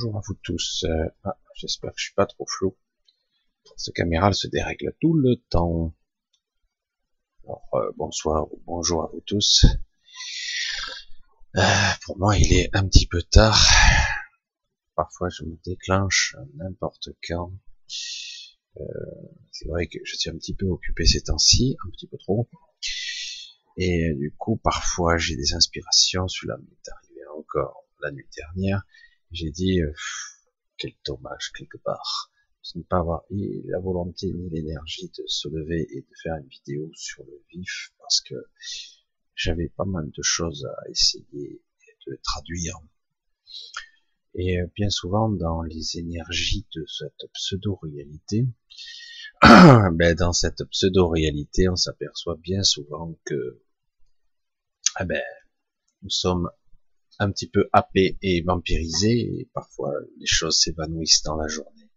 Bonjour 0.00 0.16
à 0.16 0.20
vous 0.28 0.38
tous. 0.44 0.84
Euh, 0.84 1.08
ah, 1.24 1.36
J'espère 1.56 1.90
que 1.90 1.98
je 1.98 2.04
suis 2.04 2.14
pas 2.14 2.26
trop 2.26 2.46
flou. 2.46 2.76
Cette 3.76 3.96
caméra 3.96 4.32
se 4.32 4.46
dérègle 4.46 4.94
tout 5.00 5.12
le 5.12 5.34
temps. 5.50 5.92
Euh, 7.48 7.90
bonsoir 7.96 8.46
ou 8.52 8.62
bonjour 8.64 9.02
à 9.02 9.08
vous 9.08 9.20
tous. 9.26 9.66
Euh, 11.56 11.62
pour 12.04 12.16
moi, 12.16 12.36
il 12.36 12.52
est 12.52 12.70
un 12.76 12.86
petit 12.86 13.08
peu 13.08 13.22
tard. 13.22 13.60
Parfois, 14.94 15.30
je 15.30 15.42
me 15.42 15.56
déclenche 15.64 16.36
n'importe 16.54 17.08
quand. 17.26 17.50
C'est 19.50 19.66
vrai 19.66 19.88
que 19.88 19.98
je 20.04 20.14
suis 20.14 20.30
un 20.30 20.36
petit 20.36 20.54
peu 20.54 20.66
occupé 20.66 21.06
ces 21.06 21.22
temps-ci, 21.22 21.76
un 21.84 21.90
petit 21.90 22.06
peu 22.06 22.18
trop. 22.18 22.48
Et 23.76 24.14
du 24.14 24.32
coup, 24.38 24.58
parfois, 24.58 25.16
j'ai 25.16 25.34
des 25.34 25.54
inspirations. 25.54 26.28
Celui-là 26.28 26.56
m'est 26.58 26.88
arrivé 26.88 27.26
encore 27.36 27.82
la 28.00 28.12
nuit 28.12 28.28
dernière. 28.36 28.84
J'ai 29.30 29.50
dit, 29.50 29.82
euh, 29.82 29.92
quel 30.78 30.92
dommage 31.06 31.52
quelque 31.56 31.78
part 31.78 32.30
de 32.74 32.80
ne 32.80 32.84
pas 32.84 32.98
avoir 32.98 33.22
ni 33.30 33.62
la 33.64 33.78
volonté 33.78 34.32
ni 34.32 34.50
l'énergie 34.50 35.10
de 35.16 35.24
se 35.26 35.48
lever 35.48 35.86
et 35.90 36.02
de 36.02 36.14
faire 36.22 36.36
une 36.36 36.48
vidéo 36.48 36.90
sur 36.94 37.24
le 37.24 37.42
vif 37.50 37.92
parce 37.98 38.20
que 38.20 38.34
j'avais 39.34 39.68
pas 39.70 39.84
mal 39.84 40.10
de 40.10 40.22
choses 40.22 40.66
à 40.66 40.90
essayer 40.90 41.62
de 42.06 42.20
traduire. 42.22 42.76
Et 44.34 44.58
bien 44.74 44.90
souvent 44.90 45.30
dans 45.30 45.62
les 45.62 45.98
énergies 45.98 46.66
de 46.74 46.84
cette 46.86 47.30
pseudo-réalité, 47.32 48.46
ben 49.42 50.14
dans 50.14 50.32
cette 50.32 50.64
pseudo-réalité, 50.70 51.68
on 51.68 51.76
s'aperçoit 51.76 52.36
bien 52.36 52.62
souvent 52.62 53.18
que 53.24 53.62
ah 54.94 55.04
ben, 55.04 55.22
nous 56.02 56.10
sommes 56.10 56.50
un 57.18 57.30
petit 57.30 57.48
peu 57.48 57.68
happés 57.72 58.18
et 58.22 58.42
vampirisés, 58.42 59.40
et 59.40 59.50
parfois 59.52 59.92
les 60.18 60.26
choses 60.26 60.58
s'évanouissent 60.58 61.22
dans 61.22 61.36
la 61.36 61.48
journée. 61.48 61.90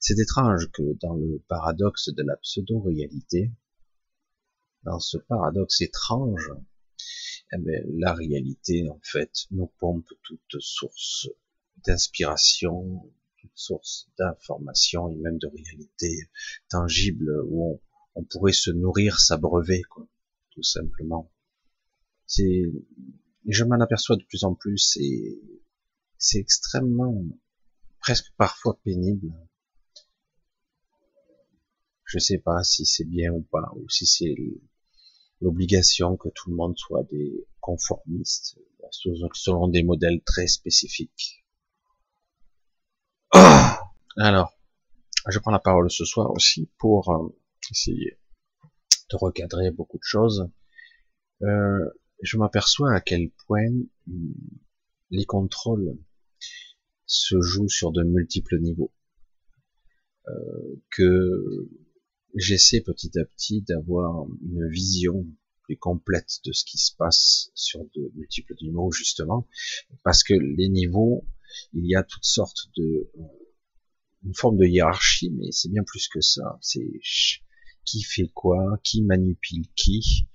C'est 0.00 0.18
étrange 0.18 0.70
que 0.72 0.82
dans 1.00 1.14
le 1.14 1.42
paradoxe 1.48 2.10
de 2.10 2.22
la 2.22 2.36
pseudo-réalité, 2.36 3.52
dans 4.82 5.00
ce 5.00 5.18
paradoxe 5.18 5.80
étrange, 5.80 6.52
eh 7.52 7.58
ben, 7.58 7.84
la 7.98 8.12
réalité, 8.12 8.88
en 8.88 9.00
fait, 9.02 9.30
nous 9.50 9.72
pompe 9.78 10.08
toute 10.22 10.60
source 10.60 11.28
d'inspiration, 11.86 13.02
toute 13.40 13.52
source 13.54 14.08
d'information 14.18 15.08
et 15.10 15.16
même 15.16 15.38
de 15.38 15.46
réalité 15.46 16.28
tangible 16.68 17.30
où 17.46 17.72
on, 17.72 17.80
on 18.14 18.24
pourrait 18.24 18.52
se 18.52 18.70
nourrir, 18.70 19.20
s'abreuver, 19.20 19.82
tout 20.50 20.62
simplement 20.62 21.30
c'est, 22.26 22.62
je 23.46 23.64
m'en 23.64 23.80
aperçois 23.80 24.16
de 24.16 24.24
plus 24.24 24.44
en 24.44 24.54
plus 24.54 24.96
et 25.00 25.40
c'est 26.18 26.38
extrêmement, 26.38 27.22
presque 28.00 28.32
parfois 28.36 28.78
pénible. 28.84 29.32
Je 32.04 32.18
sais 32.18 32.38
pas 32.38 32.62
si 32.62 32.86
c'est 32.86 33.04
bien 33.04 33.32
ou 33.32 33.42
pas, 33.42 33.72
ou 33.76 33.88
si 33.88 34.06
c'est 34.06 34.34
l'obligation 35.40 36.16
que 36.16 36.28
tout 36.28 36.50
le 36.50 36.56
monde 36.56 36.76
soit 36.78 37.02
des 37.04 37.46
conformistes, 37.60 38.58
selon 39.32 39.68
des 39.68 39.82
modèles 39.82 40.22
très 40.24 40.46
spécifiques. 40.46 41.44
Alors, 44.16 44.54
je 45.28 45.38
prends 45.38 45.50
la 45.50 45.58
parole 45.58 45.90
ce 45.90 46.04
soir 46.04 46.30
aussi 46.30 46.70
pour 46.78 47.10
euh, 47.10 47.28
essayer 47.70 48.18
de 49.10 49.16
recadrer 49.16 49.70
beaucoup 49.70 49.98
de 49.98 50.04
choses. 50.04 50.48
Euh, 51.42 51.90
je 52.24 52.38
m'aperçois 52.38 52.92
à 52.94 53.00
quel 53.00 53.30
point 53.46 53.70
hmm, 54.06 54.32
les 55.10 55.24
contrôles 55.26 55.98
se 57.06 57.40
jouent 57.40 57.68
sur 57.68 57.92
de 57.92 58.02
multiples 58.02 58.58
niveaux. 58.58 58.92
Euh, 60.26 60.82
que 60.90 61.68
j'essaie 62.34 62.80
petit 62.80 63.18
à 63.18 63.26
petit 63.26 63.60
d'avoir 63.60 64.26
une 64.42 64.66
vision 64.70 65.26
plus 65.64 65.76
complète 65.76 66.40
de 66.46 66.52
ce 66.52 66.64
qui 66.64 66.78
se 66.78 66.96
passe 66.96 67.50
sur 67.54 67.84
de 67.94 68.10
multiples 68.14 68.54
niveaux 68.62 68.90
justement. 68.90 69.46
Parce 70.02 70.24
que 70.24 70.32
les 70.32 70.68
niveaux 70.68 71.26
il 71.74 71.86
y 71.86 71.94
a 71.94 72.02
toutes 72.02 72.24
sortes 72.24 72.70
de 72.76 73.10
une 74.24 74.34
forme 74.34 74.56
de 74.56 74.64
hiérarchie 74.64 75.30
mais 75.30 75.52
c'est 75.52 75.70
bien 75.70 75.84
plus 75.84 76.08
que 76.08 76.22
ça. 76.22 76.58
C'est 76.62 76.90
qui 77.84 78.02
fait 78.02 78.30
quoi 78.32 78.80
qui 78.82 79.02
manipule 79.02 79.66
qui 79.76 80.26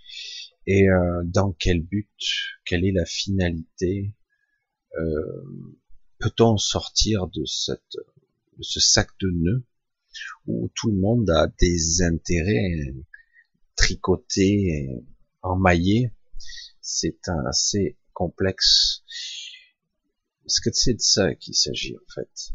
et 0.69 0.87
euh, 0.87 1.23
dans 1.25 1.51
quel 1.53 1.81
but, 1.81 2.07
quelle 2.63 2.85
est 2.85 2.91
la 2.91 3.05
finalité, 3.05 4.15
euh, 4.99 5.43
peut-on 6.19 6.57
sortir 6.57 7.25
de, 7.25 7.43
cette, 7.45 7.97
de 8.55 8.61
ce 8.61 8.79
sac 8.79 9.09
de 9.19 9.31
nœuds 9.31 9.63
où 10.45 10.71
tout 10.75 10.91
le 10.91 10.99
monde 10.99 11.27
a 11.31 11.47
des 11.59 12.03
intérêts 12.03 12.93
tricotés, 13.75 14.67
et 14.67 14.89
emmaillés? 15.41 16.13
C'est 16.81 17.27
assez 17.47 17.97
complexe. 18.13 19.03
Est-ce 20.45 20.61
que 20.61 20.69
c'est 20.71 20.93
de 20.93 21.01
ça 21.01 21.33
qu'il 21.33 21.55
s'agit 21.55 21.95
en 21.97 22.13
fait? 22.13 22.53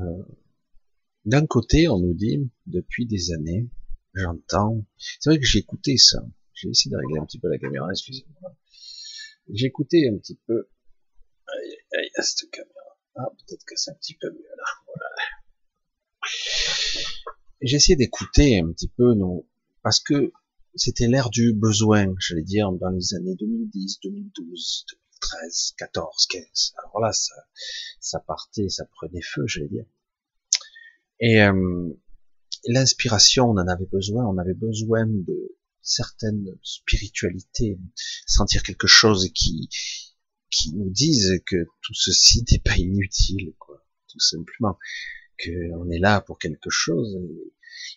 Euh, 0.00 0.22
D'un 1.24 1.46
côté, 1.46 1.88
on 1.88 1.98
nous 1.98 2.12
dit 2.12 2.50
depuis 2.66 3.06
des 3.06 3.32
années 3.32 3.70
j'entends. 4.14 4.84
C'est 4.98 5.30
vrai 5.30 5.38
que 5.38 5.44
j'ai 5.44 5.60
écouté 5.60 5.96
ça. 5.96 6.18
J'ai 6.54 6.68
essayé 6.68 6.90
de 6.90 6.96
régler 6.96 7.20
un 7.20 7.24
petit 7.24 7.38
peu 7.38 7.48
la 7.48 7.58
caméra, 7.58 7.88
excusez-moi. 7.90 8.54
J'ai 9.52 9.66
écouté 9.66 10.08
un 10.08 10.18
petit 10.18 10.38
peu. 10.46 10.68
Aïe, 11.46 11.76
aïe, 11.98 12.10
à 12.16 12.22
cette 12.22 12.50
caméra. 12.50 12.98
Ah, 13.16 13.28
peut-être 13.30 13.64
que 13.64 13.74
c'est 13.76 13.90
un 13.90 13.94
petit 13.94 14.14
peu 14.14 14.30
mieux 14.30 14.56
là. 14.56 14.64
Voilà. 14.86 15.06
J'ai 17.62 17.76
essayé 17.76 17.96
d'écouter 17.96 18.58
un 18.58 18.72
petit 18.72 18.88
peu, 18.88 19.14
non, 19.14 19.46
parce 19.82 20.00
que 20.00 20.32
c'était 20.74 21.08
l'ère 21.08 21.30
du 21.30 21.52
besoin, 21.52 22.14
j'allais 22.18 22.42
dire, 22.42 22.70
dans 22.72 22.90
les 22.90 23.14
années 23.14 23.34
2010, 23.34 24.00
2012, 24.02 24.86
2013, 25.20 25.74
14, 25.76 26.26
15. 26.26 26.74
Alors 26.78 27.00
là, 27.00 27.12
ça, 27.12 27.34
ça 28.00 28.20
partait, 28.20 28.68
ça 28.68 28.84
prenait 28.86 29.22
feu, 29.22 29.46
j'allais 29.46 29.68
dire. 29.68 29.84
Et 31.20 31.42
euh, 31.42 31.90
l'inspiration, 32.66 33.50
on 33.50 33.58
en 33.58 33.68
avait 33.68 33.86
besoin, 33.86 34.26
on 34.26 34.38
avait 34.38 34.54
besoin 34.54 35.06
de 35.06 35.56
certaines 35.82 36.46
spiritualités, 36.62 37.78
sentir 38.26 38.62
quelque 38.62 38.86
chose 38.86 39.30
qui, 39.34 39.68
qui 40.50 40.74
nous 40.74 40.90
dise 40.90 41.40
que 41.46 41.64
tout 41.82 41.94
ceci 41.94 42.44
n'est 42.50 42.58
pas 42.58 42.76
inutile, 42.76 43.54
quoi, 43.58 43.84
tout 44.08 44.20
simplement, 44.20 44.78
qu'on 45.42 45.90
est 45.90 45.98
là 45.98 46.20
pour 46.20 46.38
quelque 46.38 46.70
chose. 46.70 47.18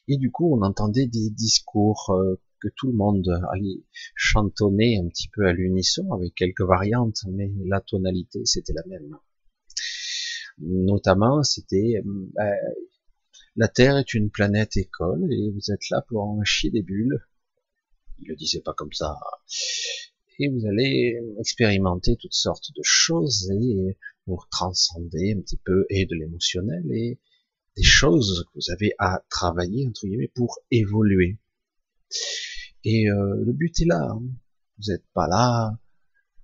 Et, 0.07 0.17
du 0.17 0.31
coup, 0.31 0.55
on 0.55 0.61
entendait 0.61 1.07
des 1.07 1.29
discours 1.29 2.11
euh, 2.11 2.39
que 2.61 2.69
tout 2.77 2.87
le 2.87 2.93
monde 2.93 3.27
allait 3.51 3.83
chantonner 4.15 4.97
un 4.97 5.07
petit 5.09 5.27
peu 5.29 5.45
à 5.45 5.53
l'unisson, 5.53 6.11
avec 6.13 6.33
quelques 6.35 6.61
variantes, 6.61 7.19
mais 7.29 7.51
la 7.65 7.81
tonalité, 7.81 8.45
c'était 8.45 8.73
la 8.73 8.83
même. 8.87 9.17
Notamment, 10.59 11.43
c'était, 11.43 12.01
euh, 12.05 12.43
la 13.55 13.67
Terre 13.67 13.97
est 13.97 14.13
une 14.13 14.31
planète 14.31 14.77
école 14.77 15.31
et 15.31 15.51
vous 15.51 15.71
êtes 15.71 15.89
là 15.91 16.03
pour 16.07 16.23
en 16.23 16.41
des 16.63 16.81
bulles. 16.81 17.19
Il 18.19 18.27
le 18.29 18.35
disait 18.35 18.61
pas 18.61 18.73
comme 18.73 18.93
ça. 18.93 19.19
Et 20.39 20.49
vous 20.49 20.65
allez 20.65 21.19
expérimenter 21.39 22.15
toutes 22.17 22.33
sortes 22.33 22.71
de 22.75 22.81
choses 22.83 23.51
et 23.51 23.97
pour 24.25 24.47
transcender 24.49 25.35
un 25.37 25.41
petit 25.41 25.59
peu 25.63 25.85
et 25.89 26.05
de 26.05 26.15
l'émotionnel 26.15 26.83
et 26.91 27.19
des 27.77 27.83
choses 27.83 28.45
que 28.47 28.59
vous 28.59 28.71
avez 28.71 28.93
à 28.97 29.23
travailler 29.29 29.87
entre 29.87 30.07
guillemets 30.07 30.31
pour 30.33 30.59
évoluer. 30.71 31.37
Et 32.83 33.09
euh, 33.09 33.43
le 33.45 33.53
but 33.53 33.79
est 33.81 33.85
là. 33.85 34.09
Hein. 34.11 34.21
Vous 34.77 34.91
n'êtes 34.91 35.05
pas 35.13 35.27
là. 35.27 35.77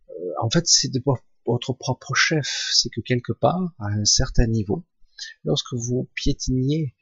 Euh, 0.10 0.32
en 0.42 0.50
fait, 0.50 0.66
c'est 0.68 0.92
de 0.92 1.02
votre 1.46 1.74
propre 1.74 2.14
chef. 2.14 2.70
C'est 2.72 2.90
que 2.90 3.02
quelque 3.02 3.34
part, 3.34 3.74
à 3.80 3.88
un 3.88 4.06
certain 4.06 4.48
niveau, 4.48 4.86
lorsque 5.44 5.74
vous 5.74 6.10
piétiniez 6.16 6.95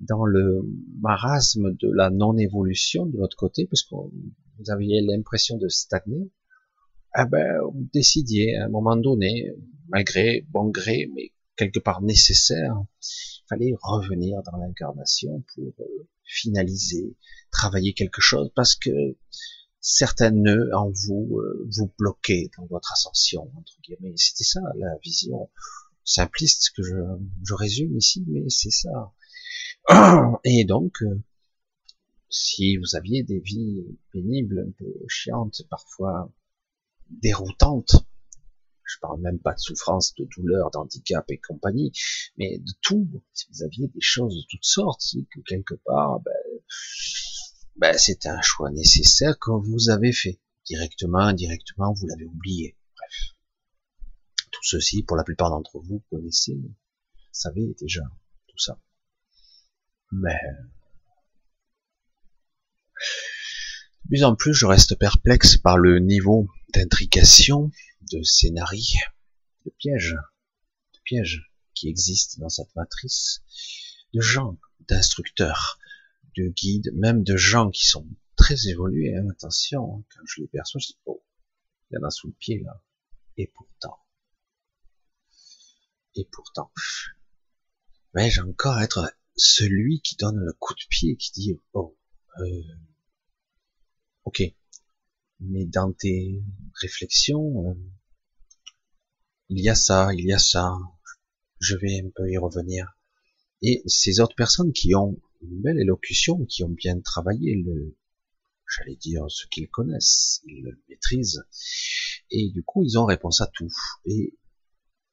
dans 0.00 0.24
le 0.24 0.62
marasme 1.00 1.74
de 1.76 1.90
la 1.92 2.10
non-évolution 2.10 3.06
de 3.06 3.18
l'autre 3.18 3.36
côté, 3.36 3.66
parce 3.66 3.82
que 3.82 3.94
vous 3.94 4.70
aviez 4.70 5.00
l'impression 5.00 5.58
de 5.58 5.68
stagner, 5.68 6.30
eh 7.16 7.24
ben, 7.30 7.60
vous 7.72 7.88
décidiez 7.92 8.56
à 8.56 8.64
un 8.64 8.68
moment 8.68 8.96
donné, 8.96 9.52
malgré 9.88 10.46
bon 10.50 10.70
gré, 10.70 11.08
mais 11.14 11.32
quelque 11.56 11.78
part 11.78 12.02
nécessaire, 12.02 12.74
il 13.02 13.44
fallait 13.48 13.74
revenir 13.80 14.42
dans 14.42 14.58
l'incarnation 14.58 15.44
pour 15.54 15.74
euh, 15.80 16.08
finaliser, 16.24 17.16
travailler 17.50 17.92
quelque 17.92 18.20
chose, 18.20 18.50
parce 18.54 18.74
que 18.74 18.90
certains 19.80 20.30
nœuds 20.30 20.70
en 20.74 20.90
vous 20.90 21.38
euh, 21.38 21.68
vous 21.76 21.92
bloquaient 21.98 22.50
dans 22.56 22.66
votre 22.66 22.92
ascension, 22.92 23.50
entre 23.56 23.74
guillemets. 23.82 24.14
C'était 24.16 24.44
ça 24.44 24.60
la 24.76 24.96
vision 25.04 25.50
simpliste 26.04 26.70
que 26.76 26.82
je, 26.82 26.94
je 27.46 27.54
résume 27.54 27.96
ici, 27.96 28.24
mais 28.28 28.44
c'est 28.48 28.70
ça. 28.70 29.12
Et 30.44 30.64
donc, 30.64 31.02
euh, 31.02 31.22
si 32.30 32.76
vous 32.76 32.96
aviez 32.96 33.22
des 33.22 33.40
vies 33.40 33.84
pénibles, 34.10 34.66
un 34.68 34.72
peu 34.78 34.92
chiantes, 35.08 35.62
parfois 35.68 36.32
déroutantes, 37.10 38.06
Je 38.84 38.98
parle 39.00 39.20
même 39.20 39.38
pas 39.38 39.54
de 39.54 39.58
souffrance, 39.60 40.14
de 40.16 40.26
douleur, 40.36 40.70
d'handicap 40.70 41.24
et 41.30 41.38
compagnie, 41.38 41.92
mais 42.36 42.58
de 42.58 42.72
tout. 42.82 43.08
Si 43.32 43.46
vous 43.50 43.62
aviez 43.62 43.88
des 43.88 44.00
choses 44.00 44.34
de 44.36 44.42
toutes 44.50 44.64
sortes, 44.64 45.02
que 45.30 45.40
quelque 45.40 45.74
part, 45.84 46.20
ben, 46.20 46.32
ben, 47.76 47.96
c'est 47.96 48.26
un 48.26 48.40
choix 48.42 48.70
nécessaire 48.70 49.38
que 49.38 49.50
vous 49.50 49.90
avez 49.90 50.12
fait. 50.12 50.40
Directement, 50.66 51.18
indirectement, 51.18 51.92
vous 51.92 52.06
l'avez 52.06 52.26
oublié. 52.26 52.76
Ceci, 54.64 55.02
pour 55.02 55.16
la 55.16 55.24
plupart 55.24 55.50
d'entre 55.50 55.80
vous, 55.80 56.04
connaissez, 56.08 56.56
savez 57.32 57.74
déjà 57.80 58.02
tout 58.46 58.58
ça. 58.58 58.80
Mais 60.12 60.38
de 64.04 64.08
plus 64.08 64.22
en 64.22 64.36
plus, 64.36 64.54
je 64.54 64.66
reste 64.66 64.96
perplexe 64.96 65.56
par 65.56 65.78
le 65.78 65.98
niveau 65.98 66.48
d'intrication, 66.74 67.72
de 68.12 68.22
scénarii, 68.22 68.94
de 69.66 69.72
pièges, 69.78 70.16
de 70.94 71.00
pièges 71.02 71.50
qui 71.74 71.88
existent 71.88 72.40
dans 72.40 72.48
cette 72.48 72.74
matrice, 72.76 73.42
de 74.14 74.20
gens, 74.20 74.58
d'instructeurs, 74.88 75.80
de 76.36 76.46
guides, 76.46 76.92
même 76.94 77.24
de 77.24 77.36
gens 77.36 77.70
qui 77.70 77.88
sont 77.88 78.06
très 78.36 78.68
évolués. 78.68 79.16
Hein, 79.16 79.28
attention, 79.28 79.96
hein, 79.96 80.04
quand 80.14 80.22
je 80.24 80.42
les 80.42 80.46
perçois, 80.46 80.80
je 80.80 80.88
dis 80.88 80.98
oh, 81.06 81.20
il 81.90 81.94
y 81.94 81.98
en 81.98 82.06
a 82.06 82.10
sous 82.10 82.28
le 82.28 82.34
pied 82.34 82.60
là. 82.60 82.80
Et 83.38 83.48
pourtant, 83.48 83.98
et 86.14 86.28
pourtant, 86.30 86.70
vais-je 88.14 88.42
encore 88.42 88.80
être 88.80 89.14
celui 89.36 90.00
qui 90.02 90.16
donne 90.16 90.38
le 90.38 90.52
coup 90.52 90.74
de 90.74 90.86
pied, 90.88 91.16
qui 91.16 91.32
dit 91.32 91.58
oh, 91.72 91.96
euh, 92.38 92.62
ok, 94.24 94.42
mais 95.40 95.64
dans 95.64 95.92
tes 95.92 96.42
réflexions, 96.80 97.70
euh, 97.70 97.74
il 99.48 99.60
y 99.60 99.68
a 99.68 99.74
ça, 99.74 100.10
il 100.14 100.24
y 100.24 100.32
a 100.32 100.38
ça, 100.38 100.72
je 101.60 101.76
vais 101.76 102.00
un 102.00 102.10
peu 102.14 102.30
y 102.30 102.38
revenir. 102.38 102.98
Et 103.62 103.82
ces 103.86 104.20
autres 104.20 104.34
personnes 104.34 104.72
qui 104.72 104.94
ont 104.94 105.20
une 105.40 105.62
belle 105.62 105.78
élocution, 105.78 106.44
qui 106.46 106.64
ont 106.64 106.70
bien 106.70 107.00
travaillé 107.00 107.62
le, 107.64 107.96
j'allais 108.76 108.96
dire, 108.96 109.24
ce 109.28 109.46
qu'ils 109.46 109.68
connaissent, 109.68 110.42
ils 110.46 110.62
le 110.62 110.80
maîtrisent, 110.88 111.44
et 112.30 112.50
du 112.50 112.62
coup, 112.62 112.82
ils 112.82 112.98
ont 112.98 113.04
réponse 113.04 113.40
à 113.40 113.46
tout. 113.48 113.68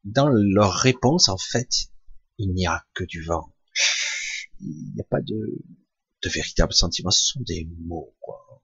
Dans 0.03 0.29
leur 0.29 0.73
réponse, 0.73 1.29
en 1.29 1.37
fait, 1.37 1.89
il 2.37 2.53
n'y 2.53 2.65
a 2.65 2.85
que 2.93 3.03
du 3.03 3.23
vent. 3.23 3.53
Il 4.61 4.93
n'y 4.93 5.01
a 5.01 5.05
pas 5.05 5.21
de, 5.21 5.61
de 6.21 6.29
véritable 6.29 6.73
sentiment, 6.73 7.11
ce 7.11 7.33
sont 7.33 7.41
des 7.41 7.67
mots, 7.85 8.15
quoi. 8.19 8.63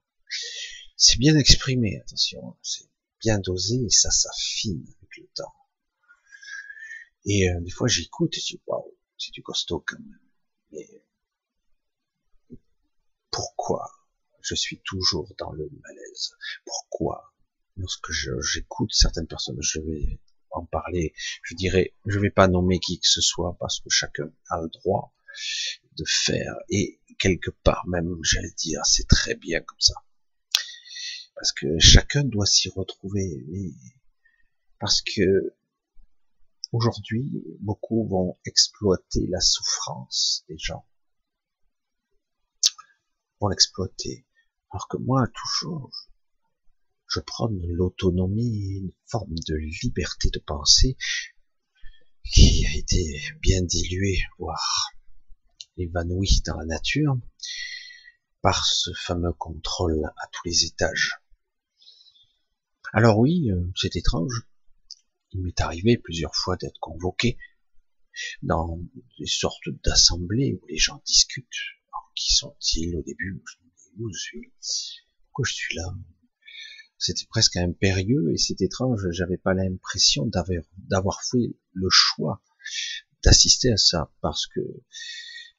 C'est 0.97 1.17
bien 1.17 1.37
exprimé, 1.37 1.99
attention, 1.99 2.57
c'est 2.61 2.89
bien 3.19 3.39
dosé 3.39 3.75
et 3.85 3.89
ça 3.89 4.11
s'affine 4.11 4.83
avec 4.97 5.17
le 5.17 5.27
temps. 5.35 5.53
Et 7.25 7.49
euh, 7.49 7.59
des 7.61 7.71
fois 7.71 7.87
j'écoute 7.87 8.35
et 8.37 8.39
je 8.39 8.45
dis 8.45 8.61
waouh, 8.67 8.95
c'est 9.17 9.31
du 9.31 9.41
costaud 9.41 9.83
quand 9.85 9.99
même. 9.99 10.19
Mais 10.71 10.87
pourquoi 13.31 13.89
je 14.41 14.55
suis 14.55 14.81
toujours 14.85 15.33
dans 15.37 15.51
le 15.51 15.69
malaise? 15.83 16.35
Pourquoi 16.65 17.33
lorsque 17.77 18.11
j'écoute 18.11 18.93
certaines 18.93 19.27
personnes, 19.27 19.57
je 19.59 19.79
vais 19.79 20.19
en 20.55 20.65
parler, 20.65 21.13
je 21.43 21.55
dirais, 21.55 21.93
je 22.05 22.19
vais 22.19 22.31
pas 22.31 22.47
nommer 22.47 22.79
qui 22.79 22.99
que 22.99 23.07
ce 23.07 23.21
soit 23.21 23.55
parce 23.59 23.79
que 23.79 23.89
chacun 23.89 24.31
a 24.49 24.61
le 24.61 24.69
droit 24.69 25.13
de 25.97 26.03
faire 26.07 26.55
et 26.69 26.99
quelque 27.19 27.51
part 27.51 27.87
même, 27.87 28.17
j'allais 28.23 28.53
dire, 28.57 28.81
c'est 28.85 29.07
très 29.07 29.35
bien 29.35 29.61
comme 29.61 29.79
ça 29.79 29.95
parce 31.35 31.51
que 31.51 31.77
chacun 31.79 32.23
doit 32.23 32.45
s'y 32.45 32.69
retrouver. 32.69 33.43
Mais 33.49 33.71
parce 34.79 35.01
que 35.01 35.53
aujourd'hui, 36.71 37.29
beaucoup 37.59 38.07
vont 38.07 38.37
exploiter 38.45 39.27
la 39.27 39.41
souffrance 39.41 40.45
des 40.49 40.57
gens, 40.57 40.85
vont 43.39 43.49
l'exploiter. 43.49 44.25
Alors 44.71 44.87
que 44.87 44.97
moi, 44.97 45.27
toujours, 45.27 45.91
je 47.15 47.21
prône 47.21 47.61
l'autonomie, 47.67 48.79
une 48.81 48.91
forme 49.05 49.35
de 49.47 49.55
liberté 49.55 50.29
de 50.31 50.39
pensée 50.39 50.97
qui 52.29 52.65
a 52.65 52.75
été 52.75 53.21
bien 53.41 53.61
diluée, 53.61 54.19
voire 54.37 54.91
évanouie 55.77 56.41
dans 56.45 56.57
la 56.57 56.65
nature, 56.65 57.17
par 58.41 58.65
ce 58.65 58.91
fameux 58.93 59.31
contrôle 59.31 60.03
à 60.05 60.27
tous 60.27 60.41
les 60.45 60.65
étages. 60.65 61.21
Alors 62.91 63.17
oui, 63.17 63.49
euh, 63.49 63.71
c'est 63.77 63.95
étrange. 63.95 64.47
Il 65.31 65.41
m'est 65.41 65.61
arrivé 65.61 65.97
plusieurs 65.97 66.35
fois 66.35 66.57
d'être 66.57 66.79
convoqué 66.79 67.37
dans 68.41 68.77
des 69.19 69.25
sortes 69.25 69.69
d'assemblées 69.85 70.59
où 70.61 70.65
les 70.67 70.77
gens 70.77 71.01
discutent. 71.05 71.47
qui 72.13 72.33
sont-ils 72.33 72.95
au 72.97 73.03
début? 73.03 73.41
Où 73.99 74.11
je 74.11 74.19
suis? 74.19 74.53
Pourquoi 75.27 75.45
je 75.45 75.53
suis 75.53 75.75
là? 75.75 75.95
C'était 76.97 77.25
presque 77.29 77.57
impérieux 77.57 78.31
et 78.33 78.37
c'est 78.37 78.61
étrange. 78.61 79.01
J'avais 79.11 79.37
pas 79.37 79.53
l'impression 79.53 80.29
d'avoir 80.87 81.23
fait 81.23 81.55
le 81.73 81.87
choix 81.89 82.41
d'assister 83.23 83.71
à 83.71 83.77
ça 83.77 84.11
parce 84.21 84.47
que 84.47 84.61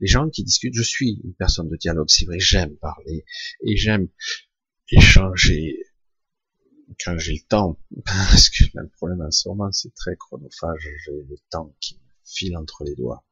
les 0.01 0.07
gens 0.07 0.29
qui 0.29 0.45
discutent, 0.45 0.75
je 0.75 0.83
suis 0.83 1.21
une 1.25 1.35
personne 1.35 1.69
de 1.69 1.77
dialogue, 1.77 2.09
c'est 2.09 2.27
vrai, 2.27 2.39
j'aime 2.39 2.77
parler 2.77 3.25
et 3.65 3.77
j'aime 3.77 4.09
échanger 4.91 5.79
quand 7.05 7.19
j'ai 7.19 7.33
le 7.33 7.47
temps, 7.49 7.79
parce 8.05 8.49
que 8.51 8.65
le 8.75 8.89
problème 8.89 9.23
en 9.23 9.31
ce 9.31 9.49
moment, 9.49 9.73
c'est 9.73 9.95
très 9.95 10.17
chronophage, 10.17 10.89
j'ai 11.05 11.13
le 11.13 11.37
temps 11.51 11.75
qui 11.81 11.99
file 12.25 12.57
entre 12.57 12.85
les 12.85 12.95
doigts. 12.95 13.25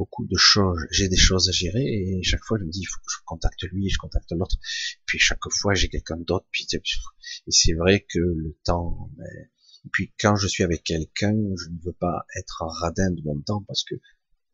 Beaucoup 0.00 0.24
de 0.24 0.36
choses, 0.38 0.80
j'ai 0.90 1.08
des 1.08 1.22
choses 1.28 1.50
à 1.50 1.52
gérer 1.52 1.84
et 1.84 2.22
chaque 2.22 2.42
fois 2.42 2.56
je 2.58 2.64
me 2.64 2.70
dis, 2.70 2.80
il 2.80 2.86
faut 2.86 3.00
que 3.00 3.12
je 3.12 3.18
contacte 3.26 3.62
lui, 3.64 3.90
je 3.90 3.98
contacte 3.98 4.32
l'autre. 4.32 4.56
Puis 5.04 5.18
chaque 5.18 5.46
fois 5.50 5.74
j'ai 5.74 5.90
quelqu'un 5.90 6.16
d'autre, 6.16 6.46
puis 6.50 6.66
et 6.72 7.50
c'est 7.50 7.74
vrai 7.74 8.06
que 8.08 8.18
le 8.18 8.56
temps, 8.64 9.10
mais... 9.18 9.50
et 9.84 9.88
puis 9.92 10.14
quand 10.18 10.36
je 10.36 10.48
suis 10.48 10.64
avec 10.64 10.84
quelqu'un, 10.84 11.34
je 11.34 11.68
ne 11.68 11.84
veux 11.84 11.92
pas 11.92 12.24
être 12.38 12.64
radin 12.80 13.10
de 13.10 13.20
mon 13.24 13.38
temps 13.42 13.62
parce 13.68 13.84
que 13.84 13.94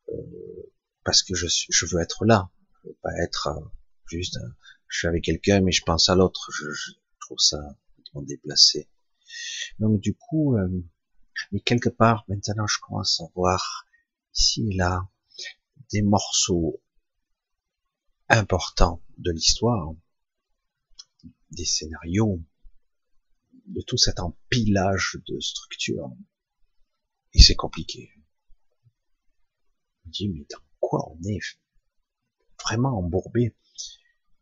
euh, 0.09 0.73
parce 1.05 1.23
que 1.23 1.35
je, 1.37 1.47
je 1.49 1.87
veux 1.87 2.00
être 2.00 2.25
là, 2.25 2.50
je 2.83 2.88
veux 2.88 2.97
pas 3.03 3.17
être 3.23 3.47
euh, 3.47 3.65
juste, 4.07 4.37
euh, 4.38 4.49
je 4.88 4.99
suis 4.99 5.07
avec 5.07 5.23
quelqu'un 5.23 5.61
mais 5.61 5.73
je 5.73 5.83
pense 5.85 6.09
à 6.09 6.17
l'autre. 6.17 6.50
je, 6.53 6.93
trouve 7.21 7.38
ça 7.38 7.59
déplacé. 8.23 8.88
Donc 9.79 10.00
du 10.00 10.15
coup, 10.15 10.57
euh, 10.57 10.69
mais 11.53 11.61
quelque 11.61 11.88
part, 11.88 12.25
maintenant 12.29 12.67
je 12.67 12.79
commence 12.81 13.21
à 13.21 13.25
voir 13.35 13.87
ici 14.35 14.69
et 14.71 14.76
là 14.76 15.09
des 15.93 16.02
morceaux 16.02 16.83
importants 18.28 19.02
de 19.19 19.31
l'histoire, 19.31 19.95
des 21.50 21.64
scénarios, 21.64 22.43
de 23.66 23.81
tout 23.83 23.97
cet 23.97 24.21
empilage 24.21 25.19
de 25.26 25.40
structures. 25.40 26.11
Et 27.33 27.40
c'est 27.40 27.55
compliqué. 27.55 28.12
Me 30.05 30.11
dis, 30.11 30.28
mais 30.28 30.47
dans 30.50 30.62
quoi 30.81 31.11
on 31.11 31.23
est 31.25 31.40
vraiment 32.62 32.99
embourbé? 32.99 33.57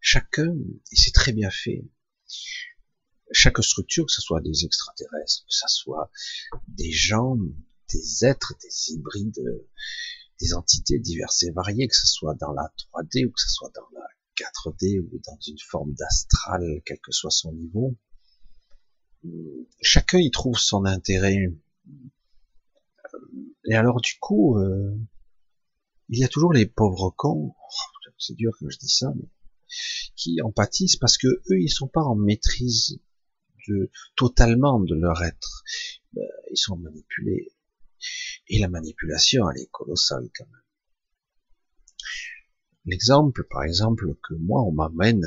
Chacun, 0.01 0.55
et 0.93 0.97
c'est 0.97 1.13
très 1.13 1.33
bien 1.33 1.51
fait, 1.51 1.85
chaque 3.33 3.63
structure, 3.63 4.07
que 4.07 4.13
ce 4.13 4.21
soit 4.21 4.43
des 4.43 4.65
extraterrestres, 4.65 5.45
que 5.47 5.55
ce 5.55 5.67
soit 5.69 6.11
des 6.69 6.93
gens, 6.93 7.37
des 7.91 8.25
êtres, 8.25 8.55
des 8.61 8.93
hybrides, 8.93 9.67
entités 10.53 10.99
diverses 10.99 11.43
et 11.45 11.51
variées, 11.51 11.89
que 11.89 11.97
ce 11.97 12.07
soit 12.07 12.35
dans 12.35 12.53
la 12.53 12.71
3D 12.77 13.27
ou 13.27 13.31
que 13.31 13.41
ce 13.41 13.49
soit 13.49 13.71
dans 13.75 13.89
la 13.95 14.07
4D 14.37 15.01
ou 15.01 15.21
dans 15.25 15.39
une 15.47 15.59
forme 15.59 15.95
d'astral, 15.95 16.83
quel 16.85 16.99
que 17.01 17.13
soit 17.13 17.31
son 17.31 17.53
niveau, 17.53 17.97
chacun 19.81 20.19
y 20.19 20.31
trouve 20.31 20.59
son 20.59 20.85
intérêt. 20.85 21.53
Et 23.65 23.75
alors 23.75 24.01
du 24.01 24.15
coup, 24.21 24.59
euh, 24.59 24.95
il 26.09 26.19
y 26.19 26.25
a 26.25 26.29
toujours 26.29 26.53
les 26.53 26.67
pauvres 26.67 27.11
cons, 27.11 27.55
oh, 27.57 28.11
c'est 28.19 28.35
dur 28.35 28.53
quand 28.59 28.69
je 28.69 28.79
dis 28.79 28.89
ça, 28.89 29.13
mais 29.17 29.29
qui 30.17 30.41
en 30.43 30.53
parce 30.53 31.19
que 31.19 31.27
eux, 31.27 31.61
ils 31.61 31.71
sont 31.71 31.89
pas 31.89 32.03
en 32.03 32.15
maîtrise 32.15 33.01
totalement 34.17 34.81
de 34.81 34.95
leur 34.95 35.23
être. 35.23 35.65
Ben, 36.13 36.23
ils 36.51 36.57
sont 36.57 36.77
manipulés. 36.77 37.51
Et 38.49 38.59
la 38.59 38.69
manipulation, 38.69 39.49
elle 39.51 39.63
est 39.63 39.71
colossale 39.71 40.29
quand 40.37 40.47
même. 40.47 40.61
L'exemple, 42.87 43.47
par 43.51 43.65
exemple, 43.65 44.15
que 44.29 44.35
moi, 44.35 44.63
on 44.63 44.73
m'amène, 44.73 45.25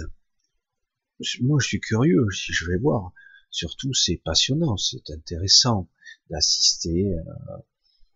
moi, 1.42 1.58
je 1.60 1.68
suis 1.68 1.80
curieux, 1.80 2.28
si 2.32 2.54
je 2.54 2.66
vais 2.68 2.78
voir. 2.78 3.12
Surtout, 3.50 3.94
c'est 3.94 4.18
passionnant, 4.18 4.78
c'est 4.78 5.10
intéressant 5.10 5.90
d'assister 6.30 7.18
à 7.18 7.64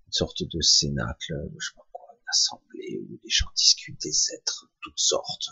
une 0.06 0.12
sorte 0.12 0.44
de 0.44 0.62
cénacle, 0.62 1.34
je 1.58 1.68
sais 1.68 1.76
pas 1.76 1.88
quoi, 1.92 2.10
une 2.14 2.30
assemblée 2.30 3.00
où 3.00 3.20
les 3.24 3.30
gens 3.30 3.50
discutent 3.56 4.02
des 4.02 4.34
êtres 4.34 4.66
de 4.68 4.80
toutes 4.82 5.00
sortes. 5.00 5.50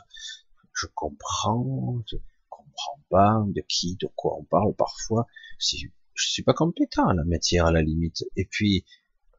Je 0.73 0.85
comprends, 0.93 2.03
comprends 2.49 3.03
pas 3.09 3.43
de 3.47 3.61
qui, 3.67 3.95
de 3.95 4.07
quoi 4.15 4.37
on 4.37 4.43
parle 4.43 4.75
parfois. 4.75 5.25
Je 5.57 5.87
je 6.13 6.27
suis 6.27 6.43
pas 6.43 6.53
compétent 6.53 7.07
à 7.07 7.13
la 7.13 7.23
matière 7.23 7.65
à 7.65 7.71
la 7.71 7.81
limite. 7.81 8.25
Et 8.35 8.45
puis, 8.45 8.85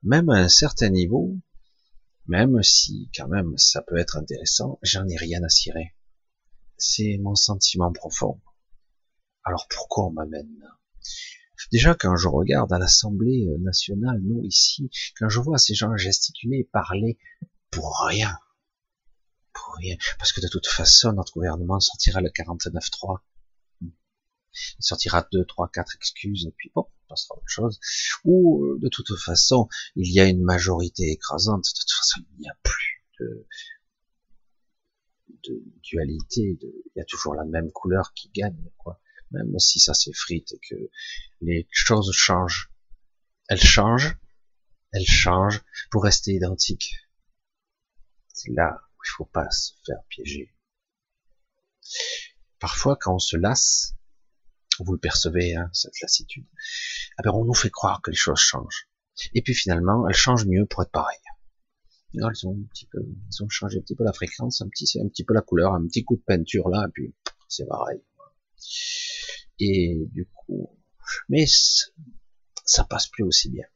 même 0.02 0.28
à 0.30 0.38
un 0.38 0.48
certain 0.48 0.88
niveau, 0.88 1.36
même 2.26 2.62
si 2.62 3.10
quand 3.14 3.28
même 3.28 3.56
ça 3.58 3.82
peut 3.82 3.98
être 3.98 4.16
intéressant, 4.16 4.78
j'en 4.82 5.06
ai 5.08 5.16
rien 5.16 5.42
à 5.42 5.48
cirer. 5.48 5.94
C'est 6.76 7.18
mon 7.20 7.34
sentiment 7.34 7.92
profond. 7.92 8.40
Alors 9.44 9.66
pourquoi 9.68 10.06
on 10.06 10.12
m'amène? 10.12 10.64
Déjà 11.72 11.94
quand 11.94 12.16
je 12.16 12.28
regarde 12.28 12.72
à 12.72 12.78
l'Assemblée 12.78 13.46
nationale, 13.60 14.20
nous 14.22 14.42
ici, 14.44 14.90
quand 15.18 15.28
je 15.28 15.40
vois 15.40 15.58
ces 15.58 15.74
gens 15.74 15.96
gesticuler, 15.96 16.68
parler 16.72 17.18
pour 17.70 17.98
rien, 18.06 18.38
pour 19.52 19.74
rien, 19.76 19.96
parce 20.18 20.32
que 20.32 20.40
de 20.40 20.48
toute 20.48 20.66
façon 20.66 21.12
notre 21.12 21.32
gouvernement 21.32 21.80
sortira 21.80 22.20
le 22.20 22.30
49.3 22.30 23.20
il 24.52 24.84
sortira 24.84 25.26
deux, 25.32 25.44
trois, 25.44 25.68
quatre 25.68 25.94
excuses, 25.94 26.46
et 26.46 26.52
puis 26.56 26.70
bon, 26.74 26.86
on 26.86 26.99
passera 27.10 27.36
autre 27.36 27.48
chose. 27.48 27.78
Ou 28.24 28.64
euh, 28.64 28.78
de 28.80 28.88
toute 28.88 29.14
façon, 29.18 29.68
il 29.96 30.10
y 30.12 30.20
a 30.20 30.24
une 30.24 30.42
majorité 30.42 31.10
écrasante. 31.10 31.64
De 31.64 31.80
toute 31.80 31.92
façon, 31.92 32.20
il 32.32 32.40
n'y 32.40 32.48
a 32.48 32.56
plus 32.62 33.04
de, 33.18 33.46
de 35.44 35.62
dualité. 35.82 36.58
De, 36.60 36.72
il 36.86 36.98
y 36.98 37.00
a 37.00 37.04
toujours 37.04 37.34
la 37.34 37.44
même 37.44 37.70
couleur 37.72 38.14
qui 38.14 38.30
gagne, 38.30 38.70
quoi. 38.78 39.00
Même 39.32 39.58
si 39.58 39.78
ça 39.78 39.94
s'effrite 39.94 40.52
et 40.52 40.60
que 40.68 40.90
les 41.40 41.68
choses 41.70 42.10
changent, 42.12 42.72
elles 43.48 43.62
changent, 43.62 44.16
elles 44.92 45.06
changent 45.06 45.62
pour 45.90 46.02
rester 46.02 46.32
identiques. 46.32 46.96
C'est 48.28 48.52
là 48.52 48.80
où 48.96 49.02
il 49.04 49.10
faut 49.10 49.24
pas 49.26 49.48
se 49.50 49.72
faire 49.86 50.02
piéger. 50.08 50.52
Parfois, 52.58 52.96
quand 52.96 53.14
on 53.14 53.18
se 53.18 53.36
lasse, 53.36 53.94
vous 54.84 54.92
le 54.92 54.98
percevez, 54.98 55.54
hein, 55.54 55.68
cette 55.72 56.00
lassitude, 56.00 56.46
ah 57.18 57.22
ben, 57.22 57.32
on 57.32 57.44
nous 57.44 57.54
fait 57.54 57.70
croire 57.70 58.00
que 58.02 58.10
les 58.10 58.16
choses 58.16 58.38
changent. 58.38 58.88
Et 59.34 59.42
puis 59.42 59.54
finalement, 59.54 60.08
elles 60.08 60.14
changent 60.14 60.46
mieux 60.46 60.66
pour 60.66 60.82
être 60.82 60.90
pareilles. 60.90 61.18
Elles 62.14 62.46
ont 62.46 62.52
un 62.52 62.68
petit 62.72 62.86
peu, 62.86 62.98
ont 63.40 63.48
changé 63.48 63.78
un 63.78 63.82
petit 63.82 63.94
peu 63.94 64.04
la 64.04 64.12
fréquence, 64.12 64.60
un 64.62 64.68
petit, 64.68 65.00
un 65.00 65.08
petit 65.08 65.24
peu 65.24 65.34
la 65.34 65.42
couleur, 65.42 65.74
un 65.74 65.86
petit 65.86 66.04
coup 66.04 66.16
de 66.16 66.22
peinture 66.22 66.68
là, 66.68 66.86
et 66.88 66.90
puis 66.92 67.14
c'est 67.48 67.66
pareil. 67.66 68.02
Et 69.60 70.08
du 70.12 70.26
coup, 70.26 70.76
mais 71.28 71.44
ça 71.46 72.84
passe 72.84 73.08
plus 73.08 73.24
aussi 73.24 73.50
bien. 73.50 73.66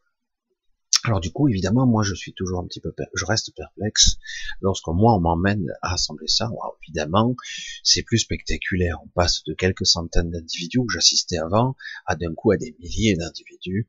Alors 1.06 1.20
du 1.20 1.30
coup, 1.30 1.48
évidemment, 1.48 1.86
moi 1.86 2.02
je 2.02 2.14
suis 2.14 2.32
toujours 2.32 2.60
un 2.60 2.66
petit 2.66 2.80
peu, 2.80 2.94
je 3.14 3.24
reste 3.26 3.54
perplexe 3.54 4.16
lorsque 4.62 4.88
moi 4.88 5.14
on 5.14 5.20
m'emmène 5.20 5.66
à 5.82 5.94
assembler 5.94 6.28
ça. 6.28 6.50
évidemment, 6.82 7.36
c'est 7.82 8.02
plus 8.02 8.18
spectaculaire. 8.18 8.98
On 9.04 9.08
passe 9.08 9.44
de 9.44 9.52
quelques 9.52 9.84
centaines 9.84 10.30
d'individus 10.30 10.80
que 10.80 10.92
j'assistais 10.92 11.36
avant 11.36 11.76
à 12.06 12.16
d'un 12.16 12.34
coup 12.34 12.52
à 12.52 12.56
des 12.56 12.74
milliers 12.78 13.16
d'individus 13.16 13.86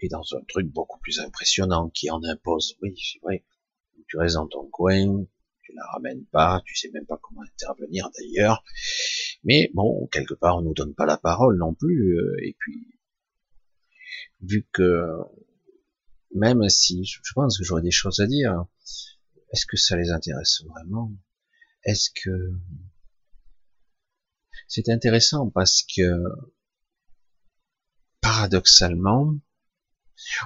et 0.00 0.08
dans 0.08 0.24
un 0.32 0.42
truc 0.48 0.66
beaucoup 0.66 0.98
plus 0.98 1.20
impressionnant 1.20 1.88
qui 1.90 2.10
en 2.10 2.22
impose. 2.24 2.76
Oui, 2.82 2.94
c'est 2.96 3.20
vrai. 3.22 3.44
Tu 4.08 4.18
restes 4.18 4.34
dans 4.34 4.48
ton 4.48 4.66
coin, 4.66 5.24
tu 5.62 5.72
la 5.72 5.86
ramènes 5.92 6.24
pas, 6.26 6.62
tu 6.64 6.76
sais 6.76 6.90
même 6.92 7.06
pas 7.06 7.18
comment 7.22 7.42
intervenir 7.42 8.10
d'ailleurs. 8.18 8.64
Mais 9.44 9.70
bon, 9.74 10.08
quelque 10.10 10.34
part, 10.34 10.58
on 10.58 10.62
nous 10.62 10.74
donne 10.74 10.94
pas 10.94 11.06
la 11.06 11.16
parole 11.16 11.58
non 11.58 11.74
plus. 11.74 12.18
Euh, 12.18 12.36
et 12.42 12.56
puis, 12.58 12.86
vu 14.42 14.66
que 14.72 15.12
même 16.36 16.68
si 16.68 17.04
je 17.04 17.32
pense 17.34 17.58
que 17.58 17.64
j'aurais 17.64 17.82
des 17.82 17.90
choses 17.90 18.20
à 18.20 18.26
dire, 18.26 18.66
est-ce 19.52 19.66
que 19.66 19.76
ça 19.76 19.96
les 19.96 20.10
intéresse 20.10 20.62
vraiment? 20.68 21.12
Est-ce 21.84 22.10
que 22.10 22.52
c'est 24.68 24.88
intéressant 24.88 25.50
parce 25.50 25.82
que 25.82 26.22
paradoxalement, 28.20 29.34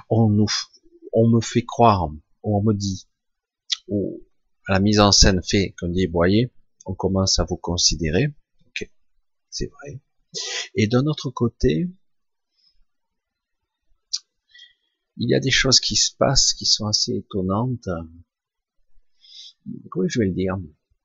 on 0.09 0.29
nous, 0.29 0.51
on 1.13 1.27
me 1.29 1.41
fait 1.41 1.65
croire, 1.65 2.09
on 2.43 2.61
me 2.61 2.73
dit, 2.73 3.07
ou 3.87 4.23
la 4.67 4.79
mise 4.79 4.99
en 4.99 5.11
scène 5.11 5.41
fait 5.43 5.73
qu'on 5.79 5.89
dit, 5.89 6.05
voyez, 6.07 6.53
on 6.85 6.93
commence 6.93 7.39
à 7.39 7.43
vous 7.43 7.57
considérer, 7.57 8.33
ok, 8.67 8.89
c'est 9.49 9.67
vrai. 9.67 10.01
Et 10.75 10.87
d'un 10.87 11.05
autre 11.05 11.29
côté, 11.31 11.89
il 15.23 15.29
y 15.29 15.35
a 15.35 15.39
des 15.39 15.51
choses 15.51 15.79
qui 15.79 15.95
se 15.95 16.15
passent 16.17 16.55
qui 16.55 16.65
sont 16.65 16.87
assez 16.87 17.11
étonnantes. 17.11 17.87
Comment 19.91 20.07
je 20.07 20.17
vais 20.17 20.25
le 20.25 20.33
dire? 20.33 20.55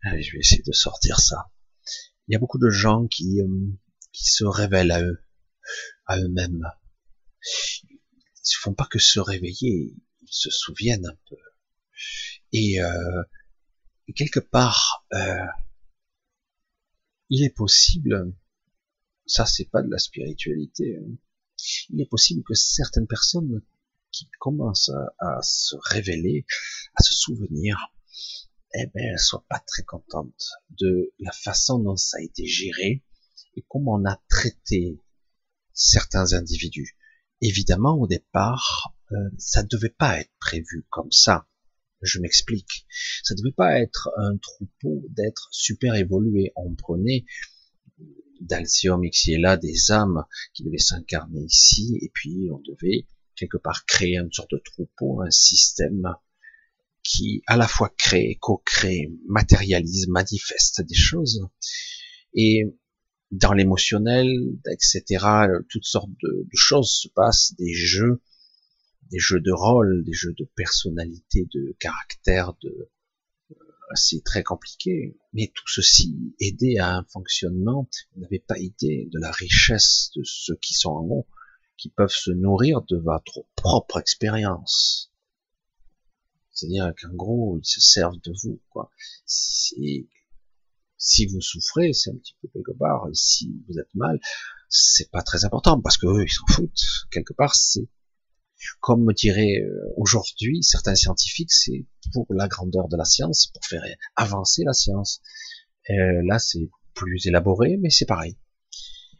Allez, 0.00 0.22
je 0.22 0.32
vais 0.32 0.38
essayer 0.38 0.62
de 0.62 0.72
sortir 0.72 1.20
ça. 1.20 1.50
Il 2.26 2.32
y 2.32 2.34
a 2.34 2.38
beaucoup 2.38 2.58
de 2.58 2.70
gens 2.70 3.06
qui, 3.08 3.42
euh, 3.42 3.46
qui 4.12 4.24
se 4.24 4.44
révèlent 4.44 4.92
à 4.92 5.02
eux, 5.02 5.22
à 6.06 6.18
eux-mêmes. 6.18 6.64
Ils 7.90 7.98
ne 7.98 8.58
font 8.58 8.72
pas 8.72 8.86
que 8.86 8.98
se 8.98 9.20
réveiller, 9.20 9.94
ils 10.22 10.28
se 10.30 10.48
souviennent 10.48 11.04
un 11.04 11.18
peu. 11.28 11.36
Et, 12.52 12.80
euh, 12.80 13.22
quelque 14.14 14.40
part, 14.40 15.04
euh, 15.12 15.44
il 17.28 17.44
est 17.44 17.54
possible, 17.54 18.32
ça 19.26 19.44
c'est 19.44 19.68
pas 19.68 19.82
de 19.82 19.90
la 19.90 19.98
spiritualité, 19.98 20.96
hein. 20.96 21.16
il 21.90 22.00
est 22.00 22.08
possible 22.08 22.42
que 22.44 22.54
certaines 22.54 23.08
personnes 23.08 23.62
qui 24.12 24.28
commence 24.38 24.90
à, 25.18 25.40
se 25.42 25.76
révéler, 25.90 26.46
à 26.94 27.02
se 27.02 27.14
souvenir, 27.14 27.92
eh 28.74 28.86
ben, 28.86 29.04
elles 29.12 29.18
soient 29.18 29.44
pas 29.48 29.62
très 29.66 29.82
contentes 29.84 30.50
de 30.70 31.12
la 31.18 31.32
façon 31.32 31.78
dont 31.78 31.96
ça 31.96 32.18
a 32.18 32.22
été 32.22 32.46
géré 32.46 33.04
et 33.56 33.64
comment 33.68 33.94
on 33.94 34.04
a 34.04 34.20
traité 34.28 35.00
certains 35.72 36.32
individus. 36.32 36.96
Évidemment, 37.40 37.94
au 37.98 38.06
départ, 38.06 38.94
euh, 39.12 39.16
ça 39.38 39.62
devait 39.62 39.94
pas 39.96 40.20
être 40.20 40.32
prévu 40.40 40.86
comme 40.90 41.12
ça. 41.12 41.46
Je 42.02 42.18
m'explique. 42.20 42.86
Ça 43.22 43.34
devait 43.34 43.52
pas 43.52 43.80
être 43.80 44.10
un 44.16 44.36
troupeau 44.36 45.04
d'êtres 45.10 45.48
super 45.50 45.94
évolués. 45.94 46.52
On 46.56 46.74
prenait 46.74 47.24
d'Alcium 48.40 49.04
ici 49.04 49.38
là 49.38 49.56
des 49.56 49.90
âmes 49.90 50.24
qui 50.52 50.62
devaient 50.64 50.78
s'incarner 50.78 51.44
ici, 51.44 51.98
et 52.02 52.10
puis 52.12 52.50
on 52.52 52.58
devait 52.58 53.06
quelque 53.36 53.58
part 53.58 53.84
créer 53.86 54.16
une 54.16 54.32
sorte 54.32 54.50
de 54.52 54.62
troupeau, 54.64 55.22
un 55.22 55.30
système 55.30 56.14
qui 57.02 57.42
à 57.46 57.56
la 57.56 57.68
fois 57.68 57.94
crée, 57.96 58.36
co-crée, 58.40 59.12
matérialise, 59.28 60.08
manifeste 60.08 60.82
des 60.82 60.94
choses. 60.94 61.46
Et 62.34 62.64
dans 63.30 63.52
l'émotionnel, 63.52 64.28
etc., 64.70 65.04
toutes 65.68 65.84
sortes 65.84 66.10
de, 66.22 66.46
choses 66.54 66.90
se 67.02 67.08
passent, 67.08 67.54
des 67.58 67.72
jeux, 67.72 68.22
des 69.10 69.18
jeux 69.18 69.40
de 69.40 69.52
rôle, 69.52 70.04
des 70.04 70.12
jeux 70.12 70.34
de 70.36 70.48
personnalité, 70.56 71.46
de 71.52 71.76
caractère, 71.78 72.54
de 72.62 72.90
c'est 73.94 74.24
très 74.24 74.42
compliqué. 74.42 75.16
Mais 75.32 75.52
tout 75.54 75.68
ceci 75.68 76.34
aidé 76.40 76.78
à 76.78 76.96
un 76.96 77.04
fonctionnement, 77.04 77.88
vous 78.14 78.22
n'avez 78.22 78.40
pas 78.40 78.58
idée 78.58 79.08
de 79.12 79.20
la 79.20 79.30
richesse 79.30 80.10
de 80.16 80.22
ceux 80.24 80.56
qui 80.56 80.74
sont 80.74 80.90
en 80.90 81.04
haut, 81.04 81.26
qui 81.76 81.90
peuvent 81.90 82.08
se 82.08 82.30
nourrir 82.30 82.82
de 82.82 82.96
votre 82.96 83.44
propre 83.54 83.98
expérience. 83.98 85.12
C'est-à-dire 86.52 86.92
qu'en 87.00 87.14
gros, 87.14 87.58
ils 87.58 87.66
se 87.66 87.80
servent 87.80 88.20
de 88.22 88.32
vous, 88.42 88.60
quoi. 88.70 88.90
Si, 89.26 90.08
si 90.96 91.26
vous 91.26 91.40
souffrez, 91.40 91.92
c'est 91.92 92.10
un 92.10 92.16
petit 92.16 92.34
peu 92.40 92.48
quelque 92.48 92.72
part, 92.72 93.06
et 93.08 93.14
si 93.14 93.62
vous 93.68 93.78
êtes 93.78 93.94
mal, 93.94 94.18
c'est 94.68 95.10
pas 95.10 95.22
très 95.22 95.44
important, 95.44 95.80
parce 95.80 95.98
que 95.98 96.06
eux, 96.06 96.24
ils 96.24 96.32
s'en 96.32 96.46
foutent. 96.48 97.06
Quelque 97.10 97.34
part, 97.34 97.54
c'est, 97.54 97.88
comme 98.80 99.04
me 99.04 99.12
diraient 99.12 99.60
euh, 99.62 99.92
aujourd'hui 99.98 100.62
certains 100.62 100.94
scientifiques, 100.94 101.52
c'est 101.52 101.84
pour 102.12 102.26
la 102.30 102.48
grandeur 102.48 102.88
de 102.88 102.96
la 102.96 103.04
science, 103.04 103.48
pour 103.48 103.64
faire 103.64 103.84
avancer 104.16 104.64
la 104.64 104.72
science. 104.72 105.20
Euh, 105.90 106.22
là, 106.24 106.38
c'est 106.38 106.70
plus 106.94 107.26
élaboré, 107.26 107.76
mais 107.76 107.90
c'est 107.90 108.06
pareil. 108.06 108.36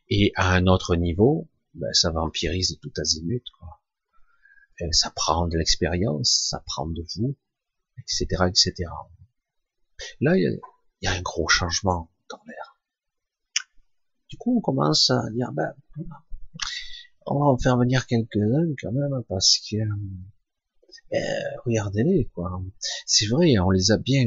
Et 0.09 0.33
à 0.37 0.55
un 0.55 0.67
autre 0.67 0.97
niveau, 0.97 1.49
ben, 1.77 1.93
ça 1.93 2.11
vampirise 2.11 2.79
tout 2.81 2.93
azimut, 2.99 3.45
quoi. 3.59 3.83
Et 4.79 4.93
ça 4.93 5.11
prend 5.11 5.47
de 5.47 5.57
l'expérience, 5.57 6.49
ça 6.51 6.63
prend 6.67 6.87
de 6.87 7.03
vous, 7.17 7.37
etc., 7.99 8.45
etc. 8.49 8.75
Là, 10.21 10.37
il 10.37 10.61
y, 11.01 11.07
a 11.07 11.13
un 11.13 11.23
gros 11.23 11.49
changement 11.49 12.11
dans 12.29 12.41
l'air. 12.47 12.79
Du 14.29 14.37
coup, 14.37 14.59
on 14.59 14.61
commence 14.61 15.11
à 15.11 15.23
dire, 15.31 15.53
ben, 15.53 15.73
on 17.27 17.39
va 17.39 17.47
en 17.47 17.59
faire 17.59 17.79
venir 17.79 18.07
quelques-uns 18.07 18.75
quand 18.81 18.93
même, 18.93 19.23
parce 19.29 19.59
que, 19.59 19.77
ben, 21.11 21.45
regardez-les, 21.65 22.31
quoi. 22.35 22.63
C'est 23.07 23.27
vrai, 23.29 23.59
on 23.59 23.71
les 23.71 23.93
a 23.93 23.97
bien 23.97 24.27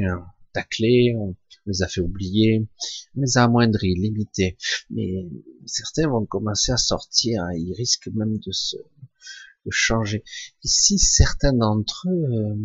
taclés, 0.53 1.15
on, 1.15 1.35
les 1.69 1.83
a 1.83 1.87
fait 1.87 2.01
oublier, 2.01 2.67
les 3.15 3.37
a 3.37 3.43
amoindris, 3.43 3.95
limités. 3.95 4.57
Mais 4.89 5.29
certains 5.65 6.09
vont 6.09 6.25
commencer 6.25 6.71
à 6.71 6.77
sortir, 6.77 7.43
hein, 7.43 7.53
ils 7.53 7.73
risquent 7.73 8.09
même 8.13 8.37
de 8.39 8.51
se 8.51 8.77
de 9.65 9.71
changer. 9.71 10.23
Et 10.63 10.67
si 10.67 10.97
certains 10.97 11.53
d'entre 11.53 12.07
eux 12.07 12.23
euh, 12.23 12.55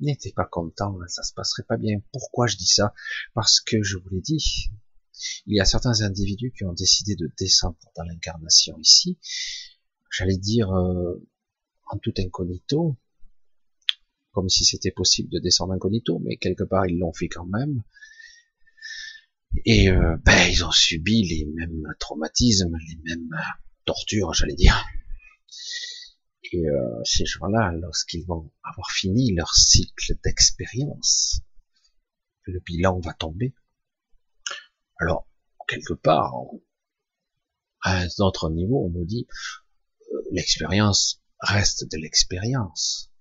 n'étaient 0.00 0.32
pas 0.32 0.44
contents, 0.44 0.98
hein, 1.00 1.08
ça 1.08 1.22
se 1.22 1.32
passerait 1.32 1.62
pas 1.62 1.76
bien. 1.76 2.00
Pourquoi 2.12 2.46
je 2.46 2.56
dis 2.56 2.66
ça? 2.66 2.92
Parce 3.34 3.60
que 3.60 3.82
je 3.82 3.96
vous 3.96 4.08
l'ai 4.10 4.20
dit, 4.20 4.70
il 5.46 5.56
y 5.56 5.60
a 5.60 5.64
certains 5.64 6.02
individus 6.02 6.52
qui 6.56 6.64
ont 6.64 6.72
décidé 6.72 7.16
de 7.16 7.30
descendre 7.38 7.76
dans 7.96 8.04
l'incarnation 8.04 8.78
ici, 8.78 9.18
j'allais 10.10 10.36
dire, 10.36 10.70
euh, 10.72 11.24
en 11.90 11.98
tout 11.98 12.14
incognito, 12.18 12.96
comme 14.32 14.48
si 14.48 14.64
c'était 14.64 14.90
possible 14.90 15.30
de 15.30 15.38
descendre 15.38 15.72
incognito, 15.72 16.20
mais 16.20 16.36
quelque 16.36 16.64
part 16.64 16.86
ils 16.86 16.98
l'ont 16.98 17.12
fait 17.12 17.28
quand 17.28 17.46
même. 17.46 17.82
Et 19.64 19.90
euh, 19.90 20.16
ben, 20.24 20.48
ils 20.50 20.64
ont 20.64 20.70
subi 20.70 21.24
les 21.24 21.46
mêmes 21.46 21.86
traumatismes, 21.98 22.76
les 22.88 22.96
mêmes 23.04 23.34
tortures, 23.84 24.34
j'allais 24.34 24.54
dire. 24.54 24.86
Et 26.52 26.66
euh, 26.66 27.04
ces 27.04 27.26
gens-là, 27.26 27.72
lorsqu'ils 27.72 28.24
vont 28.24 28.50
avoir 28.62 28.90
fini 28.90 29.34
leur 29.34 29.54
cycle 29.54 30.14
d'expérience, 30.24 31.40
le 32.44 32.60
bilan 32.60 33.00
va 33.00 33.12
tomber. 33.12 33.54
Alors, 34.98 35.28
quelque 35.66 35.92
part, 35.94 36.34
à 37.82 38.00
un 38.00 38.08
autre 38.18 38.50
niveau, 38.50 38.86
on 38.86 38.90
nous 38.90 39.04
dit, 39.04 39.26
euh, 40.12 40.22
l'expérience 40.32 41.22
reste 41.40 41.90
de 41.90 41.98
l'expérience. 41.98 43.12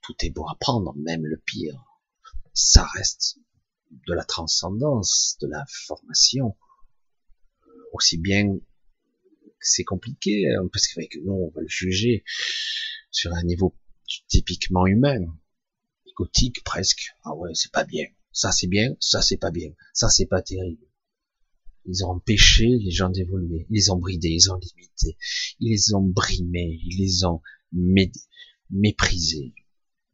Tout 0.00 0.14
est 0.22 0.30
beau 0.30 0.48
à 0.48 0.56
prendre, 0.58 0.94
même 0.96 1.26
le 1.26 1.36
pire. 1.36 1.84
Ça 2.54 2.84
reste 2.94 3.38
de 3.90 4.14
la 4.14 4.24
transcendance, 4.24 5.36
de 5.40 5.48
la 5.48 5.64
formation. 5.86 6.56
Aussi 7.92 8.18
bien 8.18 8.58
c'est 9.60 9.84
compliqué, 9.84 10.48
hein, 10.48 10.68
parce 10.72 10.88
que 10.88 11.00
nous, 11.24 11.32
on 11.32 11.50
va 11.50 11.60
le 11.60 11.68
juger 11.68 12.24
sur 13.10 13.32
un 13.32 13.42
niveau 13.42 13.76
typiquement 14.28 14.86
humain, 14.86 15.20
égotique 16.06 16.62
presque. 16.64 17.10
Ah 17.24 17.34
ouais, 17.34 17.50
c'est 17.54 17.72
pas 17.72 17.84
bien. 17.84 18.06
Ça 18.32 18.52
c'est 18.52 18.66
bien, 18.66 18.94
ça 19.00 19.22
c'est 19.22 19.36
pas 19.36 19.50
bien, 19.50 19.70
ça 19.92 20.08
c'est 20.08 20.26
pas 20.26 20.42
terrible. 20.42 20.86
Ils 21.86 22.04
ont 22.04 22.10
empêché 22.10 22.66
les 22.66 22.90
gens 22.90 23.08
d'évoluer, 23.08 23.66
ils 23.70 23.74
les 23.74 23.90
ont 23.90 23.96
bridés, 23.96 24.28
ils 24.28 24.50
ont 24.52 24.58
limité, 24.58 25.16
ils 25.58 25.70
les 25.70 25.94
ont 25.94 26.02
brimés, 26.02 26.78
ils 26.84 26.98
les 26.98 27.24
ont 27.24 27.40
méprisés, 28.70 29.54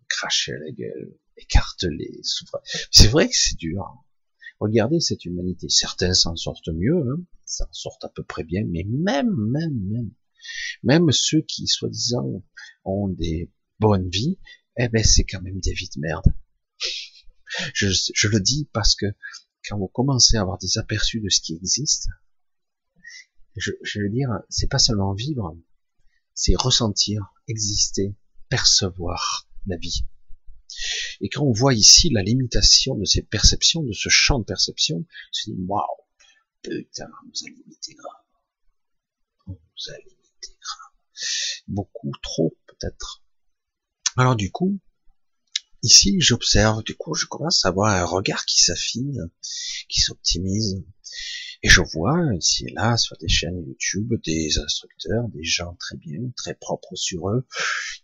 crachés 0.09 0.53
à 0.53 0.59
la 0.59 0.71
gueule, 0.71 1.19
écartelés, 1.37 2.21
C'est 2.91 3.09
vrai 3.09 3.29
que 3.29 3.37
c'est 3.37 3.57
dur. 3.57 3.83
Hein. 3.83 4.01
Regardez 4.61 5.01
cette 5.01 5.25
humanité. 5.25 5.69
Certains 5.69 6.15
s'en 6.15 6.37
sortent 6.37 6.69
mieux, 6.69 6.97
hein, 6.97 7.23
s'en 7.45 7.67
sortent 7.73 8.05
à 8.05 8.09
peu 8.09 8.23
près 8.23 8.45
bien, 8.45 8.63
mais 8.67 8.85
même, 8.85 9.35
même, 9.35 9.79
même, 9.91 10.11
même 10.83 11.11
ceux 11.13 11.43
qui, 11.43 11.67
soi-disant, 11.67 12.43
ont 12.85 13.09
des 13.09 13.51
bonnes 13.81 14.09
vies, 14.09 14.39
eh 14.79 14.89
ben, 14.89 15.03
c'est 15.03 15.25
quand 15.25 15.43
même 15.43 15.61
des 15.61 15.73
vies 15.73 15.91
de 15.95 16.01
merde. 16.01 16.35
Je, 17.73 17.87
je 18.15 18.29
le 18.29 18.41
dis 18.41 18.69
parce 18.73 18.95
que 18.95 19.07
quand 19.69 19.79
vous 19.79 19.89
commencez 19.89 20.37
à 20.37 20.41
avoir 20.41 20.59
des 20.59 20.79
aperçus 20.79 21.21
de 21.21 21.29
ce 21.29 21.41
qui 21.41 21.55
existe, 21.55 22.09
je, 23.57 23.73
je 23.83 24.01
veux 24.01 24.11
dire, 24.11 24.29
c'est 24.49 24.69
pas 24.69 24.79
seulement 24.79 25.15
vivre, 25.15 25.57
c'est 26.35 26.57
ressentir, 26.57 27.33
exister, 27.47 28.15
percevoir 28.49 29.49
la 29.67 29.77
vie. 29.77 30.05
Et 31.21 31.29
quand 31.29 31.45
on 31.45 31.53
voit 31.53 31.75
ici 31.75 32.11
la 32.11 32.23
limitation 32.23 32.95
de 32.97 33.05
ces 33.05 33.23
perceptions, 33.23 33.83
de 33.83 33.93
ce 33.93 34.09
champ 34.09 34.39
de 34.39 34.45
perception, 34.45 34.99
on 34.99 35.33
se 35.33 35.51
dit, 35.51 35.57
waouh, 35.67 35.85
putain, 36.63 37.07
on 37.23 37.27
nous 37.27 37.47
a 37.47 37.51
limité 37.51 37.95
grave. 37.95 38.23
On 39.47 39.53
nous 39.53 39.93
a 39.93 39.99
limité 39.99 40.49
grave. 40.61 40.93
Beaucoup 41.69 42.13
trop, 42.23 42.57
peut-être. 42.67 43.23
Alors 44.17 44.37
du 44.37 44.51
coup, 44.51 44.79
ici, 45.83 46.21
j'observe, 46.21 46.83
du 46.83 46.95
coup, 46.97 47.15
je 47.15 47.27
commence 47.27 47.65
à 47.65 47.69
avoir 47.69 47.95
un 47.95 48.05
regard 48.05 48.45
qui 48.47 48.63
s'affine, 48.63 49.31
qui 49.89 50.01
s'optimise. 50.01 50.83
Et 51.63 51.69
je 51.69 51.81
vois 51.81 52.35
ici 52.35 52.67
et 52.67 52.73
là 52.73 52.99
sur 52.99 53.17
des 53.17 53.29
chaînes 53.29 53.65
YouTube 53.67 54.13
des 54.25 54.59
instructeurs, 54.59 55.29
des 55.29 55.45
gens 55.45 55.75
très 55.81 55.97
bien, 55.97 56.21
très 56.37 56.55
propres 56.55 56.95
sur 56.95 57.31
eux, 57.31 57.47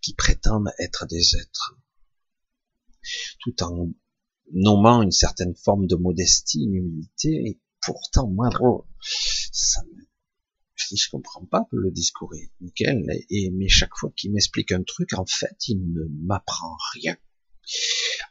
qui 0.00 0.14
prétendent 0.14 0.70
être 0.78 1.06
des 1.06 1.36
êtres 1.36 1.76
tout 3.40 3.62
en 3.62 3.90
nommant 4.52 5.02
une 5.02 5.12
certaine 5.12 5.54
forme 5.54 5.86
de 5.86 5.96
modestie, 5.96 6.64
une 6.64 6.74
humilité, 6.74 7.42
et 7.46 7.60
pourtant, 7.80 8.28
moi, 8.28 8.50
ça 9.52 9.82
me, 9.84 10.02
je 10.76 11.10
comprends 11.10 11.44
pas 11.44 11.66
le 11.72 11.90
discours 11.90 12.34
est 12.34 12.50
nickel, 12.60 13.04
et, 13.30 13.50
mais 13.50 13.68
chaque 13.68 13.96
fois 13.96 14.12
qu'il 14.16 14.32
m'explique 14.32 14.72
un 14.72 14.82
truc, 14.82 15.12
en 15.14 15.26
fait, 15.26 15.68
il 15.68 15.92
ne 15.92 16.02
m'apprend 16.24 16.76
rien. 16.94 17.16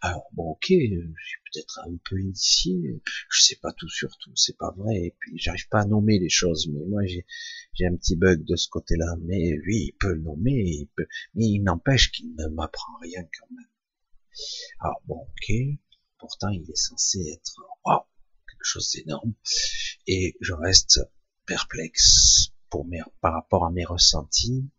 Alors, 0.02 0.28
bon, 0.34 0.52
ok, 0.52 0.66
je 0.70 0.76
suis 0.76 1.40
peut-être 1.52 1.80
un 1.86 1.96
peu 2.10 2.20
initié, 2.20 3.02
je 3.30 3.42
sais 3.42 3.56
pas 3.62 3.72
tout 3.74 3.90
sur 3.90 4.18
tout, 4.18 4.32
c'est 4.36 4.58
pas 4.58 4.74
vrai, 4.78 4.96
et 4.96 5.16
puis 5.20 5.38
j'arrive 5.38 5.68
pas 5.70 5.82
à 5.82 5.86
nommer 5.86 6.20
les 6.20 6.30
choses, 6.30 6.68
mais 6.68 6.86
moi 6.86 7.06
j'ai, 7.06 7.26
j'ai 7.74 7.86
un 7.86 7.96
petit 7.96 8.16
bug 8.16 8.44
de 8.44 8.56
ce 8.56 8.68
côté-là, 8.70 9.16
mais 9.22 9.52
lui, 9.64 9.86
il 9.86 9.94
peut 10.00 10.14
le 10.14 10.22
nommer, 10.22 10.62
il 10.66 10.88
peut, 10.96 11.08
mais 11.36 11.46
il 11.46 11.64
n'empêche 11.64 12.12
qu'il 12.12 12.34
ne 12.36 12.48
m'apprend 12.48 12.98
rien 13.02 13.24
quand 13.24 13.56
même. 13.56 13.66
Alors 14.80 15.02
bon, 15.06 15.22
ok, 15.22 15.56
pourtant 16.18 16.50
il 16.50 16.70
est 16.70 16.76
censé 16.76 17.20
être 17.34 17.56
quelque 18.48 18.64
chose 18.64 18.92
d'énorme, 18.94 19.34
et 20.08 20.36
je 20.42 20.54
reste 20.54 21.00
perplexe 21.46 22.52
par 23.22 23.34
rapport 23.34 23.66
à 23.66 23.72
mes 23.72 23.86
ressentis. 23.86 24.70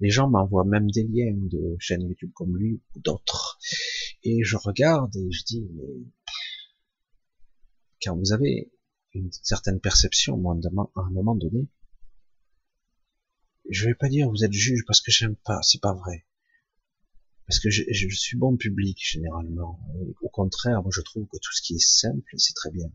Les 0.00 0.10
gens 0.10 0.28
m'envoient 0.28 0.64
même 0.64 0.90
des 0.90 1.04
liens 1.04 1.34
de 1.34 1.76
chaînes 1.78 2.02
YouTube 2.02 2.32
comme 2.34 2.56
lui 2.56 2.80
ou 2.94 3.00
d'autres, 3.00 3.58
et 4.22 4.44
je 4.44 4.56
regarde 4.56 5.16
et 5.16 5.30
je 5.30 5.44
dis 5.44 5.66
mais 5.72 6.04
quand 8.02 8.16
vous 8.16 8.32
avez 8.32 8.70
une 9.14 9.30
certaine 9.32 9.80
perception, 9.80 10.34
à 10.34 11.00
un 11.00 11.10
moment 11.10 11.34
donné, 11.34 11.68
je 13.70 13.86
vais 13.86 13.94
pas 13.94 14.08
dire 14.08 14.28
vous 14.28 14.44
êtes 14.44 14.52
juge 14.52 14.84
parce 14.86 15.00
que 15.00 15.10
j'aime 15.10 15.36
pas, 15.36 15.62
c'est 15.62 15.80
pas 15.80 15.94
vrai 15.94 16.26
parce 17.46 17.60
que 17.60 17.70
je, 17.70 17.82
je, 17.90 18.08
suis 18.08 18.36
bon 18.36 18.56
public 18.56 18.98
généralement. 19.00 19.78
au 20.22 20.28
contraire, 20.28 20.82
moi 20.82 20.90
je 20.94 21.02
trouve 21.02 21.26
que 21.26 21.36
tout 21.36 21.52
ce 21.52 21.62
qui 21.62 21.74
est 21.74 21.86
simple, 21.86 22.32
c'est 22.36 22.54
très 22.54 22.70
bien, 22.70 22.90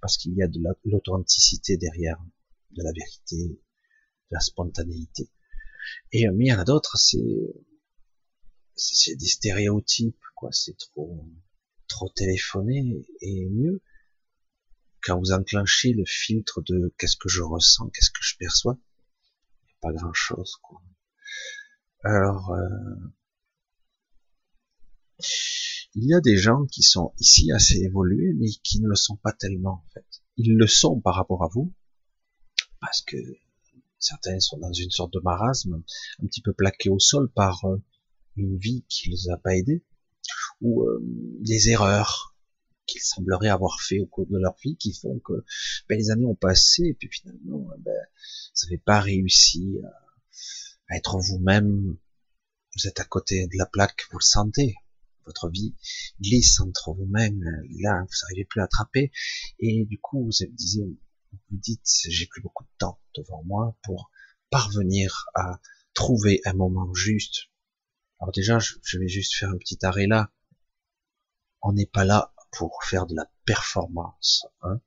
parce 0.00 0.16
qu'il 0.16 0.34
y 0.34 0.42
a 0.42 0.48
de 0.48 0.60
l'authenticité 0.84 1.76
derrière, 1.76 2.18
de 2.70 2.82
la 2.82 2.92
vérité, 2.92 3.48
de 3.48 3.58
la 4.30 4.40
spontanéité. 4.40 5.30
Et 6.12 6.28
mais 6.28 6.46
il 6.46 6.48
y 6.48 6.52
en 6.52 6.58
a 6.58 6.64
d'autres, 6.64 6.96
c'est 6.96 7.18
c'est 8.74 9.16
des 9.16 9.26
stéréotypes, 9.26 10.24
quoi. 10.34 10.50
C'est 10.52 10.76
trop 10.76 11.28
trop 11.88 12.08
téléphoné 12.08 13.04
et 13.20 13.48
mieux 13.50 13.82
quand 15.02 15.18
vous 15.18 15.32
enclenchez 15.32 15.92
le 15.92 16.04
filtre 16.06 16.62
de 16.62 16.94
qu'est-ce 16.96 17.16
que 17.16 17.28
je 17.28 17.42
ressens, 17.42 17.90
qu'est-ce 17.90 18.10
que 18.10 18.22
je 18.22 18.36
perçois, 18.38 18.78
pas 19.80 19.92
grand 19.92 20.12
chose, 20.14 20.56
quoi. 20.62 20.80
Alors 22.04 22.52
euh, 22.52 22.68
il 25.94 26.04
y 26.06 26.14
a 26.14 26.20
des 26.20 26.36
gens 26.36 26.64
qui 26.66 26.82
sont 26.82 27.12
ici 27.18 27.52
assez 27.52 27.76
évolués, 27.76 28.32
mais 28.34 28.48
qui 28.62 28.80
ne 28.80 28.88
le 28.88 28.94
sont 28.94 29.16
pas 29.16 29.32
tellement, 29.32 29.84
en 29.84 29.90
fait. 29.92 30.06
Ils 30.36 30.56
le 30.56 30.66
sont 30.66 31.00
par 31.00 31.14
rapport 31.14 31.44
à 31.44 31.48
vous, 31.48 31.72
parce 32.80 33.02
que 33.02 33.16
certains 33.98 34.40
sont 34.40 34.58
dans 34.58 34.72
une 34.72 34.90
sorte 34.90 35.12
de 35.12 35.20
marasme, 35.20 35.82
un 36.22 36.26
petit 36.26 36.40
peu 36.40 36.52
plaqués 36.52 36.88
au 36.88 36.98
sol 36.98 37.30
par 37.30 37.64
euh, 37.66 37.76
une 38.36 38.58
vie 38.58 38.84
qui 38.88 39.10
les 39.10 39.28
a 39.30 39.36
pas 39.36 39.54
aidés, 39.54 39.84
ou 40.60 40.82
euh, 40.82 40.98
des 41.40 41.68
erreurs 41.68 42.34
qu'ils 42.86 43.02
sembleraient 43.02 43.48
avoir 43.48 43.80
fait 43.80 44.00
au 44.00 44.06
cours 44.06 44.26
de 44.26 44.38
leur 44.38 44.56
vie, 44.62 44.76
qui 44.76 44.92
font 44.94 45.18
que 45.20 45.44
ben, 45.88 45.98
les 45.98 46.10
années 46.10 46.26
ont 46.26 46.34
passé, 46.34 46.84
et 46.84 46.94
puis 46.94 47.08
finalement, 47.12 47.68
ben, 47.78 47.92
vous 47.92 48.66
n'avez 48.66 48.78
pas 48.78 49.00
réussi 49.00 49.78
à 50.88 50.96
être 50.96 51.18
vous-même, 51.18 51.96
vous 52.76 52.86
êtes 52.88 53.00
à 53.00 53.04
côté 53.04 53.46
de 53.46 53.58
la 53.58 53.66
plaque, 53.66 54.06
vous 54.10 54.18
le 54.18 54.24
sentez, 54.24 54.74
votre 55.26 55.50
vie 55.50 55.74
glisse 56.20 56.60
entre 56.60 56.92
vos 56.92 57.06
mains, 57.06 57.30
là, 57.80 58.02
vous 58.02 58.16
n'arrivez 58.22 58.44
plus 58.44 58.60
à 58.60 58.64
attraper, 58.64 59.10
et 59.58 59.84
du 59.86 59.98
coup, 60.00 60.24
vous 60.24 60.46
vous 60.46 60.96
vous 61.50 61.56
dites, 61.56 61.88
j'ai 62.08 62.26
plus 62.26 62.42
beaucoup 62.42 62.64
de 62.64 62.70
temps 62.78 63.00
devant 63.16 63.42
moi 63.44 63.76
pour 63.82 64.10
parvenir 64.50 65.26
à 65.34 65.60
trouver 65.94 66.40
un 66.44 66.52
moment 66.52 66.92
juste. 66.94 67.48
Alors 68.20 68.32
déjà, 68.32 68.58
je 68.58 68.98
vais 68.98 69.08
juste 69.08 69.34
faire 69.34 69.50
un 69.50 69.56
petit 69.56 69.78
arrêt 69.84 70.06
là. 70.06 70.30
On 71.62 71.72
n'est 71.72 71.86
pas 71.86 72.04
là 72.04 72.34
pour 72.52 72.82
faire 72.84 73.06
de 73.06 73.14
la 73.14 73.30
performance, 73.44 74.46
hein. 74.62 74.80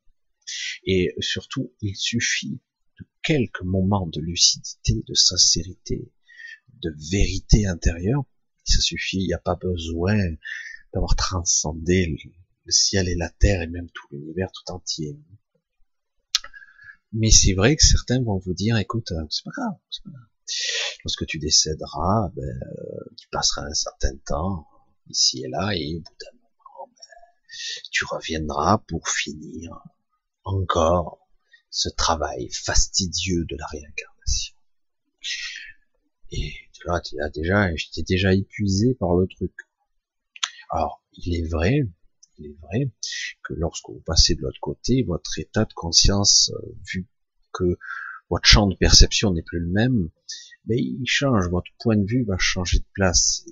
Et 0.85 1.15
surtout, 1.19 1.73
il 1.81 1.95
suffit 1.95 2.61
de 2.99 3.05
quelques 3.23 3.63
moments 3.63 4.07
de 4.07 4.21
lucidité, 4.21 5.03
de 5.07 5.13
sincérité, 5.15 6.11
de 6.81 6.93
vérité 7.11 7.65
intérieure 7.65 8.23
ça 8.65 8.81
suffit, 8.81 9.17
il 9.17 9.27
n'y 9.27 9.33
a 9.33 9.39
pas 9.39 9.55
besoin 9.55 10.17
d'avoir 10.93 11.15
transcendé 11.15 12.17
le 12.65 12.71
ciel 12.71 13.07
et 13.07 13.15
la 13.15 13.29
terre 13.29 13.61
et 13.61 13.67
même 13.67 13.89
tout 13.91 14.07
l'univers 14.11 14.51
tout 14.51 14.71
entier. 14.71 15.19
Mais 17.13 17.31
c'est 17.31 17.53
vrai 17.53 17.75
que 17.75 17.83
certains 17.83 18.21
vont 18.21 18.39
vous 18.39 18.53
dire, 18.53 18.77
écoute, 18.77 19.11
euh, 19.11 19.25
c'est 19.29 19.43
pas 19.45 19.51
grave, 19.51 19.77
pas 20.03 20.09
grave. 20.11 20.27
Lorsque 21.03 21.25
tu 21.25 21.39
décéderas, 21.39 22.29
ben, 22.35 22.43
euh, 22.43 23.15
tu 23.17 23.27
passeras 23.31 23.63
un 23.63 23.73
certain 23.73 24.15
temps 24.25 24.67
ici 25.09 25.43
et 25.43 25.47
là, 25.47 25.71
et 25.73 25.95
au 25.95 25.99
bout 25.99 26.15
d'un 26.19 26.31
moment, 26.33 26.91
ben, 26.91 27.51
tu 27.91 28.05
reviendras 28.05 28.79
pour 28.87 29.07
finir 29.07 29.81
encore 30.43 31.19
ce 31.69 31.89
travail 31.89 32.49
fastidieux 32.51 33.45
de 33.45 33.55
la 33.57 33.65
réincarnation. 33.67 34.55
Déjà, 37.33 37.75
j'étais 37.75 38.03
déjà 38.03 38.33
épuisé 38.33 38.95
par 38.95 39.15
le 39.15 39.27
truc. 39.27 39.53
Alors, 40.69 41.01
il 41.13 41.35
est 41.35 41.47
vrai, 41.47 41.81
il 42.37 42.47
est 42.47 42.57
vrai 42.61 42.91
que 43.43 43.53
lorsque 43.53 43.89
vous 43.89 44.01
passez 44.05 44.35
de 44.35 44.41
l'autre 44.41 44.59
côté, 44.59 45.03
votre 45.03 45.39
état 45.39 45.65
de 45.65 45.73
conscience, 45.73 46.51
euh, 46.53 46.75
vu 46.91 47.07
que 47.53 47.77
votre 48.29 48.47
champ 48.47 48.67
de 48.67 48.75
perception 48.75 49.31
n'est 49.31 49.43
plus 49.43 49.59
le 49.59 49.67
même, 49.67 50.09
mais 50.65 50.77
il 50.77 51.05
change, 51.05 51.47
votre 51.49 51.71
point 51.79 51.95
de 51.95 52.05
vue 52.05 52.23
va 52.25 52.37
changer 52.37 52.79
de 52.79 52.87
place. 52.93 53.45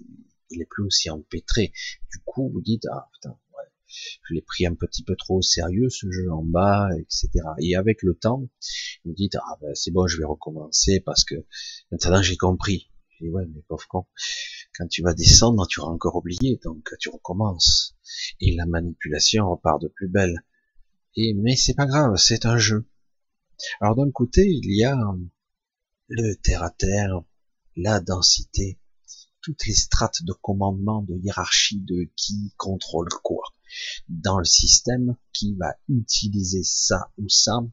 Il 0.50 0.62
est 0.62 0.66
plus 0.70 0.84
aussi 0.84 1.10
empêtré. 1.10 1.72
Du 2.12 2.20
coup, 2.26 2.50
vous 2.52 2.62
dites, 2.62 2.86
ah 2.92 3.08
putain, 3.14 3.38
je 4.24 4.34
l'ai 4.34 4.42
pris 4.42 4.66
un 4.66 4.74
petit 4.74 5.04
peu 5.04 5.16
trop 5.16 5.38
au 5.38 5.42
sérieux, 5.42 5.90
ce 5.90 6.12
jeu 6.12 6.32
en 6.32 6.44
bas, 6.44 6.90
etc. 6.98 7.30
Et 7.60 7.76
avec 7.76 8.02
le 8.02 8.16
temps, 8.16 8.50
vous 9.06 9.14
dites, 9.14 9.36
ah 9.36 9.58
ben 9.62 9.74
c'est 9.76 9.92
bon, 9.92 10.08
je 10.08 10.18
vais 10.18 10.26
recommencer 10.26 11.00
parce 11.00 11.24
que 11.24 11.36
maintenant 11.92 12.22
j'ai 12.22 12.38
compris. 12.38 12.90
Dis, 13.24 13.30
ouais, 13.30 13.46
mais 13.46 13.62
pauvre 13.62 13.88
con, 13.88 14.06
quand 14.78 14.88
tu 14.88 15.02
vas 15.02 15.14
descendre, 15.14 15.66
tu 15.68 15.80
auras 15.80 15.92
encore 15.92 16.18
oublié, 16.18 16.60
donc 16.62 16.90
tu 17.00 17.10
recommences. 17.10 17.96
Et 18.42 18.54
la 18.54 18.66
manipulation 18.66 19.50
repart 19.50 19.82
de 19.82 19.88
plus 19.88 20.10
belle. 20.10 20.44
Et, 21.16 21.34
mais 21.34 21.56
c'est 21.56 21.74
pas 21.74 21.86
grave, 21.86 22.18
c'est 22.18 22.46
un 22.46 22.58
jeu. 22.58 22.86
Alors 23.80 23.96
d'un 23.96 24.12
côté, 24.12 24.46
il 24.46 24.76
y 24.76 24.84
a 24.84 24.98
le 26.10 26.36
terre 26.36 26.64
à 26.64 26.70
terre, 26.70 27.22
la 27.78 28.02
densité, 28.02 28.78
toutes 29.42 29.66
les 29.68 29.74
strates 29.74 30.24
de 30.24 30.34
commandement, 30.34 31.02
de 31.02 31.16
hiérarchie, 31.16 31.80
de 31.80 32.10
qui 32.18 32.54
contrôle 32.58 33.10
quoi 33.24 33.44
dans 34.10 34.38
le 34.38 34.46
système, 34.46 35.16
qui 35.32 35.56
va 35.56 35.76
utiliser 35.88 36.64
ça 36.64 37.12
ou 37.18 37.30
ça, 37.30 37.64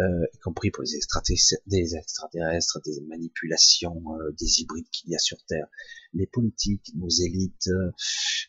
euh, 0.00 0.26
y 0.32 0.38
compris 0.38 0.70
pour 0.70 0.82
les 0.82 0.94
extraterrestres, 0.94 2.80
des 2.84 3.00
manipulations, 3.08 4.02
euh, 4.20 4.32
des 4.38 4.60
hybrides 4.60 4.88
qu'il 4.90 5.10
y 5.10 5.16
a 5.16 5.18
sur 5.18 5.42
Terre, 5.46 5.66
les 6.12 6.26
politiques, 6.26 6.92
nos 6.94 7.08
élites, 7.08 7.68
euh, 7.68 7.90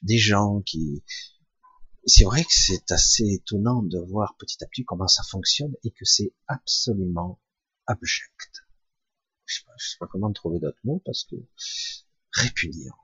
des 0.03 0.17
gens 0.17 0.61
qui, 0.61 1.03
c'est 2.05 2.23
vrai 2.23 2.43
que 2.43 2.51
c'est 2.51 2.91
assez 2.91 3.25
étonnant 3.25 3.81
de 3.81 3.99
voir 3.99 4.35
petit 4.37 4.63
à 4.63 4.67
petit 4.67 4.85
comment 4.85 5.07
ça 5.07 5.23
fonctionne 5.23 5.73
et 5.83 5.91
que 5.91 6.05
c'est 6.05 6.33
absolument 6.47 7.39
abject. 7.87 8.63
Je 9.45 9.55
sais, 9.55 9.65
pas, 9.65 9.73
sais 9.77 9.97
pas 9.99 10.07
comment 10.07 10.31
trouver 10.31 10.59
d'autres 10.59 10.79
mots 10.83 11.01
parce 11.05 11.23
que 11.23 11.35
répugnant. 12.31 12.95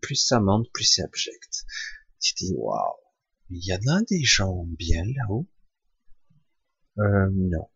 Plus 0.00 0.16
ça 0.16 0.40
monte, 0.40 0.70
plus 0.72 0.84
c'est 0.84 1.02
abject. 1.02 1.64
Tu 2.20 2.34
dis 2.34 2.54
waouh, 2.54 2.96
il 3.50 3.64
y 3.64 3.74
en 3.74 3.96
a 3.96 4.02
des 4.02 4.22
gens 4.22 4.64
bien 4.64 5.04
là-haut. 5.04 5.46
Euh, 7.00 7.28
non. 7.32 7.68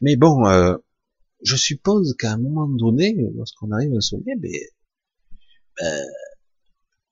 Mais 0.00 0.16
bon, 0.16 0.46
euh, 0.46 0.76
je 1.42 1.56
suppose 1.56 2.14
qu'à 2.18 2.32
un 2.32 2.38
moment 2.38 2.68
donné, 2.68 3.14
lorsqu'on 3.34 3.70
arrive 3.72 3.94
à 3.94 4.00
sommet, 4.00 4.36
ben, 4.38 4.50
ben 5.78 6.06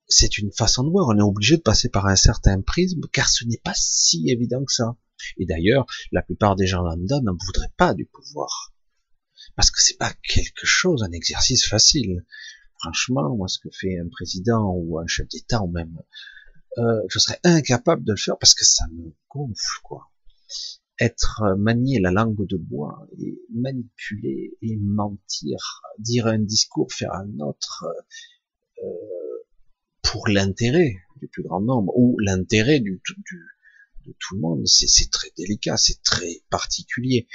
c'est 0.09 0.39
une 0.39 0.53
façon 0.53 0.85
de 0.85 0.91
voir. 0.91 1.09
On 1.09 1.19
est 1.19 1.23
obligé 1.23 1.57
de 1.57 1.63
passer 1.63 1.89
par 1.89 2.07
un 2.07 2.17
certain 2.17 2.61
prisme, 2.61 3.01
car 3.13 3.29
ce 3.29 3.45
n'est 3.45 3.61
pas 3.63 3.75
si 3.75 4.31
évident 4.31 4.65
que 4.65 4.73
ça. 4.73 4.97
Et 5.39 5.47
d'ailleurs, 5.47 5.87
la 6.13 6.23
plupart 6.23 6.57
des 6.57 6.67
gens 6.67 6.83
lambda 6.83 7.21
n'en 7.21 7.37
voudraient 7.47 7.73
pas 7.77 7.95
du 7.95 8.07
pouvoir. 8.07 8.73
Parce 9.57 9.71
que 9.71 9.83
c'est 9.83 9.99
pas 9.99 10.13
quelque 10.29 10.67
chose, 10.67 11.03
un 11.03 11.13
exercice 11.13 11.67
facile. 11.67 12.25
Franchement, 12.81 13.35
moi, 13.37 13.49
ce 13.49 13.59
que 13.59 13.71
fait 13.71 13.99
un 13.99 14.09
président 14.09 14.73
ou 14.75 14.99
un 14.99 15.07
chef 15.07 15.29
d'État 15.29 15.63
ou 15.63 15.71
même, 15.71 15.97
euh, 16.79 17.01
je 17.09 17.19
serais 17.19 17.39
incapable 17.45 18.05
de 18.05 18.13
le 18.13 18.19
faire 18.19 18.37
parce 18.39 18.55
que 18.55 18.65
ça 18.65 18.85
me 18.93 19.15
gonfle, 19.31 19.81
quoi. 19.83 20.11
Être 21.01 21.43
euh, 21.43 21.57
manier 21.57 21.99
la 21.99 22.11
langue 22.11 22.47
de 22.47 22.57
bois 22.57 23.07
et 23.19 23.39
manipuler 23.53 24.57
et 24.63 24.77
mentir, 24.77 25.83
dire 25.99 26.27
un 26.27 26.39
discours, 26.39 26.93
faire 26.93 27.13
un 27.13 27.41
autre, 27.41 27.85
euh, 28.83 28.89
pour 30.03 30.29
l'intérêt 30.29 30.97
du 31.21 31.29
plus 31.29 31.43
grand 31.43 31.61
nombre 31.61 31.93
ou 31.97 32.19
l'intérêt 32.21 32.79
du, 32.79 33.03
du, 33.19 33.43
de 34.07 34.15
tout 34.19 34.37
le 34.37 34.41
monde. 34.41 34.67
C'est 34.67 35.11
très 35.11 35.31
délicat, 35.37 35.77
c'est 35.77 36.03
très 36.03 36.43
particulier. 36.51 37.27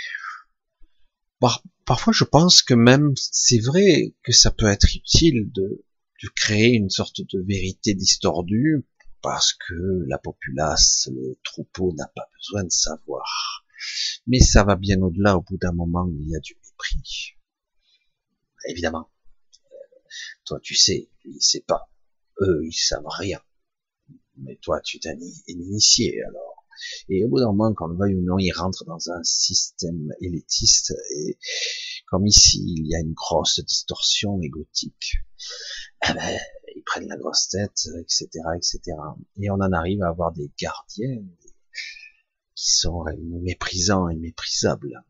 Par, 1.40 1.64
parfois, 1.86 2.14
je 2.14 2.24
pense 2.24 2.62
que 2.62 2.74
même 2.74 3.14
c'est 3.18 3.60
vrai 3.60 4.16
que 4.24 4.32
ça 4.32 4.52
peut 4.52 4.68
être 4.68 4.96
utile 4.96 5.52
de, 5.52 5.84
de 6.24 6.30
créer 6.36 6.74
une 6.74 6.90
sorte 6.90 7.22
de 7.22 7.42
vérité 7.42 7.94
distordue 7.94 8.86
parce 9.22 9.54
que 9.54 10.06
la 10.08 10.18
populace, 10.18 11.10
le 11.14 11.38
troupeau 11.44 11.94
n'a 11.94 12.08
pas 12.16 12.30
besoin 12.38 12.64
de 12.64 12.72
savoir. 12.72 13.66
Mais 14.28 14.40
ça 14.40 14.64
va 14.64 14.76
bien 14.76 15.02
au-delà. 15.02 15.38
Au 15.38 15.42
bout 15.42 15.58
d'un 15.58 15.72
moment, 15.72 16.10
il 16.12 16.30
y 16.30 16.36
a 16.36 16.40
du 16.40 16.56
mépris. 16.56 17.36
Évidemment. 18.68 19.10
Toi, 20.46 20.60
tu 20.62 20.76
sais, 20.76 21.10
lui, 21.24 21.36
il 21.36 21.42
sait 21.42 21.64
pas 21.66 21.90
eux, 22.42 22.62
ils 22.66 22.74
savent 22.74 23.08
rien. 23.08 23.42
Mais 24.38 24.58
toi, 24.62 24.80
tu 24.82 25.00
t'es 25.00 25.16
initié, 25.48 26.22
alors. 26.24 26.66
Et 27.10 27.26
au 27.26 27.28
bout 27.28 27.40
d'un 27.40 27.48
moment, 27.48 27.74
quand 27.74 27.88
le 27.88 27.98
veuille 27.98 28.16
ou 28.16 28.22
non, 28.22 28.38
ils 28.40 28.54
rentrent 28.54 28.86
dans 28.86 29.12
un 29.12 29.22
système 29.24 30.14
élitiste, 30.22 30.94
et 31.14 31.38
comme 32.08 32.26
ici, 32.26 32.64
il 32.78 32.88
y 32.88 32.96
a 32.96 33.00
une 33.00 33.14
grosse 33.14 33.60
distorsion 33.60 34.42
égotique, 34.42 35.18
eh 36.08 36.14
ben, 36.14 36.40
ils 36.80 36.84
prennent 36.84 37.08
la 37.10 37.18
grosse 37.18 37.50
tête, 37.50 37.88
etc., 38.00 38.28
etc. 38.56 38.80
Et 39.38 39.50
on 39.50 39.56
en 39.56 39.72
arrive 39.74 40.02
à 40.02 40.08
avoir 40.08 40.32
des 40.32 40.50
gardiens 40.58 41.24
qui 42.56 42.74
sont 42.74 43.04
méprisants 43.42 44.08
et 44.10 44.16
méprisables. 44.16 45.04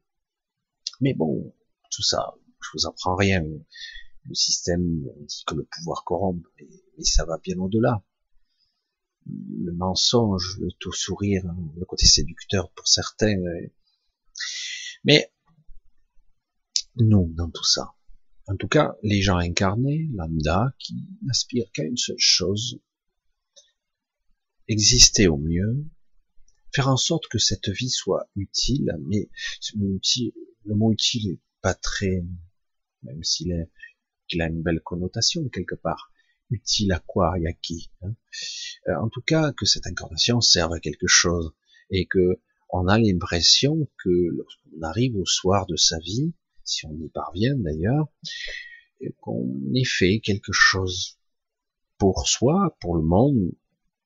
Mais 0.99 1.13
bon, 1.13 1.53
tout 1.91 2.01
ça, 2.01 2.35
je 2.61 2.69
vous 2.73 2.87
apprends 2.87 3.15
rien. 3.15 3.43
Le 3.43 4.35
système 4.35 5.03
dit 5.19 5.43
que 5.45 5.55
le 5.55 5.63
pouvoir 5.63 6.03
corrompt, 6.03 6.43
mais 6.59 7.03
ça 7.03 7.25
va 7.25 7.37
bien 7.37 7.57
au-delà. 7.59 8.03
Le 9.27 9.71
mensonge, 9.73 10.57
le 10.59 10.71
tout 10.79 10.91
sourire, 10.91 11.43
le 11.77 11.85
côté 11.85 12.07
séducteur 12.07 12.71
pour 12.71 12.87
certains. 12.87 13.37
Mais 15.03 15.31
nous, 16.95 17.31
dans 17.35 17.49
tout 17.49 17.63
ça. 17.63 17.93
En 18.49 18.55
tout 18.55 18.67
cas, 18.67 18.97
les 19.03 19.21
gens 19.21 19.37
incarnés, 19.37 20.09
lambda, 20.15 20.73
qui 20.79 20.95
n'aspirent 21.21 21.71
qu'à 21.71 21.83
une 21.83 21.97
seule 21.97 22.17
chose, 22.17 22.81
exister 24.67 25.27
au 25.27 25.37
mieux, 25.37 25.85
faire 26.73 26.89
en 26.89 26.97
sorte 26.97 27.27
que 27.27 27.37
cette 27.37 27.69
vie 27.69 27.91
soit 27.91 28.27
utile, 28.35 28.91
mais 29.05 29.29
le 29.75 30.75
mot 30.75 30.91
utile 30.91 31.33
est 31.33 31.39
pas 31.61 31.75
très, 31.75 32.23
même 33.03 33.23
s'il 33.23 33.53
a 33.53 34.47
une 34.47 34.63
belle 34.63 34.81
connotation 34.81 35.47
quelque 35.49 35.75
part, 35.75 36.11
utile 36.49 36.91
à 36.91 36.99
quoi 36.99 37.37
et 37.39 37.45
à 37.45 37.53
qui. 37.53 37.91
Hein. 38.01 38.15
Euh, 38.87 38.95
en 38.95 39.09
tout 39.09 39.21
cas, 39.21 39.53
que 39.53 39.67
cette 39.67 39.85
incarnation 39.85 40.41
serve 40.41 40.73
à 40.73 40.79
quelque 40.79 41.07
chose 41.07 41.53
et 41.91 42.07
que 42.07 42.41
on 42.71 42.87
a 42.87 42.97
l'impression 42.97 43.87
que 44.03 44.09
lorsqu'on 44.09 44.81
arrive 44.81 45.15
au 45.17 45.25
soir 45.25 45.67
de 45.67 45.75
sa 45.75 45.99
vie, 45.99 46.33
si 46.69 46.85
on 46.85 46.93
y 46.93 47.09
parvient 47.09 47.55
d'ailleurs, 47.55 48.07
qu'on 49.21 49.59
ait 49.73 49.85
fait 49.85 50.19
quelque 50.19 50.51
chose 50.51 51.17
pour 51.97 52.27
soi, 52.27 52.77
pour 52.81 52.95
le 52.95 53.03
monde, 53.03 53.51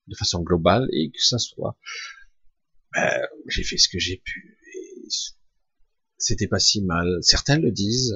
de 0.06 0.14
façon 0.16 0.42
globale, 0.42 0.88
et 0.92 1.10
que 1.10 1.22
ça 1.22 1.38
soit, 1.38 1.76
ben, 2.92 3.26
j'ai 3.48 3.64
fait 3.64 3.78
ce 3.78 3.88
que 3.88 3.98
j'ai 3.98 4.18
pu, 4.18 4.58
et 4.74 5.08
c'était 6.18 6.48
pas 6.48 6.58
si 6.58 6.82
mal. 6.82 7.18
Certains 7.22 7.58
le 7.58 7.70
disent, 7.70 8.14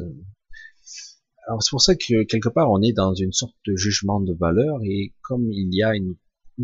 alors 1.46 1.62
c'est 1.62 1.70
pour 1.70 1.80
ça 1.80 1.94
que 1.94 2.24
quelque 2.24 2.50
part 2.50 2.70
on 2.70 2.82
est 2.82 2.92
dans 2.92 3.14
une 3.14 3.32
sorte 3.32 3.56
de 3.66 3.74
jugement 3.74 4.20
de 4.20 4.34
valeur 4.34 4.80
et 4.84 5.14
comme 5.22 5.50
il 5.50 5.74
y 5.74 5.82
a 5.82 5.94
une, 5.94 6.16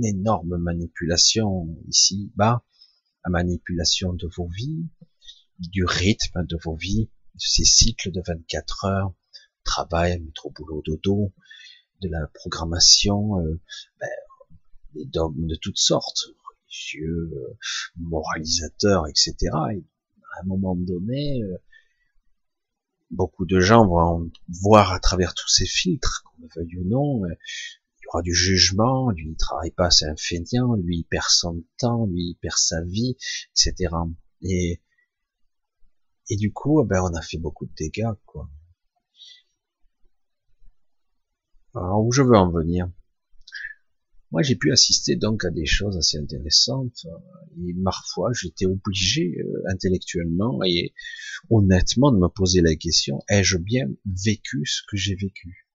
énorme 0.02 0.58
manipulation 0.58 1.68
ici 1.86 2.32
bas, 2.34 2.64
la 3.24 3.30
manipulation 3.30 4.12
de 4.12 4.28
vos 4.36 4.48
vies, 4.48 4.88
du 5.60 5.84
rythme 5.84 6.44
de 6.44 6.58
vos 6.64 6.74
vies, 6.74 7.08
ces 7.36 7.64
cycles 7.64 8.10
de 8.10 8.22
24 8.26 8.84
heures, 8.84 9.14
travail, 9.64 10.20
métro, 10.20 10.50
boulot, 10.50 10.82
dodo, 10.84 11.32
de 12.00 12.08
la 12.08 12.26
programmation, 12.28 13.40
euh, 13.40 13.60
ben, 14.00 14.08
des 14.94 15.04
dogmes 15.06 15.46
de 15.46 15.56
toutes 15.56 15.78
sortes, 15.78 16.26
religieux, 16.64 17.30
euh, 17.34 17.56
moralisateurs, 17.96 19.06
etc. 19.08 19.34
Et 19.72 19.84
à 20.36 20.42
un 20.42 20.46
moment 20.46 20.76
donné, 20.76 21.42
euh, 21.42 21.56
beaucoup 23.10 23.46
de 23.46 23.60
gens 23.60 23.86
vont 23.86 24.30
voir 24.48 24.92
à 24.92 25.00
travers 25.00 25.34
tous 25.34 25.48
ces 25.48 25.66
filtres, 25.66 26.24
qu'on 26.24 26.42
le 26.42 26.48
veuille 26.56 26.76
ou 26.78 26.84
non, 26.84 27.24
euh, 27.24 27.34
il 27.98 28.04
y 28.04 28.06
aura 28.08 28.22
du 28.22 28.34
jugement, 28.34 29.10
lui 29.10 29.30
il 29.30 29.36
travaille 29.36 29.70
pas, 29.70 29.90
c'est 29.90 30.06
un 30.06 30.16
feignant, 30.16 30.74
lui 30.74 30.98
il 30.98 31.04
perd 31.04 31.28
son 31.28 31.64
temps, 31.78 32.06
lui 32.06 32.30
il 32.30 32.34
perd 32.34 32.56
sa 32.56 32.82
vie, 32.82 33.16
etc. 33.52 33.94
Et, 34.42 34.80
et 36.30 36.37
du 36.37 36.52
coup, 36.52 36.82
eh 36.82 36.87
ben, 36.87 37.02
on 37.02 37.14
a 37.14 37.22
fait 37.22 37.38
beaucoup 37.38 37.66
de 37.66 37.74
dégâts, 37.76 38.14
quoi. 38.26 38.48
Alors, 41.74 42.04
où 42.04 42.12
je 42.12 42.22
veux 42.22 42.37
en 42.37 42.50
venir? 42.50 42.88
Moi, 44.30 44.42
j'ai 44.42 44.56
pu 44.56 44.72
assister 44.72 45.16
donc 45.16 45.44
à 45.44 45.50
des 45.50 45.66
choses 45.66 45.96
assez 45.96 46.18
intéressantes. 46.18 47.06
Et 47.56 47.74
parfois, 47.84 48.32
j'étais 48.32 48.66
obligé 48.66 49.37
euh, 49.38 49.62
intellectuellement 49.68 50.60
et 50.64 50.92
honnêtement 51.50 52.10
de 52.10 52.18
me 52.18 52.28
poser 52.28 52.60
la 52.60 52.74
question 52.74 53.22
ai-je 53.28 53.58
bien 53.58 53.87
vécu 54.04 54.64
ce 54.66 54.82
que 54.88 54.96
j'ai 54.96 55.14
vécu? 55.14 55.68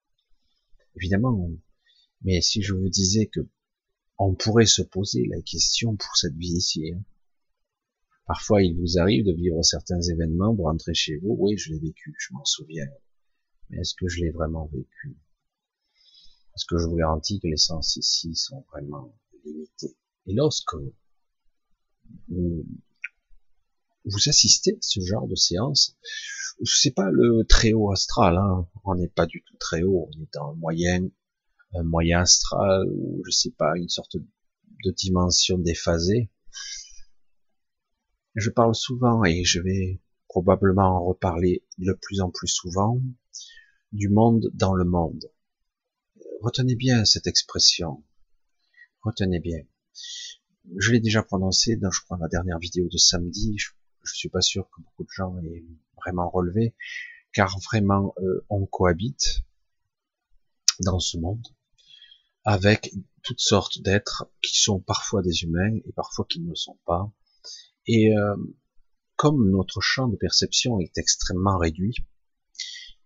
Évidemment, 0.95 1.49
mais 2.23 2.41
si 2.41 2.62
je 2.62 2.73
vous 2.73 2.89
disais 2.89 3.27
que 3.27 3.41
on 4.17 4.35
pourrait 4.35 4.65
se 4.65 4.81
poser 4.81 5.25
la 5.27 5.41
question 5.41 5.95
pour 5.95 6.17
cette 6.17 6.35
vie 6.35 6.57
ici. 6.57 6.91
Hein. 6.93 7.01
Parfois, 8.29 8.61
il 8.61 8.79
vous 8.79 8.99
arrive 8.99 9.25
de 9.25 9.33
vivre 9.33 9.63
certains 9.63 10.01
événements, 10.01 10.53
vous 10.53 10.61
rentrez 10.61 10.93
chez 10.93 11.17
vous, 11.17 11.35
oui, 11.39 11.57
je 11.57 11.73
l'ai 11.73 11.79
vécu, 11.79 12.15
je 12.19 12.31
m'en 12.35 12.45
souviens. 12.45 12.85
Mais 13.69 13.79
est-ce 13.79 13.95
que 13.95 14.07
je 14.07 14.21
l'ai 14.21 14.29
vraiment 14.29 14.67
vécu? 14.67 15.17
Parce 16.51 16.63
que 16.65 16.77
je 16.77 16.85
vous 16.85 16.97
garantis 16.97 17.39
que 17.39 17.47
les 17.47 17.57
sens 17.57 17.95
ici 17.95 18.35
sont 18.35 18.63
vraiment 18.71 19.17
limités? 19.43 19.97
Et 20.27 20.35
lorsque 20.35 20.75
vous, 22.27 22.63
assistez 24.27 24.73
à 24.73 24.79
ce 24.79 24.99
genre 24.99 25.27
de 25.27 25.33
séance, 25.33 25.97
c'est 26.65 26.93
pas 26.93 27.09
le 27.09 27.43
très 27.45 27.73
haut 27.73 27.91
astral, 27.91 28.37
hein. 28.37 28.67
on 28.85 28.93
n'est 28.93 29.07
pas 29.09 29.25
du 29.25 29.41
tout 29.41 29.57
très 29.57 29.81
haut, 29.81 30.07
on 30.07 30.21
est 30.21 30.33
dans 30.35 30.51
le 30.51 30.57
moyen, 30.57 31.09
un 31.73 31.83
moyen 31.83 32.19
astral, 32.19 32.87
ou 32.91 33.23
je 33.25 33.31
sais 33.31 33.55
pas, 33.57 33.75
une 33.75 33.89
sorte 33.89 34.17
de 34.17 34.91
dimension 34.91 35.57
déphasée. 35.57 36.29
Je 38.39 38.49
parle 38.49 38.73
souvent, 38.73 39.25
et 39.25 39.43
je 39.43 39.60
vais 39.60 39.99
probablement 40.30 40.95
en 40.95 41.06
reparler 41.06 41.65
de 41.78 41.91
plus 41.91 42.21
en 42.21 42.32
plus 42.32 42.47
souvent, 42.47 43.02
du 43.91 44.08
monde 44.08 44.49
dans 44.54 44.73
le 44.73 44.86
monde. 44.86 45.30
Retenez 46.41 46.75
bien 46.75 47.04
cette 47.04 47.28
expression. 47.28 48.02
Retenez 49.02 49.41
bien. 49.41 49.60
Je 50.78 50.91
l'ai 50.93 51.02
déjà 51.02 51.21
prononcé 51.21 51.75
dans, 51.75 51.91
je 51.91 52.02
crois, 52.02 52.17
la 52.21 52.30
dernière 52.30 52.60
vidéo 52.60 52.88
de 52.88 52.97
samedi. 52.97 53.58
Je, 53.58 53.71
je 54.04 54.15
suis 54.15 54.30
pas 54.30 54.41
sûr 54.41 54.69
que 54.69 54.82
beaucoup 54.82 55.04
de 55.04 55.10
gens 55.12 55.38
aient 55.39 55.65
vraiment 55.97 56.30
relevé, 56.30 56.75
car 57.34 57.60
vraiment, 57.60 58.13
euh, 58.19 58.45
on 58.49 58.65
cohabite 58.65 59.41
dans 60.80 60.99
ce 60.99 61.17
monde 61.17 61.45
avec 62.45 62.95
toutes 63.21 63.41
sortes 63.41 63.82
d'êtres 63.82 64.32
qui 64.41 64.62
sont 64.62 64.80
parfois 64.80 65.21
des 65.21 65.43
humains 65.43 65.75
et 65.86 65.91
parfois 65.91 66.25
qui 66.30 66.39
ne 66.39 66.47
le 66.47 66.56
sont 66.56 66.80
pas. 66.86 67.12
Et 67.91 68.15
euh, 68.15 68.36
comme 69.15 69.49
notre 69.49 69.82
champ 69.82 70.08
de 70.08 70.15
perception 70.15 70.80
est 70.80 70.95
extrêmement 70.99 71.58
réduit, 71.58 71.95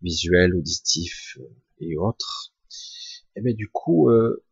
visuel, 0.01 0.53
auditif 0.53 1.37
euh, 1.39 1.47
et 1.79 1.95
autres, 1.95 2.53
et 3.35 3.39
eh 3.39 3.41
bien 3.41 3.53
du 3.53 3.69
coup, 3.69 4.09
euh, 4.09 4.43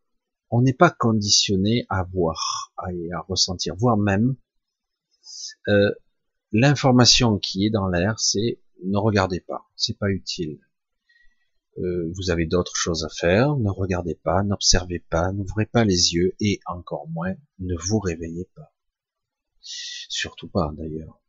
on 0.48 0.62
n'est 0.62 0.72
pas 0.72 0.88
conditionné 0.88 1.84
à 1.90 2.04
voir 2.04 2.72
et 2.90 3.12
à 3.12 3.20
ressentir, 3.20 3.74
voire 3.76 3.98
même 3.98 4.34
euh, 5.68 5.92
l'information 6.50 7.38
qui 7.38 7.66
est 7.66 7.70
dans 7.70 7.88
l'air, 7.88 8.18
c'est 8.18 8.58
ne 8.82 8.96
regardez 8.96 9.40
pas, 9.40 9.70
c'est 9.76 9.98
pas 9.98 10.08
utile. 10.08 10.60
Euh, 11.76 12.10
vous 12.16 12.30
avez 12.30 12.46
d'autres 12.46 12.74
choses 12.74 13.04
à 13.04 13.10
faire, 13.10 13.56
ne 13.56 13.70
regardez 13.70 14.14
pas, 14.14 14.42
n'observez 14.42 15.00
pas, 15.10 15.30
n'ouvrez 15.32 15.66
pas 15.66 15.84
les 15.84 16.14
yeux 16.14 16.34
et 16.40 16.58
encore 16.64 17.06
moins, 17.10 17.34
ne 17.58 17.74
vous 17.76 17.98
réveillez 17.98 18.48
pas. 18.54 18.71
Surtout 19.62 20.48
pas 20.48 20.72
d'ailleurs. 20.76 21.20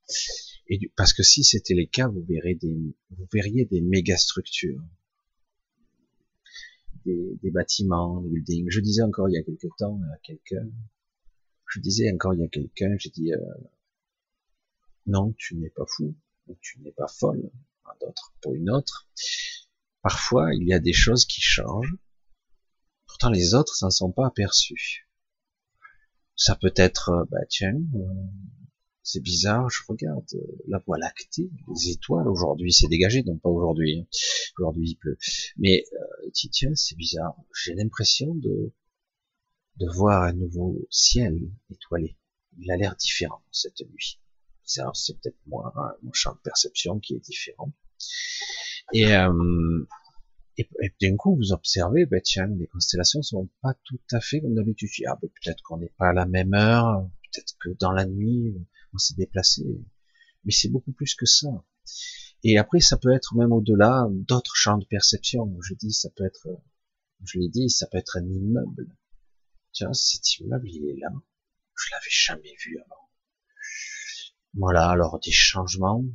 Et 0.68 0.92
parce 0.96 1.14
que 1.14 1.24
si 1.24 1.44
c'était 1.44 1.76
le 1.76 1.86
cas, 1.86 2.08
vous 2.08 2.24
verrez 2.24 2.56
des, 2.56 2.96
vous 3.12 3.28
verriez 3.32 3.66
des 3.66 3.82
méga 3.82 4.18
structures, 4.18 4.82
des, 7.06 7.52
bâtiments, 7.52 8.22
des 8.22 8.30
buildings. 8.30 8.70
Je 8.70 8.80
disais 8.80 9.02
encore 9.02 9.30
il 9.30 9.34
y 9.34 9.38
a 9.38 9.44
quelque 9.44 9.68
temps 9.78 10.00
à 10.14 10.18
quelqu'un, 10.20 10.68
je 11.68 11.80
disais 11.80 12.12
encore 12.12 12.34
il 12.34 12.42
y 12.42 12.44
a 12.44 12.48
quelqu'un, 12.48 12.96
j'ai 12.98 13.10
dit 13.10 13.34
euh, 13.34 13.40
non, 15.06 15.34
tu 15.38 15.56
n'es 15.56 15.70
pas 15.70 15.86
fou, 15.86 16.16
ou 16.48 16.56
tu 16.62 16.80
n'es 16.80 16.92
pas 16.92 17.08
folle, 17.08 17.52
à 17.86 17.96
d'autres 18.00 18.34
pour 18.42 18.56
une 18.56 18.70
autre. 18.70 19.08
Parfois, 20.02 20.54
il 20.54 20.68
y 20.68 20.74
a 20.74 20.80
des 20.80 20.94
choses 20.94 21.26
qui 21.26 21.42
changent. 21.42 21.98
Pourtant, 23.06 23.30
les 23.30 23.54
autres 23.54 23.76
s'en 23.76 23.90
sont 23.90 24.12
pas 24.12 24.28
aperçus. 24.28 25.08
Ça 26.36 26.56
peut 26.56 26.74
être, 26.76 27.10
euh, 27.10 27.26
bah 27.30 27.46
tiens, 27.50 27.76
euh, 27.96 28.00
c'est 29.04 29.22
bizarre, 29.22 29.70
je 29.70 29.82
regarde 29.88 30.26
euh, 30.34 30.58
la 30.68 30.80
voie 30.80 30.98
lactée, 30.98 31.50
les 31.68 31.92
étoiles 31.92 32.28
aujourd'hui, 32.28 32.74
c'est 32.74 32.88
dégagé, 32.88 33.22
donc 33.24 33.42
pas 33.42 33.50
aujourd'hui, 33.50 34.00
hein. 34.00 34.08
aujourd'hui 34.58 34.92
il 34.92 34.96
pleut. 34.96 35.18
Mais 35.58 35.84
tiens, 36.34 36.74
c'est 36.76 36.96
bizarre, 36.96 37.36
j'ai 37.64 37.74
l'impression 37.76 38.34
de 38.36 38.74
de 39.78 39.88
voir 39.96 40.24
un 40.24 40.34
nouveau 40.34 40.88
ciel 40.92 41.40
étoilé. 41.72 42.16
Il 42.60 42.72
a 42.72 42.78
l'air 42.78 42.96
différent 42.96 43.42
cette 43.52 43.82
nuit. 43.82 44.20
C'est 44.66 45.20
peut-être 45.20 45.40
moi, 45.48 45.74
hein, 45.76 45.96
mon 46.04 46.14
champ 46.14 46.34
de 46.34 46.40
perception 46.40 47.00
qui 47.00 47.16
est 47.16 47.20
différent. 47.20 47.74
Et, 48.94 49.14
euh, 49.16 49.86
et, 50.58 50.68
d'un 51.02 51.16
coup, 51.16 51.36
vous 51.36 51.52
observez, 51.52 52.06
ben 52.06 52.22
tiens, 52.22 52.48
les 52.48 52.68
constellations 52.68 53.22
sont 53.22 53.50
pas 53.62 53.74
tout 53.84 54.00
à 54.12 54.20
fait 54.20 54.42
comme 54.42 54.54
d'habitude. 54.54 54.90
Ah, 55.08 55.18
ben, 55.22 55.30
peut-être 55.30 55.62
qu'on 55.64 55.78
n'est 55.78 55.94
pas 55.98 56.10
à 56.10 56.14
la 56.14 56.26
même 56.26 56.54
heure, 56.54 57.10
peut-être 57.32 57.56
que 57.60 57.70
dans 57.80 57.92
la 57.92 58.06
nuit, 58.06 58.56
on 58.94 58.98
s'est 58.98 59.16
déplacé. 59.16 59.64
Mais 60.46 60.52
c'est 60.52 60.70
beaucoup 60.70 60.92
plus 60.92 61.16
que 61.16 61.26
ça. 61.26 61.50
Et 62.44 62.58
après, 62.58 62.82
ça 62.82 62.98
peut 62.98 63.14
être 63.14 63.36
même 63.36 63.52
au-delà 63.52 64.08
d'autres 64.12 64.56
champs 64.56 64.78
de 64.78 64.86
perception. 64.86 65.58
Je 65.62 65.74
dis, 65.76 65.94
ça 65.94 66.10
peut 66.10 66.26
être, 66.26 66.48
je 67.24 67.40
l'ai 67.40 67.50
dit, 67.50 67.70
ça 67.70 67.88
peut 67.88 67.98
être 67.98 68.18
un 68.18 68.28
immeuble. 68.28 68.96
Tiens, 69.72 69.94
cet 69.94 70.40
immeuble, 70.40 70.70
il 70.70 70.86
est 70.90 71.00
là. 71.00 71.10
Je 71.76 71.92
l'avais 71.92 72.10
jamais 72.10 72.56
vu 72.64 72.78
avant. 72.80 73.10
Voilà, 74.56 74.90
alors 74.90 75.20
des 75.20 75.32
changements, 75.32 76.06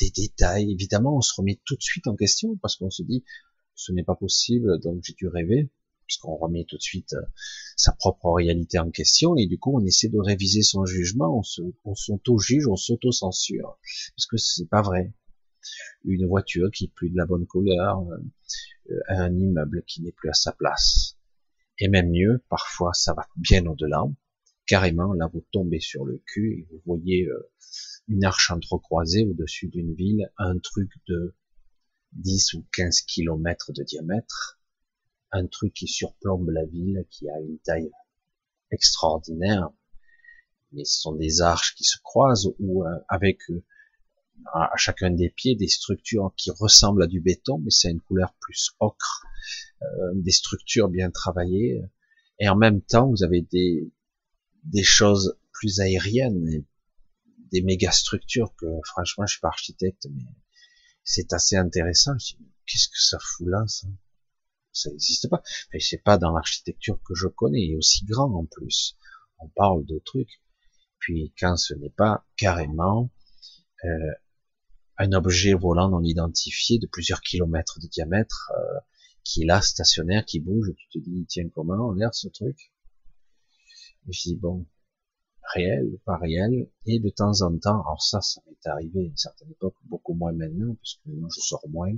des 0.00 0.10
détails. 0.10 0.72
Évidemment, 0.72 1.16
on 1.16 1.20
se 1.20 1.34
remet 1.36 1.60
tout 1.64 1.76
de 1.76 1.82
suite 1.82 2.06
en 2.06 2.16
question 2.16 2.56
parce 2.56 2.76
qu'on 2.76 2.90
se 2.90 3.02
dit, 3.02 3.24
ce 3.74 3.92
n'est 3.92 4.04
pas 4.04 4.14
possible, 4.14 4.80
donc 4.80 5.02
j'ai 5.02 5.14
dû 5.14 5.28
rêver 5.28 5.70
puisqu'on 6.06 6.36
remet 6.36 6.64
tout 6.64 6.76
de 6.76 6.82
suite 6.82 7.14
euh, 7.14 7.22
sa 7.76 7.92
propre 7.92 8.32
réalité 8.32 8.78
en 8.78 8.90
question, 8.90 9.36
et 9.36 9.46
du 9.46 9.58
coup 9.58 9.76
on 9.76 9.84
essaie 9.84 10.08
de 10.08 10.18
réviser 10.18 10.62
son 10.62 10.84
jugement, 10.84 11.42
on 11.84 11.94
s'auto-juge, 11.94 12.66
on 12.66 12.76
s'auto-censure, 12.76 13.78
parce 14.16 14.26
que 14.26 14.36
c'est 14.36 14.68
pas 14.68 14.82
vrai. 14.82 15.12
Une 16.04 16.26
voiture 16.26 16.70
qui 16.70 16.84
est 16.84 16.92
plus 16.94 17.08
de 17.08 17.16
la 17.16 17.24
bonne 17.24 17.46
couleur, 17.46 18.06
euh, 18.90 19.00
un 19.08 19.34
immeuble 19.34 19.82
qui 19.86 20.02
n'est 20.02 20.12
plus 20.12 20.28
à 20.28 20.34
sa 20.34 20.52
place. 20.52 21.16
Et 21.78 21.88
même 21.88 22.10
mieux, 22.10 22.44
parfois 22.50 22.92
ça 22.92 23.14
va 23.14 23.26
bien 23.36 23.64
au-delà, 23.66 24.04
carrément 24.66 25.12
là 25.14 25.28
vous 25.32 25.44
tombez 25.52 25.80
sur 25.80 26.04
le 26.04 26.22
cul 26.26 26.60
et 26.60 26.68
vous 26.70 26.82
voyez 26.84 27.26
euh, 27.26 27.50
une 28.08 28.24
arche 28.24 28.50
entrecroisée 28.50 29.24
au-dessus 29.24 29.68
d'une 29.68 29.94
ville, 29.94 30.30
un 30.36 30.58
truc 30.58 30.90
de 31.08 31.34
10 32.14 32.54
ou 32.54 32.64
15 32.72 33.02
kilomètres 33.02 33.72
de 33.72 33.82
diamètre, 33.82 34.58
un 35.32 35.46
truc 35.46 35.74
qui 35.74 35.88
surplombe 35.88 36.48
la 36.50 36.64
ville, 36.64 37.04
qui 37.10 37.28
a 37.28 37.40
une 37.40 37.58
taille 37.58 37.90
extraordinaire. 38.70 39.70
Mais 40.72 40.84
ce 40.84 41.00
sont 41.00 41.14
des 41.14 41.40
arches 41.40 41.74
qui 41.74 41.84
se 41.84 41.98
croisent 42.02 42.54
ou 42.58 42.84
euh, 42.84 42.98
avec 43.08 43.38
euh, 43.50 43.64
à 44.52 44.76
chacun 44.76 45.10
des 45.10 45.30
pieds 45.30 45.54
des 45.54 45.68
structures 45.68 46.32
qui 46.36 46.50
ressemblent 46.50 47.02
à 47.02 47.06
du 47.06 47.20
béton, 47.20 47.58
mais 47.58 47.70
c'est 47.70 47.90
une 47.90 48.00
couleur 48.00 48.34
plus 48.40 48.70
ocre, 48.80 49.24
euh, 49.82 50.12
des 50.14 50.32
structures 50.32 50.88
bien 50.88 51.10
travaillées. 51.10 51.82
Et 52.40 52.48
en 52.48 52.56
même 52.56 52.80
temps, 52.82 53.08
vous 53.08 53.22
avez 53.22 53.42
des, 53.42 53.92
des 54.64 54.82
choses 54.82 55.38
plus 55.52 55.80
aériennes, 55.80 56.64
des 57.52 57.62
méga 57.62 57.92
structures 57.92 58.54
que 58.56 58.66
franchement, 58.84 59.26
je 59.26 59.32
suis 59.32 59.40
pas 59.40 59.48
architecte, 59.48 60.08
mais 60.10 60.24
c'est 61.04 61.32
assez 61.32 61.56
intéressant. 61.56 62.16
Qu'est-ce 62.66 62.88
que 62.88 63.00
ça 63.00 63.18
fout 63.20 63.46
là, 63.46 63.64
ça? 63.68 63.86
Ça 64.72 64.90
n'existe 64.90 65.28
pas. 65.28 65.42
Mais 65.72 65.80
c'est 65.80 66.02
pas 66.02 66.18
dans 66.18 66.32
l'architecture 66.32 67.00
que 67.04 67.14
je 67.14 67.28
connais, 67.28 67.66
et 67.66 67.76
aussi 67.76 68.04
grand 68.04 68.34
en 68.34 68.46
plus. 68.46 68.96
On 69.38 69.48
parle 69.48 69.84
de 69.84 70.00
trucs. 70.04 70.42
Puis 70.98 71.32
quand 71.38 71.56
ce 71.56 71.74
n'est 71.74 71.90
pas 71.90 72.26
carrément 72.36 73.10
euh, 73.84 74.12
un 74.96 75.12
objet 75.12 75.54
volant 75.54 75.90
non 75.90 76.02
identifié 76.02 76.78
de 76.78 76.86
plusieurs 76.86 77.20
kilomètres 77.20 77.78
de 77.80 77.86
diamètre, 77.86 78.50
euh, 78.56 78.80
qui 79.22 79.42
est 79.42 79.46
là 79.46 79.60
stationnaire, 79.60 80.24
qui 80.24 80.40
bouge, 80.40 80.72
tu 80.76 80.88
te 80.88 81.04
dis 81.04 81.26
tiens 81.28 81.48
comment 81.54 81.88
on 81.88 81.92
l'air 81.92 82.14
ce 82.14 82.28
truc? 82.28 82.72
Je 84.08 84.20
dis 84.20 84.36
bon, 84.36 84.66
réel 85.52 85.86
ou 85.86 85.98
pas 86.04 86.16
réel, 86.16 86.68
et 86.86 86.98
de 86.98 87.10
temps 87.10 87.42
en 87.42 87.56
temps, 87.58 87.80
alors 87.82 88.02
ça, 88.02 88.20
ça 88.20 88.40
m'est 88.46 88.66
arrivé 88.70 89.00
à 89.00 89.04
une 89.04 89.16
certaine 89.16 89.50
époque, 89.50 89.76
beaucoup 89.84 90.14
moins 90.14 90.32
maintenant, 90.32 90.74
puisque 90.80 91.00
maintenant 91.06 91.28
je 91.28 91.40
sors 91.40 91.68
moins, 91.68 91.92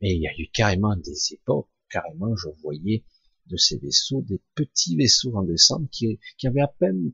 mais 0.00 0.14
il 0.14 0.20
y 0.20 0.28
a 0.28 0.32
eu 0.38 0.48
carrément 0.52 0.96
des 0.96 1.34
époques 1.34 1.68
carrément, 1.88 2.36
je 2.36 2.48
voyais 2.62 3.04
de 3.46 3.56
ces 3.56 3.78
vaisseaux, 3.78 4.22
des 4.22 4.40
petits 4.54 4.96
vaisseaux 4.96 5.34
en 5.34 5.42
descente 5.42 5.88
qui, 5.90 6.18
qui 6.36 6.46
avaient 6.46 6.60
à 6.60 6.68
peine 6.68 7.12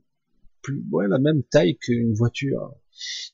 plus, 0.61 0.83
ouais, 0.91 1.07
la 1.07 1.19
même 1.19 1.43
taille 1.43 1.77
qu'une 1.77 2.13
voiture, 2.13 2.73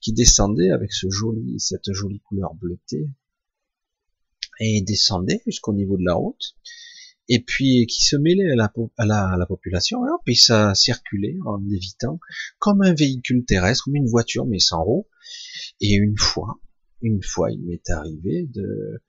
qui 0.02 0.14
descendait 0.14 0.70
avec 0.70 0.92
ce 0.92 1.10
joli, 1.10 1.60
cette 1.60 1.92
jolie 1.92 2.20
couleur 2.20 2.54
bleutée, 2.56 3.10
et 4.60 4.82
descendait 4.82 5.42
jusqu'au 5.46 5.74
niveau 5.74 5.98
de 5.98 6.06
la 6.06 6.14
route, 6.14 6.56
et 7.34 7.40
puis 7.40 7.88
qui 7.88 8.04
se 8.04 8.18
mêlait 8.18 8.52
à 8.52 8.56
la, 8.58 8.74
à 8.98 9.06
la, 9.06 9.30
à 9.30 9.38
la 9.38 9.46
population, 9.46 10.06
et 10.06 10.10
puis 10.26 10.36
ça 10.36 10.76
circulait 10.76 11.38
en 11.46 11.66
évitant, 11.70 12.20
comme 12.60 12.82
un 12.82 12.94
véhicule 12.94 13.46
terrestre, 13.46 13.86
comme 13.86 13.96
une 13.96 14.10
voiture, 14.10 14.46
mais 14.46 14.60
sans 14.60 14.84
roues. 14.84 15.08
Et 15.80 15.94
une 15.94 16.18
fois, 16.18 16.60
une 17.02 17.24
fois, 17.24 17.50
il 17.50 17.62
m'est 17.62 17.90
arrivé 17.90 18.48
de 18.54 19.02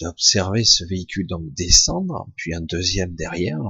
d'observer 0.00 0.64
ce 0.64 0.84
véhicule 0.84 1.26
donc 1.28 1.52
descendre, 1.54 2.28
puis 2.34 2.52
un 2.52 2.60
deuxième 2.60 3.14
derrière. 3.14 3.60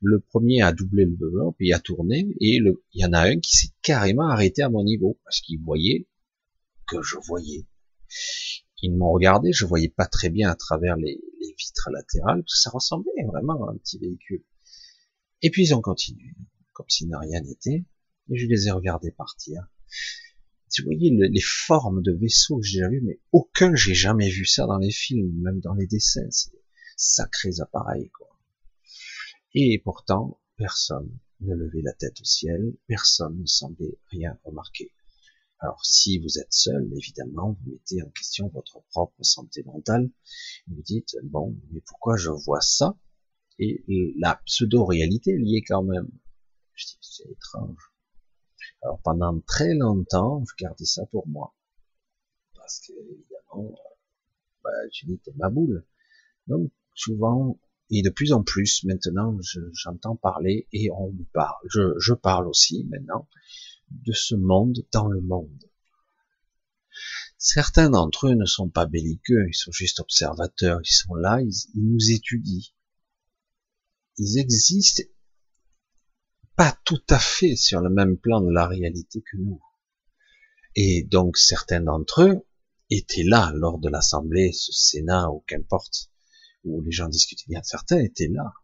Le 0.00 0.18
premier 0.18 0.62
a 0.62 0.72
doublé 0.72 1.04
le 1.04 1.14
beveur, 1.14 1.54
puis 1.56 1.72
a 1.72 1.78
tourné, 1.78 2.28
et 2.40 2.58
le, 2.58 2.82
il 2.94 3.02
y 3.02 3.04
en 3.04 3.12
a 3.12 3.28
un 3.28 3.38
qui 3.38 3.56
s'est 3.56 3.72
carrément 3.80 4.28
arrêté 4.28 4.62
à 4.62 4.70
mon 4.70 4.82
niveau, 4.82 5.20
parce 5.22 5.40
qu'il 5.40 5.60
voyait 5.60 6.08
que 6.88 7.00
je 7.00 7.16
voyais. 7.28 7.64
Ils 8.82 8.96
m'ont 8.96 9.12
regardé, 9.12 9.52
je 9.52 9.66
voyais 9.66 9.88
pas 9.88 10.06
très 10.06 10.30
bien 10.30 10.50
à 10.50 10.56
travers 10.56 10.96
les, 10.96 11.20
vitres 11.58 11.90
latérales, 11.90 12.42
parce 12.42 12.62
ça 12.62 12.70
ressemblait 12.70 13.24
vraiment 13.26 13.68
à 13.68 13.72
un 13.72 13.76
petit 13.76 13.98
véhicule. 13.98 14.44
Et 15.42 15.50
puis 15.50 15.64
ils 15.64 15.74
ont 15.74 15.80
continué, 15.80 16.34
comme 16.72 16.88
si 16.88 17.08
rien 17.12 17.40
n'était, 17.40 17.84
et 18.30 18.36
je 18.36 18.46
les 18.46 18.68
ai 18.68 18.70
regardés 18.70 19.10
partir. 19.10 19.66
Vous 20.78 20.84
voyez 20.84 21.10
les 21.10 21.40
formes 21.40 22.02
de 22.02 22.12
vaisseaux 22.12 22.58
que 22.58 22.66
j'ai 22.66 22.86
vu, 22.88 23.00
mais 23.02 23.20
aucun 23.32 23.74
j'ai 23.74 23.94
jamais 23.94 24.28
vu 24.28 24.44
ça 24.44 24.66
dans 24.66 24.78
les 24.78 24.90
films, 24.90 25.40
même 25.40 25.60
dans 25.60 25.74
les 25.74 25.86
dessins. 25.86 26.28
C'est 26.30 26.50
sacrés 26.96 27.60
appareils, 27.60 28.10
quoi. 28.10 28.28
Et 29.54 29.80
pourtant, 29.82 30.40
personne 30.56 31.18
ne 31.40 31.54
levait 31.54 31.82
la 31.82 31.92
tête 31.92 32.20
au 32.20 32.24
ciel, 32.24 32.74
personne 32.86 33.40
ne 33.40 33.46
semblait 33.46 33.98
rien 34.08 34.38
remarquer. 34.44 34.92
Alors, 35.58 35.84
si 35.84 36.18
vous 36.18 36.38
êtes 36.38 36.52
seul, 36.52 36.90
évidemment, 36.94 37.56
vous 37.58 37.72
mettez 37.72 38.02
en 38.02 38.10
question 38.10 38.48
votre 38.48 38.82
propre 38.90 39.22
santé 39.22 39.62
mentale. 39.64 40.10
Vous 40.68 40.82
dites, 40.82 41.16
bon, 41.24 41.56
mais 41.70 41.80
pourquoi 41.80 42.16
je 42.16 42.30
vois 42.30 42.60
ça? 42.60 42.98
Et 43.58 43.82
la 44.18 44.36
pseudo-réalité 44.44 45.36
liée 45.36 45.64
quand 45.66 45.82
même. 45.82 46.10
Je 46.74 46.86
dis, 46.86 46.98
c'est 47.00 47.30
étrange. 47.30 47.90
Alors, 48.82 49.00
pendant 49.02 49.40
très 49.40 49.74
longtemps, 49.74 50.44
je 50.44 50.62
gardais 50.62 50.84
ça 50.84 51.06
pour 51.06 51.26
moi. 51.26 51.54
Parce 52.54 52.80
que, 52.80 52.92
évidemment, 52.92 53.74
bah, 54.62 54.70
je 54.92 55.06
dis, 55.06 55.18
t'es 55.20 55.32
ma 55.36 55.48
boule. 55.48 55.86
Donc, 56.48 56.70
souvent, 56.92 57.58
et 57.88 58.02
de 58.02 58.10
plus 58.10 58.32
en 58.32 58.42
plus, 58.42 58.84
maintenant, 58.84 59.38
j'entends 59.72 60.16
parler 60.16 60.68
et 60.72 60.90
on 60.90 61.12
me 61.12 61.24
parle. 61.32 61.56
Je 61.70 62.12
parle 62.12 62.46
aussi 62.46 62.84
maintenant 62.90 63.26
de 63.90 64.12
ce 64.12 64.34
monde 64.34 64.84
dans 64.92 65.08
le 65.08 65.20
monde. 65.20 65.64
Certains 67.38 67.90
d'entre 67.90 68.28
eux 68.28 68.34
ne 68.34 68.46
sont 68.46 68.68
pas 68.68 68.86
belliqueux, 68.86 69.46
ils 69.48 69.54
sont 69.54 69.72
juste 69.72 70.00
observateurs, 70.00 70.80
ils 70.82 70.92
sont 70.92 71.14
là, 71.14 71.40
ils, 71.42 71.52
nous 71.74 72.10
étudient. 72.10 72.72
Ils 74.18 74.38
existent 74.38 75.02
pas 76.56 76.76
tout 76.84 77.02
à 77.10 77.18
fait 77.18 77.54
sur 77.54 77.80
le 77.80 77.90
même 77.90 78.16
plan 78.16 78.40
de 78.40 78.50
la 78.50 78.66
réalité 78.66 79.20
que 79.20 79.36
nous. 79.36 79.62
Et 80.74 81.04
donc 81.04 81.36
certains 81.36 81.80
d'entre 81.80 82.22
eux 82.22 82.46
étaient 82.90 83.24
là 83.24 83.52
lors 83.54 83.78
de 83.78 83.90
l'Assemblée, 83.90 84.52
ce 84.52 84.72
Sénat 84.72 85.30
ou 85.30 85.44
qu'importe, 85.46 86.10
où 86.64 86.80
les 86.82 86.92
gens 86.92 87.08
discutaient 87.08 87.48
bien. 87.48 87.62
Certains 87.62 87.98
étaient 87.98 88.28
là. 88.28 88.54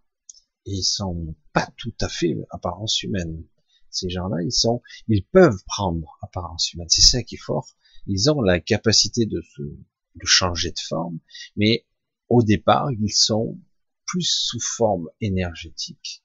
Et 0.64 0.72
ils 0.72 0.84
sont 0.84 1.36
pas 1.52 1.68
tout 1.76 1.94
à 2.00 2.08
fait 2.08 2.34
apparence 2.50 3.02
humaine. 3.02 3.44
Ces 3.92 4.10
gens-là, 4.10 4.42
ils 4.42 4.52
sont, 4.52 4.82
ils 5.08 5.24
peuvent 5.24 5.62
prendre 5.66 6.18
apparence 6.22 6.72
humaine. 6.72 6.88
C'est 6.88 7.02
ça 7.02 7.22
qui 7.22 7.36
est 7.36 7.38
fort. 7.38 7.68
Ils 8.06 8.30
ont 8.30 8.40
la 8.40 8.58
capacité 8.58 9.26
de 9.26 9.40
se, 9.42 9.62
de 9.62 10.26
changer 10.26 10.70
de 10.70 10.78
forme, 10.78 11.18
mais 11.56 11.86
au 12.28 12.42
départ, 12.42 12.90
ils 12.90 13.12
sont 13.12 13.58
plus 14.06 14.28
sous 14.28 14.60
forme 14.60 15.08
énergétique. 15.20 16.24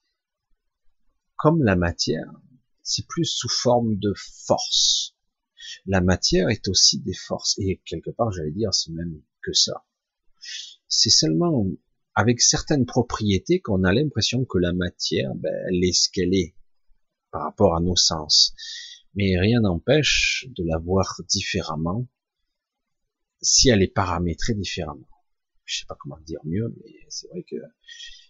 Comme 1.36 1.62
la 1.62 1.76
matière, 1.76 2.32
c'est 2.82 3.06
plus 3.06 3.24
sous 3.24 3.48
forme 3.48 3.96
de 3.98 4.12
force. 4.16 5.14
La 5.86 6.00
matière 6.00 6.48
est 6.48 6.68
aussi 6.68 6.98
des 7.00 7.14
forces, 7.14 7.58
et 7.58 7.80
quelque 7.84 8.10
part, 8.10 8.32
j'allais 8.32 8.50
dire, 8.50 8.72
c'est 8.74 8.92
même 8.92 9.20
que 9.42 9.52
ça. 9.52 9.84
C'est 10.88 11.10
seulement 11.10 11.66
avec 12.14 12.40
certaines 12.40 12.86
propriétés 12.86 13.60
qu'on 13.60 13.84
a 13.84 13.92
l'impression 13.92 14.44
que 14.44 14.58
la 14.58 14.72
matière, 14.72 15.34
ben, 15.36 15.54
elle 15.68 15.84
est 15.84 15.92
ce 15.92 16.08
qu'elle 16.10 16.34
est 16.34 16.54
par 17.30 17.42
rapport 17.42 17.76
à 17.76 17.80
nos 17.80 17.96
sens. 17.96 18.54
Mais 19.14 19.38
rien 19.38 19.60
n'empêche 19.60 20.46
de 20.56 20.64
la 20.64 20.78
voir 20.78 21.20
différemment 21.28 22.06
si 23.40 23.68
elle 23.68 23.82
est 23.82 23.92
paramétrée 23.92 24.54
différemment. 24.54 25.08
Je 25.64 25.80
sais 25.80 25.86
pas 25.86 25.96
comment 25.98 26.18
dire 26.20 26.40
mieux, 26.44 26.74
mais 26.82 26.92
c'est 27.08 27.28
vrai 27.28 27.42
que 27.42 27.56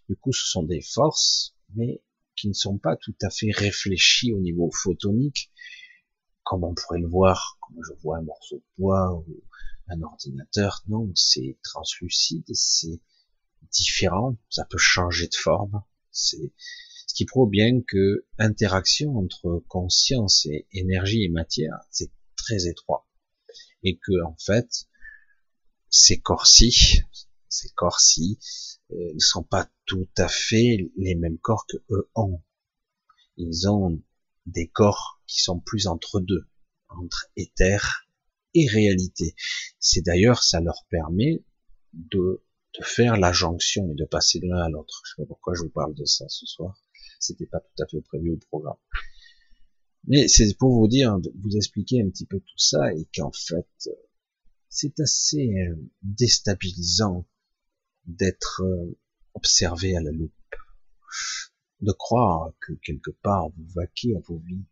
du 0.09 0.17
coup 0.17 0.33
ce 0.33 0.47
sont 0.47 0.63
des 0.63 0.83
forces, 0.83 1.55
mais 1.75 2.03
qui 2.37 2.49
ne 2.49 2.55
sont 2.55 2.79
pas 2.79 2.97
tout 2.97 3.15
à 3.23 3.31
fait 3.31 3.51
réfléchies 3.51 4.33
au 4.33 4.41
niveau 4.41 4.71
photonique, 4.73 5.51
comme 6.43 6.65
on 6.65 6.75
pourrait 6.75 7.01
le 7.01 7.09
voir, 7.09 7.59
comme 7.61 7.77
je 7.87 7.93
vois 8.01 8.19
un 8.19 8.23
morceau 8.23 8.57
de 8.57 8.65
bois 8.79 9.13
ou 9.13 9.43
un 9.89 10.03
ordinateur. 10.03 10.83
Non, 10.89 11.11
c'est 11.15 11.59
translucide, 11.63 12.45
c'est 12.53 13.01
différent, 13.71 14.37
ça 14.49 14.65
peut 14.65 14.79
changer 14.79 15.29
de 15.29 15.35
forme. 15.35 15.83
C'est 16.11 16.53
ce 17.09 17.15
qui 17.15 17.25
prouve 17.25 17.49
bien 17.49 17.81
que 17.81 18.27
interaction 18.39 19.17
entre 19.17 19.65
conscience 19.67 20.45
et 20.45 20.69
énergie 20.73 21.25
et 21.25 21.31
matière, 21.31 21.79
c'est 21.91 22.13
très 22.37 22.69
étroit. 22.69 23.09
Et 23.83 23.97
que, 23.97 24.23
en 24.25 24.37
fait, 24.39 24.87
ces 25.89 26.21
corps-ci, 26.21 27.03
ces 27.49 27.71
corps-ci, 27.71 28.39
euh, 28.93 29.15
ne 29.15 29.19
sont 29.19 29.43
pas 29.43 29.71
tout 29.87 30.09
à 30.19 30.29
fait 30.29 30.91
les 30.99 31.15
mêmes 31.15 31.39
corps 31.39 31.67
que 31.67 31.79
eux 31.89 32.11
ont. 32.15 32.43
Ils 33.39 33.71
ont 33.71 34.03
des 34.45 34.69
corps 34.69 35.23
qui 35.27 35.41
sont 35.41 35.61
plus 35.61 35.87
entre 35.87 36.21
deux, 36.21 36.47
entre 36.91 37.31
éther 37.37 38.07
et 38.53 38.67
réalité. 38.67 39.35
C'est 39.81 40.03
d'ailleurs, 40.03 40.43
ça 40.43 40.61
leur 40.61 40.85
permet 40.91 41.43
de, 41.95 42.45
de 42.79 42.85
faire 42.85 43.17
la 43.17 43.33
jonction 43.33 43.91
et 43.91 43.95
de 43.95 44.05
passer 44.05 44.41
de 44.41 44.47
l'un 44.47 44.61
à 44.61 44.69
l'autre. 44.69 45.01
Je 45.07 45.13
sais 45.13 45.23
pas 45.23 45.29
pourquoi 45.29 45.55
je 45.55 45.63
vous 45.63 45.71
parle 45.71 45.95
de 45.95 46.05
ça 46.05 46.29
ce 46.29 46.45
soir. 46.45 46.79
C'était 47.19 47.47
pas 47.47 47.61
tout 47.61 47.83
à 47.83 47.87
fait 47.87 48.01
prévu 48.01 48.33
au 48.33 48.37
programme. 48.49 48.77
Mais 50.07 50.29
c'est 50.29 50.57
pour 50.57 50.79
vous 50.79 50.89
dire, 50.89 51.19
vous 51.43 51.57
expliquer 51.57 52.03
un 52.03 52.09
petit 52.09 52.27
peu 52.27 52.41
tout 52.41 52.59
ça 52.59 52.95
et 52.95 53.07
qu'en 53.15 53.33
fait, 53.33 53.69
c'est 54.69 55.01
assez 55.01 55.55
euh, 55.69 55.77
déstabilisant 56.03 57.27
d'être 58.07 58.63
euh, 58.65 58.99
observé 59.35 59.97
à 59.97 60.01
la 60.01 60.11
loupe, 60.11 60.33
de 61.81 61.93
croire 61.93 62.53
que 62.61 62.73
quelque 62.75 63.11
part 63.23 63.51
vous 63.51 63.67
vaquez 63.75 64.17
à 64.17 64.21
vos 64.21 64.39
vies, 64.39 64.65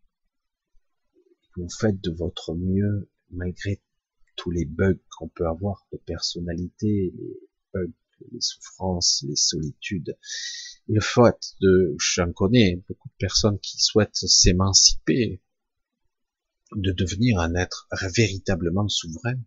que 1.54 1.60
vous 1.60 1.70
faites 1.70 2.00
de 2.00 2.10
votre 2.10 2.54
mieux 2.54 3.10
malgré 3.30 3.82
tous 4.36 4.50
les 4.50 4.64
bugs 4.64 4.98
qu'on 5.18 5.28
peut 5.28 5.46
avoir 5.46 5.86
de 5.92 5.98
personnalité, 5.98 7.12
les 7.16 7.40
bugs, 7.74 7.92
les 8.32 8.40
souffrances, 8.40 9.24
les 9.28 9.36
solitudes, 9.36 10.16
le 10.88 11.00
fait 11.00 11.54
de, 11.60 11.96
j'en 11.98 12.32
connais 12.32 12.82
beaucoup 12.88 13.08
de 13.08 13.14
personnes 13.18 13.58
qui 13.60 13.78
souhaitent 13.78 14.14
s'émanciper, 14.14 15.40
de 16.74 16.92
devenir 16.92 17.38
un 17.38 17.54
être 17.54 17.88
véritablement 18.14 18.88
souverain 18.88 19.38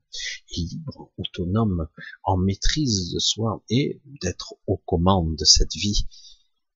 libre, 0.56 1.12
autonome, 1.18 1.88
en 2.24 2.38
maîtrise 2.38 3.12
de 3.12 3.20
soi 3.20 3.64
et 3.70 4.02
d'être 4.22 4.56
aux 4.68 4.78
commandes 4.78 5.36
de 5.36 5.46
cette 5.46 5.76
vie, 5.76 6.08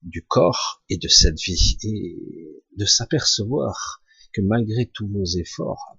du 0.02 0.24
corps 0.26 0.84
et 0.90 0.98
de 0.98 1.08
cette 1.08 1.40
vie, 1.40 1.78
et 1.84 2.64
de 2.78 2.86
s'apercevoir 2.86 4.04
que 4.34 4.42
malgré 4.42 4.88
tous 4.88 5.08
vos 5.08 5.26
efforts, 5.26 5.98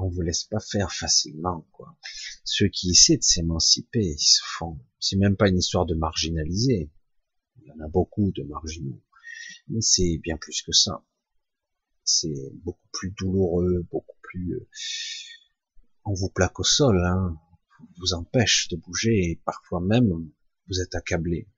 on 0.00 0.08
vous 0.08 0.22
laisse 0.22 0.44
pas 0.44 0.60
faire 0.60 0.92
facilement, 0.92 1.66
quoi. 1.72 1.96
Ceux 2.44 2.68
qui 2.68 2.90
essaient 2.90 3.18
de 3.18 3.22
s'émanciper, 3.22 4.04
ils 4.04 4.18
se 4.18 4.40
font. 4.58 4.78
C'est 4.98 5.16
même 5.16 5.36
pas 5.36 5.48
une 5.48 5.58
histoire 5.58 5.86
de 5.86 5.94
marginaliser. 5.94 6.90
Il 7.60 7.68
y 7.68 7.72
en 7.72 7.84
a 7.84 7.88
beaucoup 7.88 8.32
de 8.32 8.42
marginaux. 8.44 9.02
Mais 9.68 9.80
c'est 9.80 10.18
bien 10.18 10.36
plus 10.36 10.62
que 10.62 10.72
ça. 10.72 11.04
C'est 12.04 12.52
beaucoup 12.64 12.88
plus 12.92 13.10
douloureux, 13.12 13.86
beaucoup 13.90 14.16
plus, 14.22 14.54
euh, 14.54 14.68
on 16.04 16.14
vous 16.14 16.30
plaque 16.30 16.58
au 16.58 16.64
sol, 16.64 17.04
hein. 17.04 17.36
On 17.82 17.86
vous 17.98 18.12
empêche 18.12 18.68
de 18.68 18.76
bouger 18.76 19.30
et 19.30 19.40
parfois 19.44 19.80
même 19.80 20.30
vous 20.68 20.80
êtes 20.80 20.94
accablé. 20.94 21.48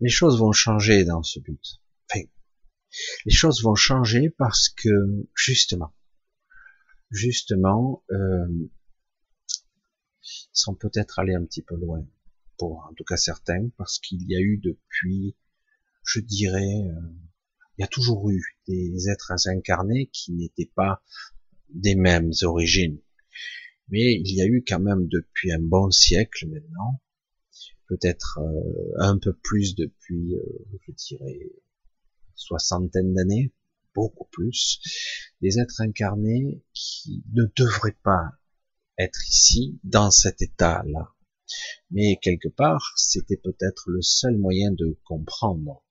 Les 0.00 0.10
choses 0.10 0.38
vont 0.38 0.52
changer 0.52 1.04
dans 1.04 1.24
ce 1.24 1.40
but 1.40 1.80
les 3.24 3.32
choses 3.32 3.62
vont 3.62 3.74
changer 3.74 4.30
parce 4.30 4.68
que 4.68 5.26
justement, 5.34 5.94
justement, 7.10 8.04
euh, 8.10 8.68
sont 10.52 10.74
peut-être 10.74 11.18
allés 11.18 11.34
un 11.34 11.44
petit 11.44 11.62
peu 11.62 11.76
loin, 11.76 12.06
pour 12.58 12.86
en 12.90 12.94
tout 12.94 13.04
cas 13.04 13.16
certains, 13.16 13.68
parce 13.76 13.98
qu'il 13.98 14.22
y 14.28 14.36
a 14.36 14.40
eu 14.40 14.58
depuis, 14.58 15.36
je 16.04 16.20
dirais, 16.20 16.82
euh, 16.84 17.14
il 17.76 17.82
y 17.82 17.84
a 17.84 17.88
toujours 17.88 18.30
eu 18.30 18.42
des 18.66 19.08
êtres 19.08 19.32
incarnés 19.46 20.10
qui 20.12 20.32
n'étaient 20.32 20.70
pas 20.74 21.02
des 21.68 21.94
mêmes 21.94 22.32
origines. 22.42 23.00
Mais 23.88 24.14
il 24.14 24.34
y 24.34 24.42
a 24.42 24.46
eu 24.46 24.64
quand 24.66 24.80
même 24.80 25.06
depuis 25.08 25.52
un 25.52 25.60
bon 25.60 25.90
siècle 25.90 26.48
maintenant, 26.48 27.00
peut-être 27.88 28.38
euh, 28.40 28.92
un 28.98 29.18
peu 29.18 29.32
plus 29.32 29.74
depuis, 29.74 30.34
euh, 30.34 30.42
je 30.86 30.92
dirais, 30.92 31.40
soixantaine 32.38 33.14
d'années, 33.14 33.52
beaucoup 33.94 34.28
plus, 34.30 34.80
des 35.40 35.58
êtres 35.58 35.80
incarnés 35.80 36.62
qui 36.72 37.22
ne 37.32 37.44
devraient 37.56 37.98
pas 38.02 38.30
être 38.98 39.28
ici, 39.28 39.78
dans 39.84 40.10
cet 40.10 40.42
état-là. 40.42 41.14
Mais 41.90 42.18
quelque 42.20 42.48
part, 42.48 42.92
c'était 42.96 43.36
peut-être 43.36 43.84
le 43.86 44.02
seul 44.02 44.36
moyen 44.36 44.72
de 44.72 44.98
comprendre, 45.04 45.84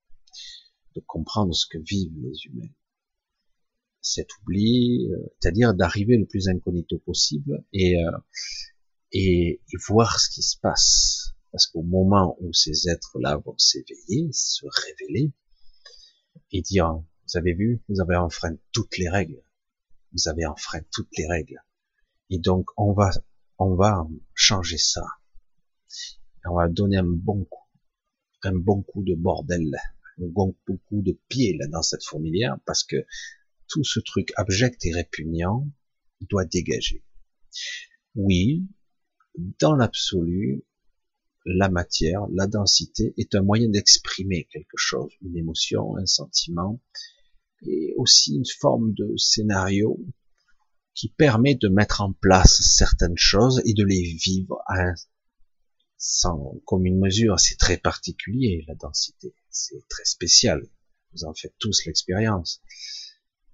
de 0.95 1.01
comprendre 1.01 1.55
ce 1.55 1.65
que 1.65 1.79
vivent 1.79 2.17
les 2.21 2.45
humains. 2.45 2.73
Cet 4.01 4.27
oubli, 4.39 5.09
euh, 5.11 5.33
c'est-à-dire 5.39 5.73
d'arriver 5.73 6.17
le 6.17 6.25
plus 6.25 6.47
incognito 6.47 6.99
possible 6.99 7.65
et, 7.73 7.97
euh, 7.97 8.17
et, 9.11 9.61
et 9.67 9.77
voir 9.87 10.19
ce 10.19 10.29
qui 10.29 10.43
se 10.43 10.57
passe. 10.57 11.33
Parce 11.51 11.67
qu'au 11.67 11.81
moment 11.81 12.37
où 12.39 12.53
ces 12.53 12.89
êtres-là 12.89 13.37
vont 13.37 13.57
s'éveiller, 13.57 14.29
se 14.31 14.65
révéler, 14.65 15.31
et 16.51 16.61
dire, 16.61 16.93
vous 16.93 17.37
avez 17.37 17.53
vu, 17.53 17.81
vous 17.89 18.01
avez 18.01 18.15
enfreint 18.15 18.55
toutes 18.71 18.97
les 18.97 19.09
règles. 19.09 19.41
Vous 20.13 20.27
avez 20.29 20.45
enfreint 20.45 20.81
toutes 20.91 21.15
les 21.17 21.27
règles. 21.27 21.61
Et 22.29 22.39
donc, 22.39 22.69
on 22.77 22.93
va, 22.93 23.11
on 23.57 23.75
va 23.75 24.07
changer 24.33 24.77
ça. 24.77 25.05
On 26.45 26.55
va 26.55 26.69
donner 26.69 26.97
un 26.97 27.03
bon 27.03 27.43
coup, 27.45 27.67
un 28.43 28.55
bon 28.55 28.81
coup 28.81 29.03
de 29.03 29.15
bordel, 29.15 29.75
un 30.19 30.27
bon 30.27 30.55
coup 30.65 31.01
de 31.01 31.17
pied 31.27 31.57
là 31.57 31.67
dans 31.67 31.81
cette 31.81 32.03
fourmilière, 32.03 32.57
parce 32.65 32.83
que 32.83 33.05
tout 33.67 33.83
ce 33.83 33.99
truc 33.99 34.31
abject 34.37 34.85
et 34.85 34.93
répugnant 34.93 35.67
doit 36.21 36.45
dégager. 36.45 37.03
Oui, 38.15 38.65
dans 39.59 39.75
l'absolu, 39.75 40.63
la 41.47 41.69
matière, 41.69 42.27
la 42.33 42.45
densité 42.45 43.13
est 43.17 43.33
un 43.35 43.41
moyen 43.41 43.69
d'exprimer 43.69 44.47
quelque 44.51 44.75
chose, 44.75 45.11
une 45.21 45.37
émotion, 45.37 45.95
un 45.97 46.05
sentiment, 46.05 46.81
et 47.61 47.93
aussi 47.97 48.35
une 48.35 48.45
forme 48.59 48.93
de 48.93 49.15
scénario 49.17 49.99
qui 50.93 51.09
permet 51.09 51.55
de 51.55 51.69
mettre 51.69 52.01
en 52.01 52.11
place 52.11 52.61
certaines 52.61 53.17
choses 53.17 53.61
et 53.65 53.73
de 53.73 53.83
les 53.83 54.01
vivre 54.01 54.61
à 54.67 54.93
sans 55.97 56.59
commune 56.65 56.99
mesure. 56.99 57.39
C'est 57.39 57.57
très 57.57 57.77
particulier, 57.77 58.63
la 58.67 58.75
densité. 58.75 59.33
C'est 59.49 59.87
très 59.87 60.05
spécial. 60.05 60.67
Vous 61.13 61.23
en 61.23 61.33
faites 61.33 61.55
tous 61.59 61.85
l'expérience. 61.85 62.61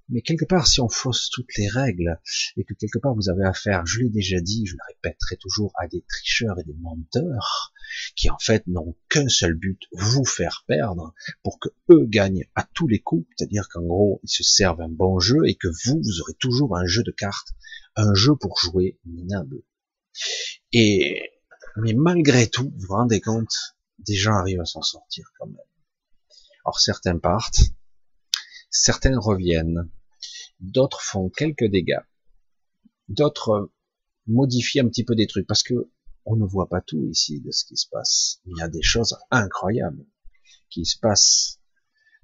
Mais 0.09 0.21
quelque 0.21 0.45
part, 0.45 0.67
si 0.67 0.81
on 0.81 0.89
fausse 0.89 1.29
toutes 1.29 1.55
les 1.57 1.67
règles 1.69 2.19
et 2.57 2.63
que 2.63 2.73
quelque 2.73 2.99
part 2.99 3.15
vous 3.15 3.29
avez 3.29 3.45
affaire, 3.45 3.85
je 3.85 3.99
l'ai 3.99 4.09
déjà 4.09 4.41
dit, 4.41 4.65
je 4.65 4.73
le 4.73 4.81
répéterai 4.87 5.37
toujours, 5.37 5.71
à 5.79 5.87
des 5.87 6.03
tricheurs 6.07 6.59
et 6.59 6.63
des 6.63 6.75
menteurs 6.75 7.73
qui 8.15 8.29
en 8.29 8.37
fait 8.39 8.65
n'ont 8.67 8.95
qu'un 9.09 9.29
seul 9.29 9.53
but, 9.53 9.81
vous 9.93 10.25
faire 10.25 10.65
perdre 10.67 11.13
pour 11.43 11.59
que 11.59 11.69
eux 11.89 12.05
gagnent 12.05 12.45
à 12.55 12.67
tous 12.73 12.87
les 12.87 12.99
coups, 12.99 13.27
c'est-à-dire 13.37 13.69
qu'en 13.69 13.83
gros 13.83 14.19
ils 14.23 14.29
se 14.29 14.43
servent 14.43 14.81
un 14.81 14.89
bon 14.89 15.19
jeu 15.19 15.45
et 15.45 15.55
que 15.55 15.67
vous, 15.85 16.01
vous 16.03 16.21
aurez 16.21 16.33
toujours 16.39 16.75
un 16.75 16.85
jeu 16.85 17.03
de 17.03 17.11
cartes, 17.11 17.49
un 17.95 18.13
jeu 18.13 18.35
pour 18.35 18.57
jouer 18.59 18.99
minable. 19.05 19.63
Et 20.73 21.21
mais 21.77 21.93
malgré 21.93 22.47
tout, 22.47 22.71
vous 22.75 22.87
vous 22.87 22.93
rendez 22.93 23.21
compte, 23.21 23.55
des 23.99 24.15
gens 24.15 24.33
arrivent 24.33 24.61
à 24.61 24.65
s'en 24.65 24.81
sortir 24.81 25.31
quand 25.39 25.47
même. 25.47 25.55
Alors 26.65 26.79
certains 26.79 27.17
partent, 27.17 27.61
certains 28.73 29.17
reviennent, 29.17 29.89
d'autres 30.59 31.01
font 31.01 31.29
quelques 31.29 31.69
dégâts, 31.69 32.01
d'autres 33.07 33.71
modifient 34.27 34.81
un 34.81 34.87
petit 34.87 35.05
peu 35.05 35.15
des 35.15 35.27
trucs, 35.27 35.47
parce 35.47 35.63
que 35.63 35.89
on 36.25 36.35
ne 36.35 36.45
voit 36.45 36.69
pas 36.69 36.81
tout 36.81 37.05
ici 37.09 37.41
de 37.41 37.51
ce 37.51 37.65
qui 37.65 37.75
se 37.77 37.87
passe. 37.89 38.39
Il 38.45 38.57
y 38.57 38.61
a 38.61 38.69
des 38.69 38.81
choses 38.81 39.15
incroyables 39.29 40.05
qui 40.69 40.85
se 40.85 40.97
passent 40.97 41.59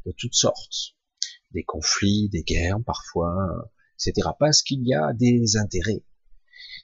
de 0.06 0.14
toutes 0.18 0.36
sortes, 0.36 0.96
des 1.52 1.64
conflits, 1.64 2.30
des 2.30 2.44
guerres 2.44 2.82
parfois, 2.86 3.36
etc. 3.96 4.30
Parce 4.40 4.62
qu'il 4.62 4.88
y 4.88 4.94
a 4.94 5.14
des 5.14 5.58
intérêts, 5.58 6.04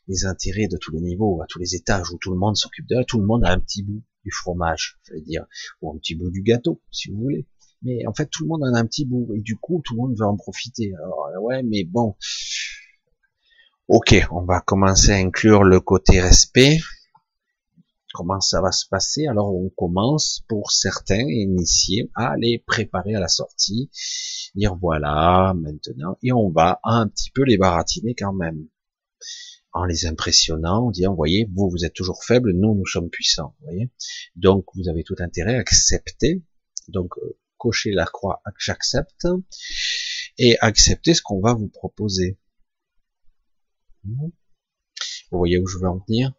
des 0.07 0.26
intérêts 0.26 0.68
de 0.68 0.78
tous 0.78 0.91
les 0.91 1.01
niveaux, 1.01 1.41
à 1.41 1.47
tous 1.47 1.59
les 1.59 1.74
étages, 1.74 2.11
où 2.11 2.18
tout 2.18 2.32
le 2.32 2.38
monde 2.38 2.57
s'occupe 2.57 2.88
de 2.88 3.01
tout 3.03 3.20
le 3.20 3.26
monde 3.26 3.45
a 3.45 3.51
un 3.51 3.59
petit 3.59 3.82
bout 3.82 4.03
du 4.24 4.32
fromage, 4.32 4.99
je 5.03 5.13
veux 5.13 5.22
dire, 5.22 5.45
ou 5.82 5.91
un 5.91 5.97
petit 5.97 6.16
bout 6.16 6.30
du 6.30 6.43
gâteau, 6.43 6.84
si 6.91 7.09
vous 7.09 7.18
voulez 7.18 7.47
mais 7.82 8.05
en 8.07 8.13
fait 8.13 8.28
tout 8.28 8.43
le 8.43 8.49
monde 8.49 8.63
en 8.63 8.73
a 8.73 8.80
un 8.80 8.86
petit 8.86 9.05
bout 9.05 9.34
et 9.36 9.41
du 9.41 9.57
coup 9.57 9.82
tout 9.84 9.95
le 9.95 10.01
monde 10.01 10.15
veut 10.17 10.26
en 10.26 10.38
profiter. 10.38 10.93
Alors 10.95 11.43
ouais, 11.43 11.63
mais 11.63 11.84
bon, 11.84 12.15
ok, 13.88 14.15
on 14.32 14.43
va 14.43 14.61
commencer 14.61 15.11
à 15.11 15.15
inclure 15.15 15.63
le 15.63 15.80
côté 15.80 16.21
respect. 16.21 16.80
Comment 18.13 18.39
ça 18.39 18.61
va 18.61 18.71
se 18.71 18.88
passer? 18.88 19.28
Alors 19.28 19.53
on 19.53 19.69
commence 19.69 20.43
pour 20.47 20.71
certains 20.71 21.28
initiés 21.28 22.09
à 22.15 22.36
les 22.38 22.63
préparer 22.65 23.13
à 23.15 23.19
la 23.19 23.28
sortie, 23.28 23.89
dire 24.55 24.76
voilà 24.76 25.53
maintenant, 25.53 26.17
et 26.23 26.32
on 26.32 26.49
va 26.49 26.80
un 26.84 27.07
petit 27.07 27.30
peu 27.32 27.43
les 27.43 27.57
baratiner 27.57 28.15
quand 28.15 28.34
même 28.34 28.67
en 29.76 29.84
les 29.84 30.05
impressionnant, 30.05 30.88
en 30.88 30.91
disant, 30.91 31.13
voyez, 31.13 31.49
vous, 31.53 31.69
vous 31.69 31.84
êtes 31.84 31.93
toujours 31.93 32.23
faibles, 32.23 32.53
nous, 32.53 32.76
nous 32.76 32.86
sommes 32.86 33.09
puissants, 33.09 33.55
voyez. 33.61 33.91
Donc, 34.38 34.63
vous 34.73 34.88
avez 34.88 35.03
tout 35.03 35.17
intérêt 35.19 35.57
à 35.57 35.59
accepter. 35.59 36.41
Donc, 36.88 37.11
euh, 37.17 37.38
cocher 37.58 37.91
la 37.91 38.06
croix 38.06 38.41
j'accepte 38.58 39.28
et 40.38 40.58
accepter 40.60 41.14
ce 41.14 41.22
qu'on 41.22 41.39
va 41.39 41.53
vous 41.53 41.70
proposer. 41.70 42.38
Vous 44.03 44.32
voyez 45.32 45.58
où 45.58 45.68
je 45.68 45.78
veux 45.80 45.88
en 45.88 46.03
venir. 46.08 46.34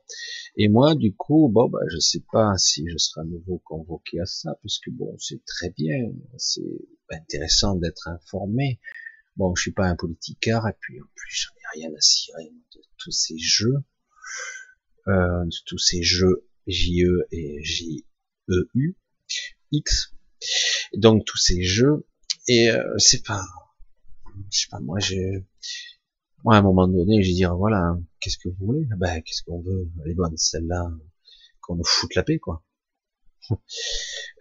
Et 0.57 0.69
moi, 0.69 0.95
du 0.95 1.15
coup, 1.15 1.51
bon, 1.53 1.69
bah, 1.69 1.81
je 1.93 1.99
sais 1.99 2.25
pas 2.33 2.57
si 2.57 2.85
je 2.89 2.97
serai 2.97 3.23
à 3.23 3.25
nouveau 3.25 3.59
convoqué 3.59 4.21
à 4.21 4.27
ça, 4.27 4.57
puisque 4.61 4.89
bon, 4.91 5.17
c'est 5.19 5.45
très 5.45 5.71
bien, 5.71 6.13
c'est 6.39 6.63
intéressant 7.11 7.75
d'être 7.75 8.09
informé. 8.09 8.81
Bon, 9.37 9.55
je 9.55 9.63
suis 9.63 9.73
pas 9.73 9.87
un 9.87 9.97
politicard, 9.97 10.67
et 10.67 10.77
puis 10.81 11.01
en 11.01 11.07
plus, 11.15 11.31
j'en 11.31 11.55
ai 11.57 11.81
rien 11.81 11.95
à 11.95 12.01
cirer 12.01 12.51
de 12.75 12.81
tous 12.97 13.11
ces 13.11 13.37
jeux, 13.37 13.85
euh, 15.09 15.45
de 15.45 15.65
tous 15.67 15.79
ces 15.79 16.03
jeux 16.03 16.49
JE 16.67 17.27
et 17.33 17.63
JEU, 17.63 18.97
X, 19.73 20.16
donc 20.95 21.25
tous 21.25 21.39
ces 21.39 21.63
jeux. 21.63 22.07
Et 22.49 22.71
euh, 22.71 22.83
c'est 22.99 23.25
pas 23.25 23.45
je 24.51 24.59
sais 24.61 24.69
pas 24.71 24.81
moi 24.81 24.99
j'ai 25.01 25.45
moi 26.45 26.57
à 26.57 26.59
un 26.59 26.63
moment 26.63 26.87
donné 26.87 27.23
j'ai 27.23 27.33
dire 27.33 27.57
voilà 27.57 27.97
qu'est-ce 28.21 28.39
que 28.39 28.49
vous 28.49 28.67
voulez? 28.67 28.87
Ben 28.97 29.21
qu'est-ce 29.23 29.43
qu'on 29.43 29.61
veut? 29.61 29.89
Les 30.05 30.15
bonnes 30.15 30.37
celles-là 30.37 30.91
qu'on 31.61 31.77
nous 31.77 31.85
foute 31.85 32.15
la 32.15 32.23
paix 32.23 32.39
quoi. 32.39 32.63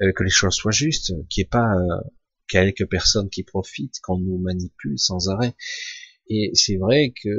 Euh, 0.02 0.12
que 0.12 0.24
les 0.24 0.30
choses 0.30 0.56
soient 0.56 0.74
justes 0.74 1.14
qu'il 1.30 1.42
n'y 1.42 1.46
ait 1.46 1.50
pas 1.50 1.74
euh, 1.74 2.02
quelques 2.50 2.86
personnes 2.90 3.30
qui 3.30 3.44
profitent 3.44 4.02
qu'on 4.02 4.18
nous 4.18 4.38
manipule 4.38 5.00
sans 5.00 5.30
arrêt. 5.30 5.56
Et 6.28 6.52
c'est 6.54 6.76
vrai 6.76 7.14
que 7.24 7.30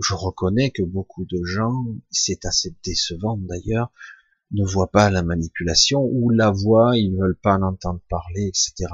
je 0.00 0.14
reconnais 0.14 0.70
que 0.70 0.84
beaucoup 0.84 1.24
de 1.24 1.42
gens 1.42 1.86
c'est 2.12 2.44
assez 2.44 2.72
décevant 2.84 3.36
d'ailleurs 3.36 3.90
ne 4.54 4.64
voient 4.64 4.90
pas 4.90 5.10
la 5.10 5.22
manipulation 5.22 6.02
ou 6.02 6.30
la 6.30 6.50
voient, 6.50 6.96
ils 6.96 7.14
veulent 7.16 7.38
pas 7.38 7.56
en 7.56 7.62
entendre 7.62 8.00
parler, 8.08 8.46
etc. 8.46 8.86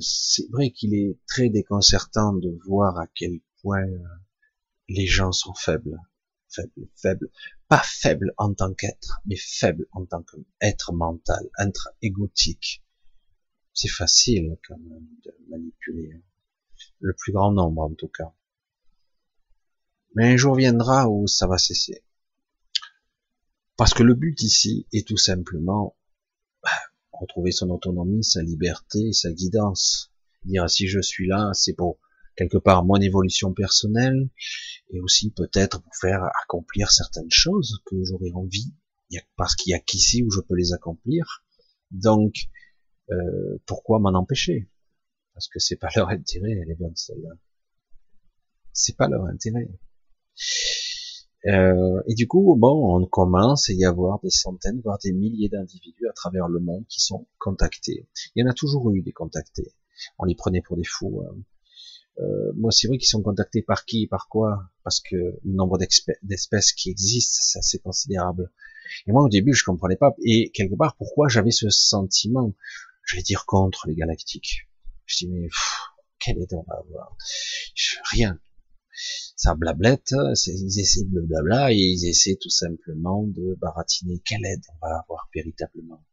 C'est 0.00 0.50
vrai 0.50 0.70
qu'il 0.70 0.94
est 0.94 1.18
très 1.26 1.50
déconcertant 1.50 2.32
de 2.32 2.58
voir 2.66 2.98
à 2.98 3.06
quel 3.14 3.40
point 3.60 3.86
euh, 3.86 3.98
les 4.88 5.06
gens 5.06 5.32
sont 5.32 5.54
faibles, 5.54 5.98
faibles, 6.48 6.88
faibles, 6.96 7.30
pas 7.68 7.82
faibles 7.84 8.32
en 8.38 8.54
tant 8.54 8.72
qu'être, 8.74 9.20
mais 9.26 9.36
faibles 9.36 9.86
en 9.92 10.06
tant 10.06 10.22
qu'être 10.22 10.92
mental, 10.92 11.48
être 11.58 11.90
égotique. 12.00 12.82
C'est 13.74 13.88
facile 13.88 14.56
quand 14.66 14.78
même 14.78 15.06
de 15.24 15.34
manipuler 15.48 16.22
le 17.00 17.14
plus 17.14 17.32
grand 17.32 17.52
nombre 17.52 17.82
en 17.82 17.94
tout 17.94 18.08
cas. 18.08 18.34
Mais 20.14 20.32
un 20.32 20.36
jour 20.36 20.54
viendra 20.54 21.08
où 21.08 21.26
ça 21.26 21.46
va 21.46 21.58
cesser. 21.58 22.04
Parce 23.76 23.94
que 23.94 24.02
le 24.02 24.14
but 24.14 24.42
ici 24.42 24.86
est 24.92 25.06
tout 25.06 25.16
simplement 25.16 25.96
bah, 26.62 26.70
retrouver 27.12 27.52
son 27.52 27.70
autonomie, 27.70 28.24
sa 28.24 28.42
liberté, 28.42 29.12
sa 29.12 29.32
guidance. 29.32 30.12
Dire 30.44 30.68
si 30.68 30.88
je 30.88 31.00
suis 31.00 31.26
là, 31.26 31.50
c'est 31.54 31.72
pour 31.72 31.98
quelque 32.36 32.58
part 32.58 32.84
mon 32.84 32.96
évolution 32.96 33.52
personnelle 33.52 34.28
et 34.90 35.00
aussi 35.00 35.30
peut-être 35.30 35.82
pour 35.82 35.96
faire 35.96 36.24
accomplir 36.44 36.90
certaines 36.90 37.30
choses 37.30 37.80
que 37.86 37.96
j'aurais 38.04 38.32
envie, 38.34 38.72
parce 39.36 39.54
qu'il 39.54 39.70
y 39.70 39.74
a 39.74 39.78
qu'ici 39.78 40.22
où 40.22 40.30
je 40.30 40.40
peux 40.40 40.54
les 40.54 40.72
accomplir. 40.72 41.44
Donc, 41.90 42.48
euh, 43.10 43.58
pourquoi 43.66 43.98
m'en 43.98 44.14
empêcher? 44.14 44.70
Parce 45.34 45.48
que 45.48 45.58
c'est 45.58 45.76
pas 45.76 45.88
leur 45.96 46.08
intérêt, 46.08 46.62
les 46.66 46.74
bonnes 46.74 46.96
celles-là. 46.96 47.34
C'est 48.72 48.96
pas 48.96 49.08
leur 49.08 49.24
intérêt. 49.26 49.68
Euh, 51.46 52.00
et 52.06 52.14
du 52.14 52.28
coup, 52.28 52.56
bon, 52.56 52.96
on 52.96 53.06
commence 53.06 53.68
à 53.68 53.72
y 53.72 53.84
avoir 53.84 54.20
des 54.20 54.30
centaines, 54.30 54.80
voire 54.82 54.98
des 55.02 55.12
milliers 55.12 55.48
d'individus 55.48 56.08
à 56.08 56.12
travers 56.12 56.48
le 56.48 56.60
monde 56.60 56.84
qui 56.88 57.00
sont 57.00 57.26
contactés. 57.38 58.08
Il 58.34 58.40
y 58.40 58.46
en 58.46 58.50
a 58.50 58.54
toujours 58.54 58.92
eu 58.92 59.02
des 59.02 59.12
contactés. 59.12 59.74
On 60.18 60.24
les 60.24 60.36
prenait 60.36 60.62
pour 60.62 60.76
des 60.76 60.84
fous. 60.84 61.22
Hein. 61.26 61.36
Euh, 62.20 62.52
moi, 62.56 62.70
c'est 62.70 62.86
vrai 62.86 62.98
qu'ils 62.98 63.08
sont 63.08 63.22
contactés 63.22 63.62
par 63.62 63.84
qui, 63.84 64.06
par 64.06 64.28
quoi? 64.28 64.70
Parce 64.84 65.00
que 65.00 65.16
le 65.16 65.40
nombre 65.44 65.78
d'espèces 66.22 66.72
qui 66.72 66.90
existent, 66.90 67.38
c'est 67.40 67.58
assez 67.58 67.78
considérable. 67.78 68.52
Et 69.06 69.12
moi, 69.12 69.22
au 69.22 69.28
début, 69.28 69.54
je 69.54 69.64
comprenais 69.64 69.96
pas. 69.96 70.14
Et 70.24 70.50
quelque 70.50 70.74
part, 70.76 70.96
pourquoi 70.96 71.28
j'avais 71.28 71.50
ce 71.50 71.70
sentiment, 71.70 72.54
je 73.04 73.16
vais 73.16 73.22
dire 73.22 73.46
contre 73.46 73.88
les 73.88 73.94
galactiques. 73.94 74.68
Je 75.06 75.24
dis 75.24 75.28
mais 75.28 75.48
quelle 76.18 76.38
est 76.38 76.52
on 76.52 76.64
va 76.68 76.76
avoir? 76.76 77.16
Rien. 78.12 78.38
Ça 78.94 79.54
blablette, 79.54 80.14
ils 80.46 80.80
essaient 80.80 81.04
de 81.04 81.20
blabla 81.20 81.72
et 81.72 81.76
ils 81.76 82.08
essaient 82.08 82.38
tout 82.40 82.50
simplement 82.50 83.24
de 83.26 83.54
baratiner 83.60 84.20
quelle 84.24 84.44
aide 84.44 84.62
on 84.74 84.86
va 84.86 85.00
avoir 85.00 85.28
véritablement. 85.34 86.04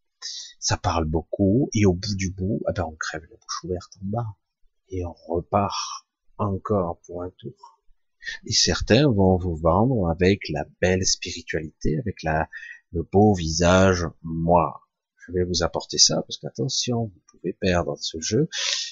Ça 0.60 0.78
parle 0.78 1.06
beaucoup 1.06 1.70
et 1.74 1.86
au 1.86 1.94
bout 1.94 2.16
du 2.16 2.32
bout, 2.32 2.62
ah 2.66 2.74
ben 2.74 2.84
on 2.86 2.96
crève 2.96 3.22
la 3.22 3.38
bouche 3.38 3.64
ouverte 3.64 3.94
en 4.02 4.06
bas 4.06 4.36
et 4.90 5.06
on 5.06 5.14
repart 5.28 6.08
encore 6.38 7.00
pour 7.06 7.24
un 7.24 7.32
tour. 7.38 7.80
Et 8.46 8.52
certains 8.52 9.10
vont 9.10 9.38
vous 9.38 9.56
vendre 9.56 10.10
avec 10.10 10.50
la 10.50 10.66
belle 10.82 11.06
spiritualité, 11.06 11.98
avec 12.00 12.22
la, 12.24 12.50
le 12.92 13.04
beau 13.04 13.34
visage. 13.34 14.06
Moi, 14.24 14.82
je 15.18 15.32
vais 15.32 15.44
vous 15.44 15.64
apporter 15.64 15.98
ça 15.98 16.22
parce 16.24 16.38
qu'attention, 16.38 17.12
pouvez 17.40 17.54
perdre 17.54 17.98
ce 18.00 18.20
jeu. 18.20 18.50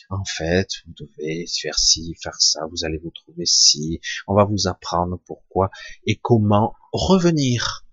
En 0.10 0.24
fait, 0.24 0.70
vous 0.86 0.94
devez 0.94 1.46
faire 1.48 1.78
ci, 1.78 2.16
faire 2.22 2.40
ça, 2.40 2.66
vous 2.72 2.86
allez 2.86 2.98
vous 2.98 3.12
trouver 3.12 3.46
ci. 3.46 4.00
On 4.28 4.36
va 4.36 4.46
vous 4.46 4.68
apprendre 4.68 5.22
pourquoi 5.26 5.70
et 6.06 6.16
comment 6.16 6.76
revenir. 6.92 7.86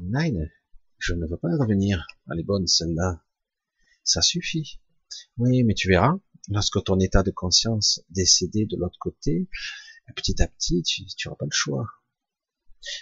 Nine, 0.00 0.50
je 0.98 1.14
ne 1.14 1.26
veux 1.26 1.36
pas 1.36 1.56
revenir. 1.58 2.06
Elle 2.30 2.40
est 2.40 2.44
bonne 2.44 2.66
celle-là. 2.66 3.22
Ça 4.04 4.22
suffit. 4.22 4.80
Oui, 5.38 5.62
mais 5.62 5.74
tu 5.74 5.88
verras, 5.88 6.18
lorsque 6.48 6.82
ton 6.84 6.98
état 7.00 7.22
de 7.22 7.30
conscience 7.30 8.02
décédé 8.10 8.66
de 8.66 8.76
l'autre 8.76 8.98
côté, 8.98 9.48
petit 10.14 10.42
à 10.42 10.48
petit, 10.48 10.82
tu 10.82 11.04
n'auras 11.24 11.38
pas 11.38 11.46
le 11.46 11.50
choix. 11.52 11.86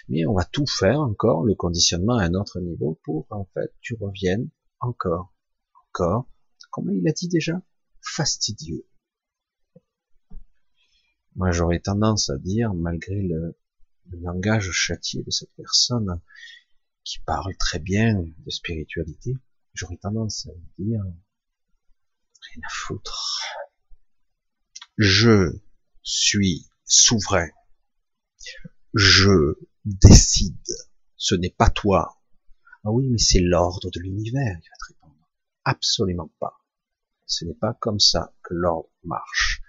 Mais 0.07 0.25
on 0.25 0.33
va 0.33 0.45
tout 0.45 0.65
faire 0.65 0.99
encore, 0.99 1.43
le 1.43 1.55
conditionnement 1.55 2.17
à 2.17 2.23
un 2.23 2.33
autre 2.33 2.59
niveau, 2.59 2.99
pour 3.03 3.27
en 3.29 3.45
fait 3.53 3.73
tu 3.81 3.95
reviennes 3.99 4.49
encore, 4.79 5.33
encore, 5.89 6.27
comment 6.75 6.91
il 6.91 7.07
a 7.07 7.13
dit 7.13 7.29
déjà? 7.29 7.61
Fastidieux. 8.01 8.85
Moi 11.37 11.51
j'aurais 11.51 11.79
tendance 11.79 12.29
à 12.29 12.37
dire, 12.37 12.73
malgré 12.73 13.21
le, 13.21 13.57
langage 14.11 14.71
châtié 14.71 15.23
de 15.23 15.31
cette 15.31 15.53
personne, 15.55 16.21
qui 17.05 17.19
parle 17.19 17.55
très 17.55 17.79
bien 17.79 18.13
de 18.15 18.49
spiritualité, 18.49 19.37
j'aurais 19.73 19.95
tendance 19.95 20.47
à 20.47 20.51
dire, 20.77 21.01
rien 21.01 22.61
à 22.61 22.69
foutre. 22.69 23.41
Je 24.97 25.57
suis 26.03 26.67
souverain. 26.83 27.47
Je 28.93 29.55
décide. 29.85 30.75
Ce 31.15 31.35
n'est 31.35 31.55
pas 31.57 31.69
toi. 31.69 32.21
Ah 32.83 32.91
oui, 32.91 33.07
mais 33.07 33.17
c'est 33.17 33.39
l'ordre 33.39 33.89
de 33.91 33.99
l'univers 34.01 34.59
qui 34.61 34.67
va 34.67 34.75
te 34.75 34.93
répondre. 34.93 35.29
Absolument 35.63 36.29
pas. 36.39 36.64
Ce 37.25 37.45
n'est 37.45 37.53
pas 37.55 37.73
comme 37.79 37.99
ça 37.99 38.33
que 38.43 38.53
l'ordre 38.53 38.89
marche. 39.03 39.61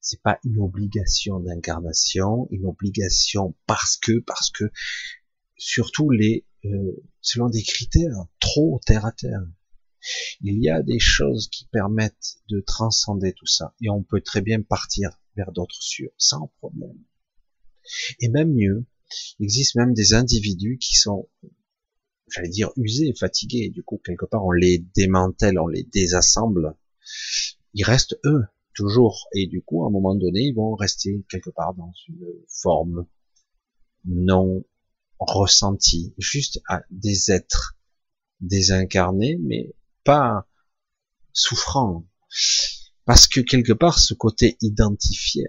C'est 0.00 0.22
pas 0.22 0.38
une 0.44 0.60
obligation 0.60 1.40
d'incarnation, 1.40 2.48
une 2.50 2.66
obligation 2.66 3.54
parce 3.66 3.96
que, 3.96 4.20
parce 4.20 4.50
que, 4.50 4.70
surtout 5.56 6.10
les, 6.10 6.46
euh, 6.64 7.04
selon 7.20 7.48
des 7.48 7.62
critères 7.62 8.26
trop 8.40 8.80
terre 8.84 9.04
à 9.04 9.12
terre. 9.12 9.40
Il 10.40 10.62
y 10.62 10.68
a 10.68 10.82
des 10.82 11.00
choses 11.00 11.48
qui 11.48 11.66
permettent 11.66 12.36
de 12.48 12.60
transcender 12.60 13.32
tout 13.32 13.46
ça, 13.46 13.74
et 13.80 13.90
on 13.90 14.04
peut 14.04 14.20
très 14.20 14.40
bien 14.40 14.62
partir 14.62 15.10
vers 15.36 15.50
d'autres 15.50 15.82
cieux, 15.82 16.12
sans 16.16 16.52
problème. 16.58 16.98
Et 18.20 18.28
même 18.28 18.52
mieux, 18.52 18.86
il 19.38 19.44
existe 19.44 19.74
même 19.74 19.94
des 19.94 20.14
individus 20.14 20.78
qui 20.78 20.96
sont, 20.96 21.28
j'allais 22.28 22.48
dire, 22.48 22.70
usés, 22.76 23.12
fatigués, 23.18 23.70
du 23.70 23.82
coup, 23.82 24.00
quelque 24.04 24.26
part, 24.26 24.44
on 24.44 24.52
les 24.52 24.78
démantèle, 24.78 25.58
on 25.58 25.66
les 25.66 25.84
désassemble, 25.84 26.76
ils 27.74 27.84
restent 27.84 28.18
eux, 28.24 28.44
toujours, 28.74 29.28
et 29.32 29.46
du 29.46 29.62
coup, 29.62 29.84
à 29.84 29.88
un 29.88 29.90
moment 29.90 30.14
donné, 30.14 30.40
ils 30.40 30.54
vont 30.54 30.74
rester 30.74 31.24
quelque 31.30 31.50
part 31.50 31.74
dans 31.74 31.92
une 32.08 32.26
forme 32.48 33.06
non 34.04 34.64
ressentie, 35.18 36.14
juste 36.18 36.60
à 36.68 36.82
des 36.90 37.32
êtres 37.32 37.76
désincarnés, 38.40 39.38
mais 39.42 39.74
pas 40.04 40.46
souffrant. 41.32 42.06
Parce 43.04 43.26
que 43.28 43.40
quelque 43.40 43.72
part, 43.72 43.98
ce 43.98 44.14
côté 44.14 44.56
identifié, 44.60 45.46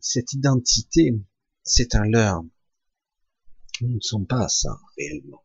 cette 0.00 0.32
identité, 0.32 1.14
c'est 1.62 1.94
un 1.94 2.04
leurre. 2.04 2.42
Nous 3.80 3.94
ne 3.94 4.00
sommes 4.00 4.26
pas 4.26 4.48
ça 4.48 4.78
réellement. 4.96 5.44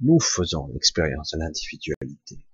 Nous 0.00 0.20
faisons 0.20 0.68
l'expérience 0.72 1.30
de 1.32 1.38
l'individualité. 1.38 2.45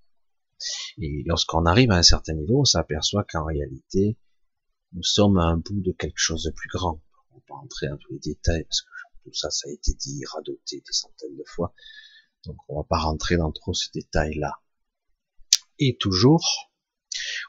Et 1.01 1.23
lorsqu'on 1.27 1.67
arrive 1.67 1.91
à 1.91 1.97
un 1.97 2.03
certain 2.03 2.35
niveau, 2.35 2.61
on 2.61 2.65
s'aperçoit 2.65 3.25
qu'en 3.25 3.45
réalité, 3.45 4.17
nous 4.93 5.03
sommes 5.03 5.39
à 5.39 5.45
un 5.45 5.57
bout 5.57 5.81
de 5.81 5.93
quelque 5.93 6.19
chose 6.19 6.45
de 6.45 6.51
plus 6.51 6.69
grand. 6.69 7.01
On 7.31 7.37
va 7.37 7.43
pas 7.49 7.55
entrer 7.55 7.89
dans 7.89 7.97
tous 7.97 8.13
les 8.13 8.19
détails 8.19 8.65
parce 8.65 8.83
que 8.83 8.89
tout 9.25 9.35
ça, 9.35 9.51
ça 9.51 9.69
a 9.69 9.73
été 9.73 9.95
dit, 9.95 10.23
radoté 10.27 10.81
des 10.81 10.93
centaines 10.93 11.37
de 11.37 11.45
fois. 11.47 11.75
Donc 12.45 12.57
on 12.69 12.77
va 12.77 12.85
pas 12.85 12.99
rentrer 12.99 13.37
dans 13.37 13.53
trop 13.53 13.73
ces 13.73 13.91
détails-là. 13.95 14.61
Et 15.79 15.97
toujours, 15.99 16.71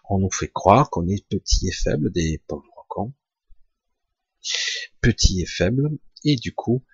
on 0.09 0.19
nous 0.19 0.31
fait 0.31 0.51
croire 0.51 0.89
qu'on 0.89 1.07
est 1.07 1.27
petit 1.27 1.67
et 1.67 1.71
faible, 1.71 2.11
des 2.11 2.41
pauvres 2.47 2.85
cons. 2.87 3.13
Petit 5.01 5.41
et 5.41 5.45
faible, 5.45 5.97
et 6.23 6.35
du 6.35 6.53
coup, 6.53 6.85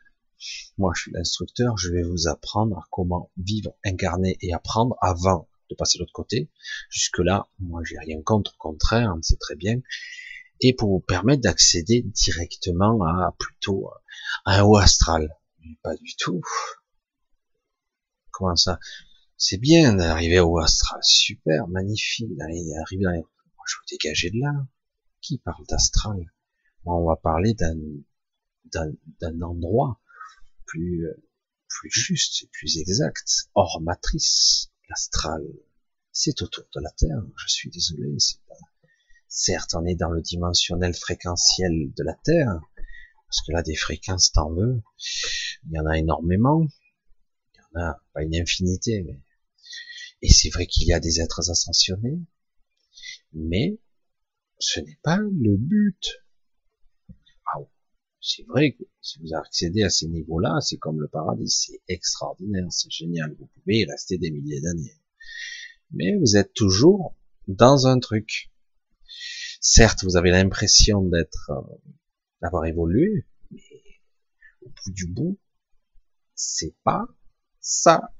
moi 0.78 0.94
je 0.96 1.04
suis 1.04 1.12
l'instructeur, 1.12 1.78
je 1.78 1.92
vais 1.92 2.04
vous 2.04 2.28
apprendre 2.28 2.88
comment 2.92 3.32
vivre, 3.38 3.76
incarner 3.84 4.38
et 4.42 4.54
apprendre 4.54 4.96
avant 5.02 5.49
de 5.70 5.76
passer 5.76 5.98
de 5.98 6.04
l'autre 6.04 6.14
côté. 6.14 6.50
Jusque 6.90 7.20
là, 7.20 7.50
moi 7.60 7.82
j'ai 7.86 7.98
rien 7.98 8.22
contre, 8.22 8.54
au 8.54 8.58
contraire, 8.58 9.14
c'est 9.22 9.40
très 9.40 9.56
bien. 9.56 9.82
Et 10.62 10.74
pour 10.74 10.90
vous 10.90 11.00
permettre 11.00 11.42
d'accéder 11.42 12.02
directement 12.02 13.02
à 13.04 13.36
plutôt 13.38 13.90
à 14.46 14.60
un 14.60 14.64
haut 14.64 14.78
astral. 14.78 15.36
pas 15.84 15.96
du 15.96 16.16
tout. 16.18 16.42
Comment 18.32 18.56
ça? 18.56 18.80
C'est 19.38 19.58
bien 19.58 19.94
d'arriver 19.94 20.40
au 20.40 20.60
astral, 20.60 21.00
super, 21.02 21.68
magnifique, 21.68 22.36
d'arriver 22.36 23.04
dans 23.04 23.12
les... 23.12 23.24
Je 23.66 23.76
dégager 23.92 24.32
de 24.32 24.40
là. 24.40 24.52
Qui 25.22 25.38
parle 25.38 25.66
d'astral? 25.68 26.32
On 26.86 27.06
va 27.08 27.16
parler 27.16 27.54
d'un 27.54 27.76
d'un 28.72 29.42
endroit 29.42 30.00
plus 30.66 31.08
plus 31.68 31.90
juste, 31.92 32.50
plus 32.52 32.78
exact, 32.78 33.50
hors 33.54 33.82
matrice. 33.82 34.72
L'astral, 34.90 35.44
c'est 36.12 36.42
autour 36.42 36.66
de 36.76 36.82
la 36.82 36.92
Terre. 36.92 37.22
Je 37.38 37.48
suis 37.48 37.70
désolé, 37.70 38.16
c'est 38.18 38.44
pas. 38.48 38.56
Certes, 39.28 39.76
on 39.76 39.86
est 39.86 39.96
dans 39.96 40.10
le 40.10 40.22
dimensionnel 40.22 40.94
fréquentiel 40.94 41.94
de 41.96 42.04
la 42.04 42.16
Terre, 42.24 42.60
parce 43.28 43.42
que 43.46 43.52
là, 43.52 43.62
des 43.62 43.76
fréquences, 43.76 44.32
t'en 44.32 44.52
veux. 44.52 44.82
Il 45.68 45.76
y 45.76 45.80
en 45.80 45.86
a 45.86 45.98
énormément. 45.98 46.68
Il 47.54 47.58
y 47.58 47.78
en 47.78 47.82
a 47.86 48.04
pas 48.14 48.24
une 48.24 48.36
infinité, 48.36 49.04
mais 49.04 49.20
et 50.22 50.32
c'est 50.32 50.50
vrai 50.50 50.68
qu'il 50.68 50.88
y 50.88 50.94
a 50.94 51.00
des 51.00 51.22
êtres 51.22 51.50
ascensionnés, 51.50 52.20
mais 53.34 53.80
ce 54.60 54.82
n'est 54.82 55.00
pas 55.02 55.18
le 55.18 55.56
but. 55.56 56.24
C'est 58.22 58.46
vrai 58.48 58.74
que 58.74 58.84
si 59.02 59.20
vous 59.20 59.34
accédez 59.34 59.84
à 59.84 59.90
ces 59.90 60.08
niveaux-là, 60.08 60.60
c'est 60.62 60.78
comme 60.78 61.00
le 61.00 61.08
paradis, 61.08 61.50
c'est 61.50 61.82
extraordinaire, 61.88 62.68
c'est 62.70 62.92
génial, 62.92 63.34
vous 63.40 63.48
pouvez 63.48 63.80
y 63.80 63.86
rester 63.86 64.18
des 64.18 64.32
milliers 64.32 64.62
d'années. 64.62 65.00
Mais 65.92 66.16
vous 66.18 66.36
êtes 66.36 66.54
toujours 66.54 67.16
dans 67.48 67.88
un 67.88 68.00
truc. 68.00 68.52
Certes, 69.62 70.04
vous 70.04 70.18
avez 70.18 70.32
l'impression 70.32 71.02
d'être, 71.02 71.52
euh, 71.52 71.92
d'avoir 72.42 72.66
évolué, 72.66 73.26
mais 73.52 73.62
au 74.62 74.70
bout 74.70 74.92
du 74.92 75.08
bout, 75.08 75.40
c'est 76.36 76.76
pas 76.84 77.08
ça. 77.60 78.14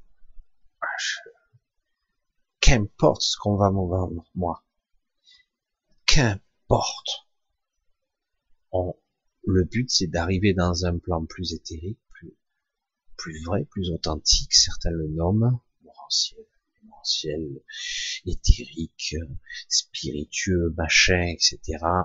Ah, 0.82 0.88
Qu'importe 2.62 3.22
ce 3.22 3.38
qu'on 3.38 3.56
va 3.56 3.70
me 3.72 3.88
vendre, 3.88 4.30
moi. 4.36 4.64
Qu'importe. 6.06 7.28
Le 9.50 9.64
but, 9.64 9.90
c'est 9.90 10.08
d'arriver 10.08 10.54
dans 10.54 10.86
un 10.86 10.98
plan 10.98 11.26
plus 11.26 11.54
éthérique, 11.54 12.00
plus, 13.18 13.44
vrai, 13.46 13.66
plus 13.66 13.92
authentique. 13.92 14.54
Certains 14.54 14.92
le 14.92 15.08
nomment 15.08 15.60
moranciel, 15.84 16.46
moranciel, 16.84 17.62
éthérique, 18.26 19.16
spiritueux, 19.68 20.74
machin, 20.78 21.26
etc. 21.28 21.60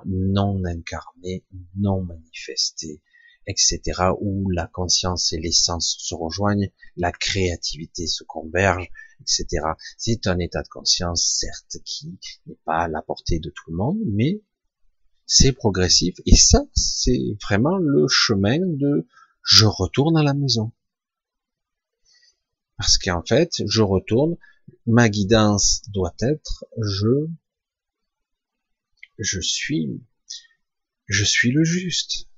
Non 0.07 0.65
incarné, 0.65 1.45
non 1.77 2.03
manifesté, 2.03 3.01
etc. 3.47 3.81
Où 4.21 4.51
la 4.51 4.67
conscience 4.67 5.33
et 5.33 5.39
l'essence 5.39 5.97
se 5.99 6.15
rejoignent, 6.15 6.71
la 6.97 7.13
créativité 7.13 8.07
se 8.07 8.25
converge, 8.25 8.89
etc. 9.21 9.47
C'est 9.99 10.27
un 10.27 10.39
état 10.39 10.63
de 10.63 10.69
conscience, 10.69 11.39
certes, 11.39 11.83
qui 11.85 12.19
n'est 12.47 12.59
pas 12.65 12.83
à 12.85 12.89
la 12.89 13.03
portée 13.03 13.39
de 13.39 13.51
tout 13.51 13.71
le 13.71 13.77
monde, 13.77 14.01
mais 14.07 14.43
c'est 15.27 15.53
progressif, 15.53 16.17
et 16.27 16.37
ça, 16.37 16.65
c'est 16.75 17.37
vraiment 17.43 17.77
le 17.79 18.07
chemin 18.09 18.59
de 18.61 19.07
je 19.43 19.67
retourne 19.67 20.17
à 20.17 20.23
la 20.23 20.35
maison. 20.35 20.73
Parce 22.77 22.99
qu'en 22.99 23.23
fait, 23.23 23.51
je 23.67 23.83
retourne, 23.83 24.37
ma 24.87 25.09
guidance 25.09 25.83
doit 25.89 26.15
être, 26.21 26.65
je, 26.81 27.29
je 29.19 29.41
suis, 29.41 30.03
je 31.07 31.25
suis 31.25 31.53
le 31.53 31.65
juste. 31.65 32.29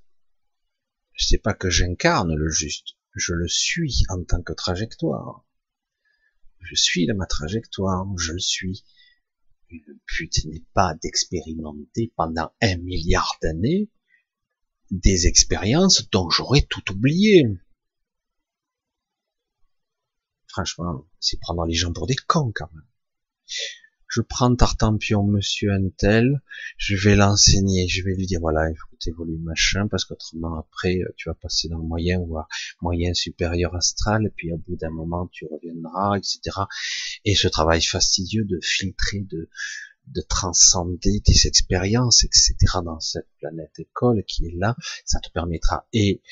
Je 1.14 1.26
sais 1.26 1.38
pas 1.38 1.54
que 1.54 1.70
j'incarne 1.70 2.34
le 2.34 2.50
juste, 2.50 2.96
je 3.14 3.32
le 3.32 3.48
suis 3.48 4.02
en 4.10 4.22
tant 4.22 4.42
que 4.42 4.52
trajectoire. 4.52 5.44
Je 6.60 6.74
suis 6.74 7.06
ma 7.06 7.26
trajectoire, 7.26 8.06
je 8.18 8.32
le 8.32 8.40
suis. 8.40 8.84
Le 9.70 9.98
but 10.06 10.44
n'est 10.46 10.64
pas 10.74 10.94
d'expérimenter 10.94 12.12
pendant 12.16 12.52
un 12.62 12.76
milliard 12.76 13.36
d'années 13.42 13.90
des 14.90 15.26
expériences 15.26 16.08
dont 16.10 16.30
j'aurais 16.30 16.62
tout 16.62 16.92
oublié. 16.92 17.44
Franchement, 20.46 21.06
c'est 21.18 21.40
prendre 21.40 21.66
les 21.66 21.74
gens 21.74 21.92
pour 21.92 22.06
des 22.06 22.14
cons 22.14 22.52
quand 22.54 22.72
même 22.72 22.86
je 24.08 24.20
prends 24.20 24.54
Tartampion, 24.54 25.24
monsieur 25.24 25.72
Untel, 25.72 26.40
je 26.76 26.96
vais 26.96 27.16
l'enseigner, 27.16 27.88
je 27.88 28.04
vais 28.04 28.14
lui 28.14 28.26
dire, 28.26 28.40
voilà, 28.40 28.70
il 28.70 28.76
faut 28.76 28.86
que 28.92 28.96
tu 29.00 29.10
évolues 29.10 29.38
machin, 29.38 29.88
parce 29.88 30.04
qu'autrement, 30.04 30.58
après, 30.58 30.98
euh, 30.98 31.12
tu 31.16 31.28
vas 31.28 31.34
passer 31.34 31.68
dans 31.68 31.78
le 31.78 31.84
moyen, 31.84 32.20
ou 32.20 32.36
moyen 32.80 33.14
supérieur 33.14 33.74
astral, 33.74 34.26
et 34.26 34.30
puis 34.30 34.52
au 34.52 34.58
bout 34.58 34.76
d'un 34.76 34.90
moment, 34.90 35.28
tu 35.32 35.46
reviendras, 35.46 36.16
etc. 36.16 36.40
Et 37.24 37.34
ce 37.34 37.48
travail 37.48 37.82
fastidieux 37.82 38.44
de 38.44 38.58
filtrer, 38.62 39.20
de, 39.20 39.48
de 40.06 40.20
transcender 40.20 41.20
tes 41.20 41.46
expériences, 41.46 42.24
etc. 42.24 42.54
dans 42.84 43.00
cette 43.00 43.28
planète 43.40 43.78
école 43.78 44.22
qui 44.24 44.46
est 44.46 44.54
là, 44.56 44.76
ça 45.04 45.18
te 45.20 45.30
permettra, 45.30 45.86
et 45.92 46.22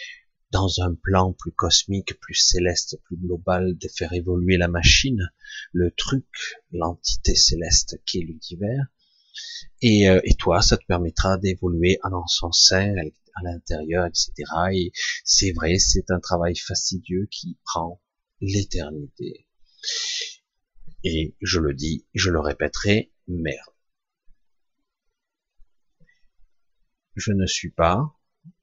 dans 0.55 0.80
un 0.80 0.94
plan 0.94 1.32
plus 1.32 1.50
cosmique, 1.50 2.18
plus 2.20 2.36
céleste, 2.36 3.00
plus 3.07 3.16
global, 3.16 3.76
de 3.76 3.88
faire 3.88 4.12
évoluer 4.12 4.57
la 4.57 4.68
machine, 4.68 5.32
le 5.72 5.90
truc, 5.90 6.24
l'entité 6.70 7.34
céleste 7.34 8.00
qui 8.07 8.18
est 8.18 8.22
l'univers. 8.22 8.86
Et, 9.82 10.09
euh, 10.09 10.20
et, 10.22 10.34
toi, 10.34 10.62
ça 10.62 10.76
te 10.76 10.84
permettra 10.86 11.38
d'évoluer 11.38 11.98
en 12.05 12.24
son 12.28 12.52
sein, 12.52 12.94
à 13.34 13.42
l'intérieur, 13.42 14.07
etc. 14.07 14.32
Et 14.72 14.92
c'est 15.24 15.50
vrai, 15.50 15.78
c'est 15.78 16.12
un 16.12 16.20
travail 16.20 16.55
fastidieux 16.55 17.26
qui 17.32 17.59
prend 17.64 18.00
l'éternité. 18.40 19.48
Et 21.02 21.34
je 21.42 21.59
le 21.59 21.74
dis, 21.74 22.07
je 22.14 22.30
le 22.30 22.38
répéterai, 22.38 23.12
merde. 23.26 23.74
Je 27.16 27.32
ne 27.32 27.46
suis 27.46 27.70
pas, 27.70 28.16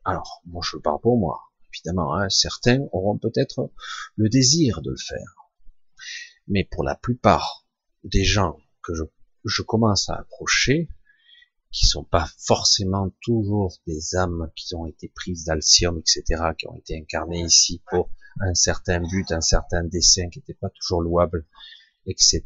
alors, 0.05 0.41
moi 0.45 0.61
je 0.65 0.77
parle 0.77 1.01
pour 1.01 1.17
moi, 1.17 1.50
Évidemment, 1.83 2.15
hein, 2.15 2.29
certains 2.29 2.79
auront 2.91 3.17
peut-être 3.17 3.71
le 4.15 4.29
désir 4.29 4.81
de 4.81 4.91
le 4.91 4.97
faire. 4.97 5.49
Mais 6.47 6.63
pour 6.63 6.83
la 6.83 6.95
plupart 6.95 7.65
des 8.03 8.23
gens 8.23 8.57
que 8.83 8.93
je, 9.45 9.61
commence 9.63 10.09
à 10.09 10.15
approcher, 10.15 10.89
qui 11.71 11.87
sont 11.87 12.03
pas 12.03 12.29
forcément 12.37 13.09
toujours 13.21 13.73
des 13.87 14.15
âmes 14.15 14.51
qui 14.55 14.75
ont 14.75 14.85
été 14.85 15.07
prises 15.09 15.45
d'alcium, 15.45 15.97
etc., 15.97 16.51
qui 16.57 16.67
ont 16.67 16.75
été 16.75 16.97
incarnées 16.97 17.43
ici 17.43 17.81
pour 17.89 18.11
un 18.41 18.53
certain 18.53 18.99
but, 18.99 19.31
un 19.31 19.41
certain 19.41 19.83
dessin 19.83 20.29
qui 20.29 20.39
n'était 20.39 20.53
pas 20.53 20.69
toujours 20.69 21.01
louable, 21.01 21.47
etc. 22.05 22.43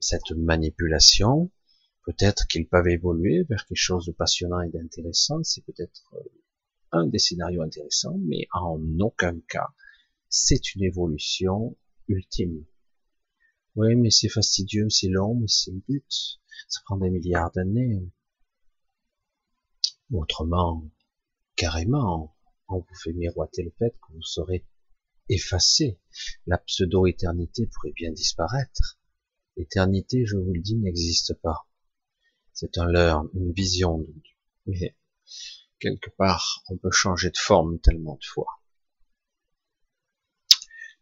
Cette 0.00 0.30
manipulation, 0.32 1.50
peut-être 2.04 2.46
qu'ils 2.48 2.68
peuvent 2.68 2.88
évoluer 2.88 3.44
vers 3.48 3.66
quelque 3.66 3.76
chose 3.76 4.06
de 4.06 4.12
passionnant 4.12 4.60
et 4.60 4.70
d'intéressant, 4.70 5.42
c'est 5.44 5.64
peut-être 5.64 6.02
euh, 6.14 6.41
un 6.92 7.06
des 7.06 7.18
scénarios 7.18 7.62
intéressants, 7.62 8.18
mais 8.18 8.46
en 8.52 8.80
aucun 9.00 9.38
cas 9.48 9.68
c'est 10.34 10.74
une 10.74 10.82
évolution 10.82 11.76
ultime. 12.08 12.64
Oui, 13.76 13.94
mais 13.96 14.10
c'est 14.10 14.30
fastidieux, 14.30 14.88
c'est 14.88 15.08
long, 15.08 15.34
mais 15.34 15.46
c'est 15.46 15.70
le 15.70 15.82
but. 15.86 16.40
Ça 16.68 16.80
prend 16.86 16.96
des 16.96 17.10
milliards 17.10 17.52
d'années. 17.52 18.00
Autrement, 20.10 20.90
carrément, 21.54 22.34
on 22.68 22.78
vous 22.78 22.94
fait 23.02 23.12
miroiter 23.12 23.62
le 23.62 23.72
fait 23.78 23.90
que 23.90 24.12
vous 24.14 24.22
serez 24.22 24.66
effacé. 25.28 26.00
La 26.46 26.56
pseudo-éternité 26.56 27.66
pourrait 27.66 27.92
bien 27.92 28.10
disparaître. 28.10 28.98
L'éternité, 29.58 30.24
je 30.24 30.36
vous 30.36 30.54
le 30.54 30.62
dis, 30.62 30.76
n'existe 30.76 31.34
pas. 31.42 31.68
C'est 32.54 32.78
un 32.78 32.86
leurre, 32.86 33.26
une 33.34 33.52
vision. 33.52 34.06
Mais 34.66 34.96
quelque 35.82 36.10
part, 36.10 36.62
on 36.68 36.76
peut 36.76 36.92
changer 36.92 37.30
de 37.30 37.36
forme 37.36 37.80
tellement 37.80 38.14
de 38.14 38.24
fois. 38.24 38.60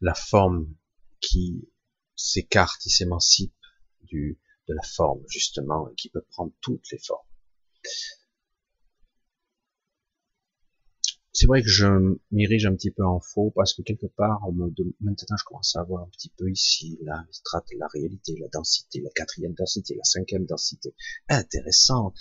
La 0.01 0.15
forme 0.15 0.75
qui 1.21 1.69
s'écarte, 2.17 2.81
qui 2.81 2.89
s'émancipe 2.89 3.55
de 4.13 4.37
la 4.69 4.83
forme, 4.83 5.23
justement, 5.29 5.89
et 5.91 5.95
qui 5.95 6.09
peut 6.09 6.25
prendre 6.31 6.53
toutes 6.63 6.91
les 6.91 6.99
formes. 6.99 7.27
C'est 11.33 11.47
vrai 11.47 11.63
que 11.63 11.69
je 11.69 11.87
m'irige 12.33 12.67
un 12.67 12.75
petit 12.75 12.91
peu 12.91 13.05
en 13.05 13.21
faux 13.21 13.53
parce 13.55 13.73
que 13.73 13.83
quelque 13.83 14.07
part, 14.07 14.41
maintenant 15.01 15.37
je 15.39 15.45
commence 15.45 15.77
à 15.77 15.85
voir 15.85 16.03
un 16.03 16.09
petit 16.09 16.31
peu 16.37 16.51
ici 16.51 16.99
la 17.03 17.25
strate, 17.31 17.67
la 17.79 17.87
réalité, 17.87 18.37
la 18.41 18.49
densité, 18.49 19.01
la 19.01 19.11
quatrième 19.11 19.55
densité, 19.55 19.95
la 19.95 20.05
cinquième 20.05 20.45
densité. 20.45 20.95
Intéressant 21.29 22.13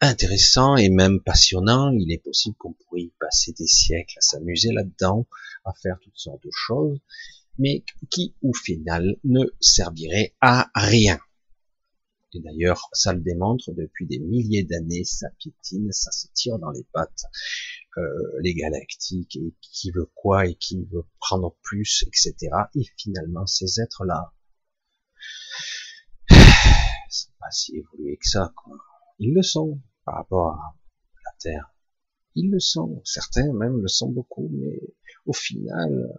intéressant 0.00 0.76
et 0.76 0.88
même 0.88 1.20
passionnant. 1.20 1.90
Il 1.92 2.12
est 2.12 2.22
possible 2.22 2.56
qu'on 2.56 2.72
pourrait 2.72 3.02
y 3.02 3.12
passer 3.20 3.52
des 3.52 3.66
siècles 3.66 4.18
à 4.18 4.20
s'amuser 4.20 4.72
là-dedans, 4.72 5.26
à 5.64 5.72
faire 5.74 5.98
toutes 6.02 6.18
sortes 6.18 6.42
de 6.42 6.50
choses, 6.52 6.98
mais 7.58 7.84
qui 8.10 8.34
au 8.42 8.52
final 8.52 9.16
ne 9.24 9.44
servirait 9.60 10.34
à 10.40 10.70
rien. 10.74 11.18
Et 12.32 12.40
d'ailleurs, 12.40 12.88
ça 12.92 13.12
le 13.12 13.20
démontre 13.20 13.72
depuis 13.72 14.06
des 14.06 14.20
milliers 14.20 14.62
d'années, 14.62 15.04
ça 15.04 15.28
piétine, 15.38 15.90
ça 15.90 16.12
se 16.12 16.28
tire 16.32 16.58
dans 16.60 16.70
les 16.70 16.84
pattes, 16.92 17.24
euh, 17.98 18.38
les 18.40 18.54
galactiques, 18.54 19.34
et 19.34 19.52
qui 19.60 19.90
veut 19.90 20.08
quoi, 20.14 20.46
et 20.46 20.54
qui 20.54 20.84
veut 20.92 21.04
prendre 21.18 21.56
plus, 21.62 22.04
etc. 22.06 22.36
Et 22.76 22.84
finalement, 22.96 23.46
ces 23.46 23.80
êtres-là, 23.80 24.32
c'est 27.10 27.34
pas 27.40 27.50
si 27.50 27.76
évolué 27.76 28.16
que 28.16 28.28
ça, 28.28 28.52
quoi. 28.54 28.78
Ils 29.18 29.34
le 29.34 29.42
sont 29.42 29.80
par 30.10 30.18
rapport 30.18 30.48
à 30.48 30.74
la 31.24 31.32
Terre. 31.38 31.72
Ils 32.34 32.50
le 32.50 32.58
sont, 32.58 33.00
certains 33.04 33.52
même 33.52 33.80
le 33.80 33.86
sont 33.86 34.10
beaucoup, 34.10 34.48
mais 34.50 34.80
au 35.24 35.32
final, 35.32 36.18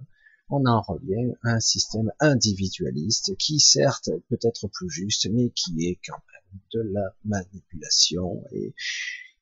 on 0.49 0.65
en 0.65 0.81
revient 0.81 1.33
à 1.43 1.55
un 1.55 1.59
système 1.59 2.09
individualiste 2.21 3.35
qui 3.35 3.59
certes 3.59 4.09
peut 4.29 4.39
être 4.43 4.69
plus 4.69 4.89
juste, 4.89 5.27
mais 5.29 5.49
qui 5.49 5.87
est 5.87 5.99
quand 6.05 6.21
même 6.33 6.61
de 6.73 6.89
la 6.93 7.15
manipulation 7.25 8.45
et 8.53 8.73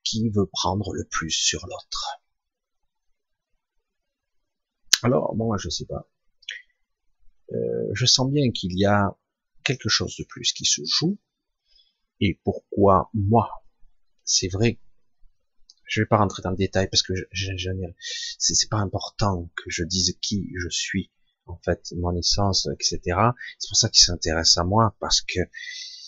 qui 0.04 0.30
veut 0.30 0.48
prendre 0.48 0.94
le 0.94 1.06
plus 1.06 1.30
sur 1.30 1.68
l'autre. 1.68 2.20
Alors, 5.04 5.36
moi, 5.36 5.58
je 5.60 5.70
sais 5.70 5.86
pas. 5.86 6.10
Euh, 7.52 7.90
je 7.94 8.06
sens 8.08 8.32
bien 8.32 8.50
qu'il 8.52 8.76
y 8.80 8.86
a 8.86 9.16
quelque 9.64 9.90
chose 9.90 10.16
de 10.18 10.24
plus 10.24 10.54
qui 10.54 10.66
se 10.66 10.82
joue. 10.86 11.20
Et 12.20 12.40
pourquoi 12.44 13.12
moi, 13.14 13.64
c'est 14.30 14.48
vrai. 14.48 14.80
Je 15.86 16.02
vais 16.02 16.06
pas 16.06 16.18
rentrer 16.18 16.44
dans 16.44 16.52
le 16.52 16.56
détail 16.56 16.88
parce 16.88 17.02
que 17.02 17.14
c'est 18.38 18.70
pas 18.70 18.78
important 18.78 19.50
que 19.56 19.70
je 19.70 19.84
dise 19.84 20.16
qui 20.22 20.52
je 20.56 20.70
suis, 20.70 21.12
en 21.48 21.60
fait, 21.66 21.94
mon 21.98 22.16
essence, 22.16 22.68
etc. 22.72 23.00
C'est 23.58 23.70
pour 23.70 23.78
ça 23.78 23.90
qu'ils 23.90 24.04
s'intéressent 24.04 24.58
à 24.58 24.64
moi 24.66 24.96
parce 25.00 25.22
que 25.22 25.40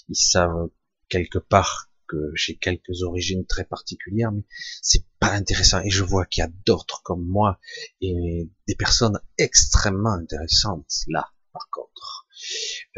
ils 0.07 0.15
savent 0.15 0.69
quelque 1.09 1.39
part 1.39 1.91
que 2.07 2.31
j'ai 2.35 2.57
quelques 2.57 3.01
origines 3.01 3.45
très 3.47 3.63
particulières, 3.63 4.31
mais 4.31 4.45
c'est 4.81 5.05
pas 5.19 5.31
intéressant. 5.31 5.81
Et 5.81 5.89
je 5.89 6.03
vois 6.03 6.25
qu'il 6.25 6.43
y 6.43 6.45
a 6.45 6.51
d'autres 6.65 7.01
comme 7.03 7.25
moi 7.25 7.59
et 8.01 8.49
des 8.67 8.75
personnes 8.75 9.19
extrêmement 9.37 10.13
intéressantes 10.13 10.91
là, 11.07 11.27
par 11.53 11.69
contre, 11.71 12.27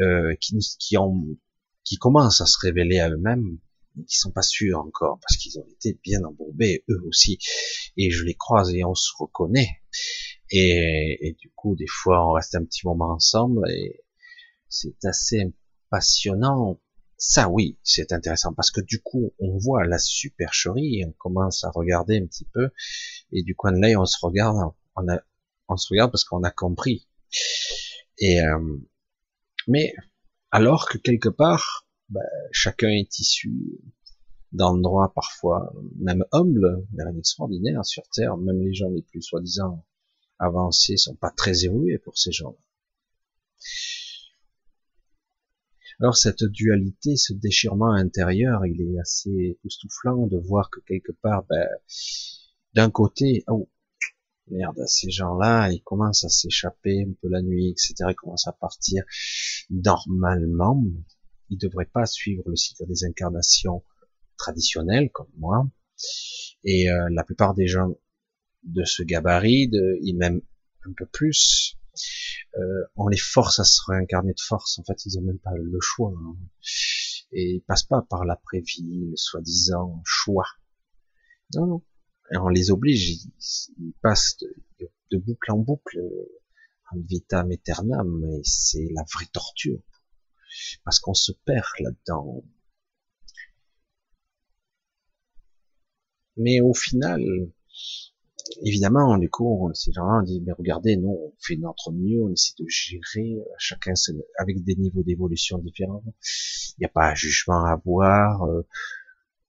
euh, 0.00 0.34
qui, 0.40 0.58
qui 0.78 0.98
ont, 0.98 1.24
qui 1.82 1.96
commencent 1.96 2.42
à 2.42 2.46
se 2.46 2.58
révéler 2.60 2.98
à 2.98 3.08
eux-mêmes 3.08 3.58
qui 4.08 4.16
sont 4.16 4.30
pas 4.30 4.42
sûrs 4.42 4.80
encore 4.80 5.18
parce 5.20 5.36
qu'ils 5.36 5.58
ont 5.58 5.66
été 5.68 5.98
bien 6.02 6.22
embourbés 6.24 6.84
eux 6.88 7.02
aussi. 7.06 7.38
Et 7.96 8.10
je 8.10 8.24
les 8.24 8.34
croise 8.34 8.74
et 8.74 8.84
on 8.84 8.94
se 8.94 9.10
reconnaît. 9.18 9.82
Et, 10.50 11.36
du 11.38 11.50
coup 11.54 11.74
des 11.74 11.86
fois 11.86 12.26
on 12.28 12.32
reste 12.32 12.54
un 12.54 12.64
petit 12.64 12.86
moment 12.86 13.10
ensemble 13.10 13.68
et 13.70 14.00
c'est 14.68 15.04
assez 15.04 15.52
passionnant. 15.90 16.80
Ça 17.16 17.48
oui 17.48 17.78
c'est 17.82 18.12
intéressant 18.12 18.52
parce 18.52 18.70
que 18.70 18.80
du 18.80 19.00
coup 19.00 19.32
on 19.38 19.56
voit 19.58 19.84
la 19.86 19.98
supercherie 19.98 21.00
et 21.00 21.06
on 21.06 21.12
commence 21.12 21.64
à 21.64 21.70
regarder 21.70 22.18
un 22.18 22.26
petit 22.26 22.46
peu. 22.52 22.70
Et 23.32 23.42
du 23.42 23.54
coin 23.54 23.72
de 23.72 23.78
l'œil 23.78 23.96
on 23.96 24.06
se 24.06 24.18
regarde 24.20 24.56
on, 24.96 25.08
a, 25.08 25.20
on 25.68 25.76
se 25.76 25.88
regarde 25.90 26.10
parce 26.10 26.24
qu'on 26.24 26.42
a 26.42 26.50
compris. 26.50 27.08
Et 28.18 28.40
euh, 28.42 28.78
mais 29.66 29.92
alors 30.50 30.88
que 30.88 30.98
quelque 30.98 31.28
part 31.28 31.83
ben, 32.14 32.22
chacun 32.52 32.88
est 32.88 33.18
issu 33.18 33.80
d'endroits 34.52 35.12
parfois 35.12 35.74
même 35.96 36.24
humbles, 36.30 36.86
mais 36.92 37.02
rien 37.02 37.12
d'extraordinaire 37.12 37.84
sur 37.84 38.08
Terre. 38.10 38.36
Même 38.36 38.62
les 38.62 38.72
gens 38.72 38.88
les 38.88 39.02
plus 39.02 39.20
soi-disant 39.20 39.84
avancés 40.38 40.96
sont 40.96 41.16
pas 41.16 41.30
très 41.30 41.64
évolués 41.64 41.98
pour 41.98 42.16
ces 42.16 42.30
gens-là. 42.30 42.56
Alors 46.00 46.16
cette 46.16 46.44
dualité, 46.44 47.16
ce 47.16 47.32
déchirement 47.32 47.92
intérieur, 47.92 48.64
il 48.66 48.80
est 48.80 48.98
assez 48.98 49.30
époustouflant 49.30 50.26
de 50.26 50.38
voir 50.38 50.70
que 50.70 50.80
quelque 50.80 51.12
part, 51.12 51.44
ben, 51.44 51.66
d'un 52.74 52.90
côté, 52.90 53.44
oh, 53.48 53.68
merde, 54.48 54.86
ces 54.86 55.10
gens-là, 55.10 55.70
ils 55.70 55.82
commencent 55.82 56.24
à 56.24 56.28
s'échapper 56.28 57.04
un 57.08 57.12
peu 57.20 57.28
la 57.28 57.42
nuit, 57.42 57.70
etc. 57.70 57.94
Ils 58.08 58.14
commencent 58.14 58.48
à 58.48 58.52
partir. 58.52 59.04
Normalement, 59.70 60.84
ils 61.54 61.58
devraient 61.58 61.90
pas 61.92 62.06
suivre 62.06 62.42
le 62.46 62.56
cycle 62.56 62.86
des 62.86 63.04
incarnations 63.04 63.82
traditionnelles, 64.36 65.10
comme 65.10 65.30
moi. 65.36 65.68
Et 66.64 66.90
euh, 66.90 67.08
la 67.12 67.24
plupart 67.24 67.54
des 67.54 67.66
gens 67.66 67.88
de 68.64 68.84
ce 68.84 69.02
gabarit, 69.02 69.68
de, 69.68 69.98
même 70.16 70.40
un 70.86 70.92
peu 70.96 71.06
plus, 71.06 71.78
euh, 72.58 72.84
on 72.96 73.08
les 73.08 73.18
force 73.18 73.58
à 73.58 73.64
se 73.64 73.80
réincarner 73.86 74.32
de 74.32 74.40
force. 74.40 74.78
En 74.78 74.84
fait, 74.84 75.04
ils 75.06 75.18
ont 75.18 75.22
même 75.22 75.38
pas 75.38 75.54
le 75.56 75.78
choix. 75.80 76.12
Hein. 76.16 76.36
Et 77.32 77.54
ils 77.54 77.62
passent 77.62 77.84
pas 77.84 78.02
par 78.08 78.24
l'après-vie, 78.24 79.08
le 79.10 79.16
soi-disant 79.16 80.00
choix. 80.04 80.46
Non, 81.54 81.66
non. 81.66 81.82
Et 82.32 82.36
on 82.38 82.48
les 82.48 82.70
oblige, 82.70 83.26
ils, 83.78 83.92
passent 84.02 84.38
de, 84.40 85.18
boucle 85.18 85.52
en 85.52 85.58
boucle, 85.58 86.00
en 86.90 86.98
vitam 86.98 87.52
aeternam, 87.52 88.24
et 88.32 88.40
c'est 88.42 88.88
la 88.94 89.04
vraie 89.12 89.26
torture. 89.26 89.80
Parce 90.84 91.00
qu'on 91.00 91.14
se 91.14 91.32
perd 91.44 91.64
là-dedans. 91.80 92.44
Mais 96.36 96.60
au 96.60 96.74
final, 96.74 97.20
évidemment, 98.62 99.16
du 99.18 99.30
coup, 99.30 99.70
ces 99.74 99.92
gens-là, 99.92 100.20
on 100.20 100.22
dit, 100.22 100.42
mais 100.44 100.52
regardez, 100.52 100.96
nous, 100.96 101.10
on 101.10 101.32
fait 101.38 101.56
notre 101.56 101.92
mieux, 101.92 102.22
on 102.22 102.30
essaie 102.30 102.54
de 102.58 102.66
gérer, 102.68 103.36
euh, 103.38 103.44
chacun 103.58 103.94
avec 104.38 104.62
des 104.64 104.76
niveaux 104.76 105.02
d'évolution 105.02 105.58
différents. 105.58 106.02
Il 106.06 106.80
n'y 106.80 106.86
a 106.86 106.90
pas 106.90 107.10
un 107.10 107.14
jugement 107.14 107.64
à 107.64 107.72
avoir. 107.72 108.44
Euh, 108.44 108.66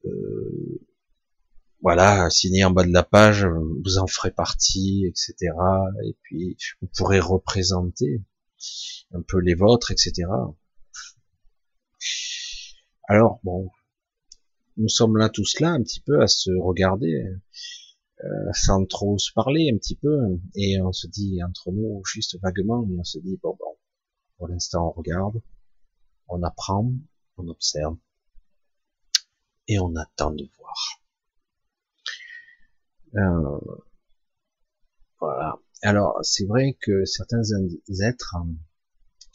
euh, 0.06 0.80
voilà, 1.82 2.30
signé 2.30 2.64
en 2.66 2.72
bas 2.72 2.84
de 2.84 2.91
la 2.91 3.03
page, 3.03 3.45
vous 3.45 3.97
en 3.99 4.08
ferez 4.08 4.32
partie, 4.32 5.06
etc. 5.08 5.53
Et 6.06 6.16
puis, 6.22 6.58
vous 6.82 6.88
pourrez 6.95 7.20
représenter 7.20 8.22
un 9.14 9.22
peu 9.22 9.39
les 9.39 9.53
vôtres, 9.53 9.91
etc. 9.91 10.24
Alors, 13.08 13.39
bon, 13.43 13.70
nous 14.78 14.89
sommes 14.89 15.18
là 15.18 15.30
tous 15.30 15.60
là, 15.60 15.72
un 15.72 15.82
petit 15.84 16.01
peu 16.01 16.22
à 16.22 16.28
se 16.28 16.51
regarder. 16.51 17.26
Euh, 18.24 18.51
sans 18.53 18.86
trop 18.86 19.18
se 19.18 19.34
parler 19.34 19.70
un 19.74 19.78
petit 19.78 19.97
peu, 19.97 20.39
et 20.56 20.80
on 20.82 20.93
se 20.93 21.06
dit 21.06 21.43
entre 21.43 21.72
nous 21.74 22.01
juste 22.06 22.39
vaguement, 22.41 22.88
et 22.89 22.97
on 22.97 23.03
se 23.03 23.20
dit 23.20 23.38
bon 23.43 23.58
bon, 23.60 23.76
pour 24.38 24.47
l'instant 24.47 24.88
on 24.88 24.91
regarde, 24.91 25.41
on 26.30 26.41
apprend, 26.41 26.93
on 27.36 27.47
observe, 27.49 27.97
et 29.68 29.80
on 29.80 29.93
attend 29.97 30.32
de 30.32 30.47
voir. 30.58 31.01
Euh, 33.16 33.60
voilà. 35.20 35.60
Alors 35.82 36.18
c'est 36.24 36.45
vrai 36.45 36.78
que 36.82 37.03
certains 37.03 37.43
êtres 38.01 38.38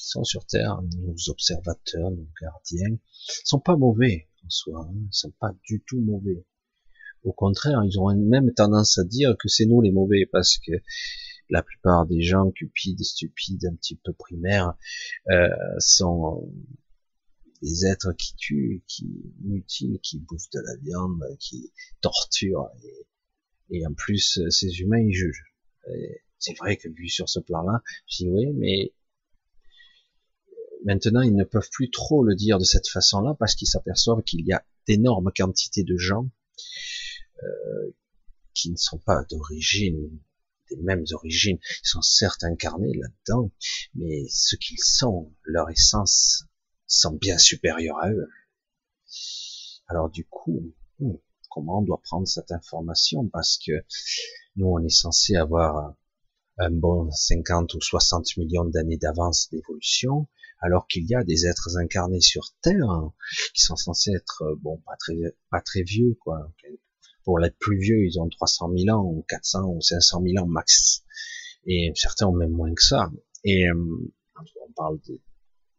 sont 0.01 0.25
sur 0.25 0.45
Terre, 0.47 0.81
nos 0.99 1.15
observateurs, 1.29 2.11
nos 2.11 2.29
gardiens, 2.41 2.97
sont 3.45 3.61
pas 3.61 3.77
mauvais 3.77 4.29
en 4.45 4.51
soi, 4.51 4.89
hein, 4.89 5.07
sont 5.11 5.33
pas 5.33 5.53
du 5.65 5.83
tout 5.87 6.01
mauvais. 6.01 6.45
Au 7.23 7.33
contraire, 7.33 7.83
ils 7.85 7.99
ont 7.99 8.15
même 8.15 8.53
tendance 8.55 8.99
à 8.99 9.05
dire 9.05 9.37
que 9.39 9.49
c'est 9.49 9.67
nous 9.67 9.83
les 9.83 9.93
mauvais 9.93 10.27
parce 10.27 10.59
que 10.59 10.73
la 11.51 11.63
plupart 11.63 12.07
des 12.07 12.23
gens 12.23 12.51
cupides, 12.51 13.03
stupides, 13.03 13.67
un 13.67 13.75
petit 13.75 13.97
peu 13.97 14.13
primaires, 14.13 14.75
euh, 15.31 15.49
sont 15.79 16.51
des 17.61 17.85
êtres 17.85 18.13
qui 18.13 18.35
tuent, 18.37 18.83
qui 18.87 19.35
mutilent, 19.43 20.01
qui 20.01 20.19
bouffent 20.21 20.51
de 20.53 20.61
la 20.61 20.77
viande, 20.77 21.23
qui 21.39 21.73
torturent. 22.01 22.71
Et, 23.71 23.87
en 23.87 23.93
plus, 23.93 24.41
ces 24.49 24.81
humains, 24.81 25.01
ils 25.01 25.13
jugent. 25.13 25.45
C'est 26.39 26.57
vrai 26.57 26.77
que 26.79 26.89
vu 26.89 27.09
sur 27.09 27.29
ce 27.29 27.41
plan-là, 27.41 27.83
je 28.07 28.25
dis 28.25 28.31
oui, 28.31 28.47
mais 28.55 28.95
maintenant, 30.85 31.23
ils 31.23 31.35
ne 31.35 31.45
peuvent 31.45 31.69
plus 31.71 31.91
trop 31.91 32.23
le 32.23 32.35
dire 32.35 32.59
de 32.59 32.65
cette 32.65 32.89
façon-là 32.89 33.35
parce 33.39 33.55
qu'ils 33.55 33.69
s'aperçoivent 33.69 34.23
qu'il 34.23 34.47
y 34.47 34.53
a 34.53 34.65
d'énormes 34.87 35.31
quantités 35.37 35.85
de 35.85 35.97
gens 35.97 36.29
euh, 37.43 37.95
qui 38.55 38.71
ne 38.71 38.77
sont 38.77 38.99
pas 38.99 39.25
d'origine, 39.31 40.11
des 40.71 40.77
mêmes 40.77 41.05
origines, 41.13 41.59
ils 41.63 41.89
sont 41.89 42.03
certes 42.03 42.45
incarnés 42.45 42.93
là-dedans, 42.95 43.51
mais 43.95 44.27
ce 44.29 44.57
qu'ils 44.57 44.83
sont, 44.83 45.33
leur 45.45 45.71
essence, 45.71 46.45
sont 46.87 47.13
bien 47.13 47.39
supérieurs 47.39 47.99
à 47.99 48.11
eux. 48.11 48.29
Alors 49.89 50.11
du 50.11 50.25
coup, 50.25 50.73
hmm, 50.99 51.15
comment 51.51 51.79
on 51.79 51.83
doit 51.83 52.01
prendre 52.03 52.29
cette 52.29 52.53
information? 52.53 53.29
Parce 53.29 53.59
que 53.59 53.73
nous, 54.57 54.67
on 54.67 54.85
est 54.85 54.91
censé 54.91 55.37
avoir 55.37 55.95
un 56.59 56.71
bon 56.71 57.11
50 57.11 57.75
ou 57.75 57.81
60 57.81 58.37
millions 58.37 58.65
d'années 58.65 58.99
d'avance 58.99 59.49
d'évolution, 59.51 60.29
alors 60.61 60.87
qu'il 60.87 61.09
y 61.09 61.15
a 61.15 61.25
des 61.25 61.47
êtres 61.47 61.77
incarnés 61.79 62.21
sur 62.21 62.55
Terre 62.63 62.89
hein, 62.89 63.13
qui 63.55 63.63
sont 63.63 63.77
censés 63.77 64.13
être, 64.13 64.45
bon, 64.61 64.79
pas 64.87 64.97
très, 64.99 65.17
pas 65.51 65.61
très 65.61 65.83
vieux, 65.83 66.17
quoi, 66.21 66.53
pour 67.25 67.39
les 67.39 67.51
plus 67.51 67.79
vieux, 67.79 68.05
ils 68.05 68.19
ont 68.19 68.29
300 68.29 68.71
000 68.77 68.97
ans, 68.97 69.05
ou 69.05 69.25
400 69.29 69.65
ou 69.69 69.81
500 69.81 70.23
000 70.23 70.45
ans 70.45 70.49
max. 70.49 71.05
Et 71.67 71.93
certains 71.95 72.27
ont 72.27 72.35
même 72.35 72.51
moins 72.51 72.75
que 72.75 72.83
ça. 72.83 73.11
Et 73.45 73.69
euh, 73.69 74.11
on 74.37 74.73
parle 74.75 74.99
de, 75.07 75.21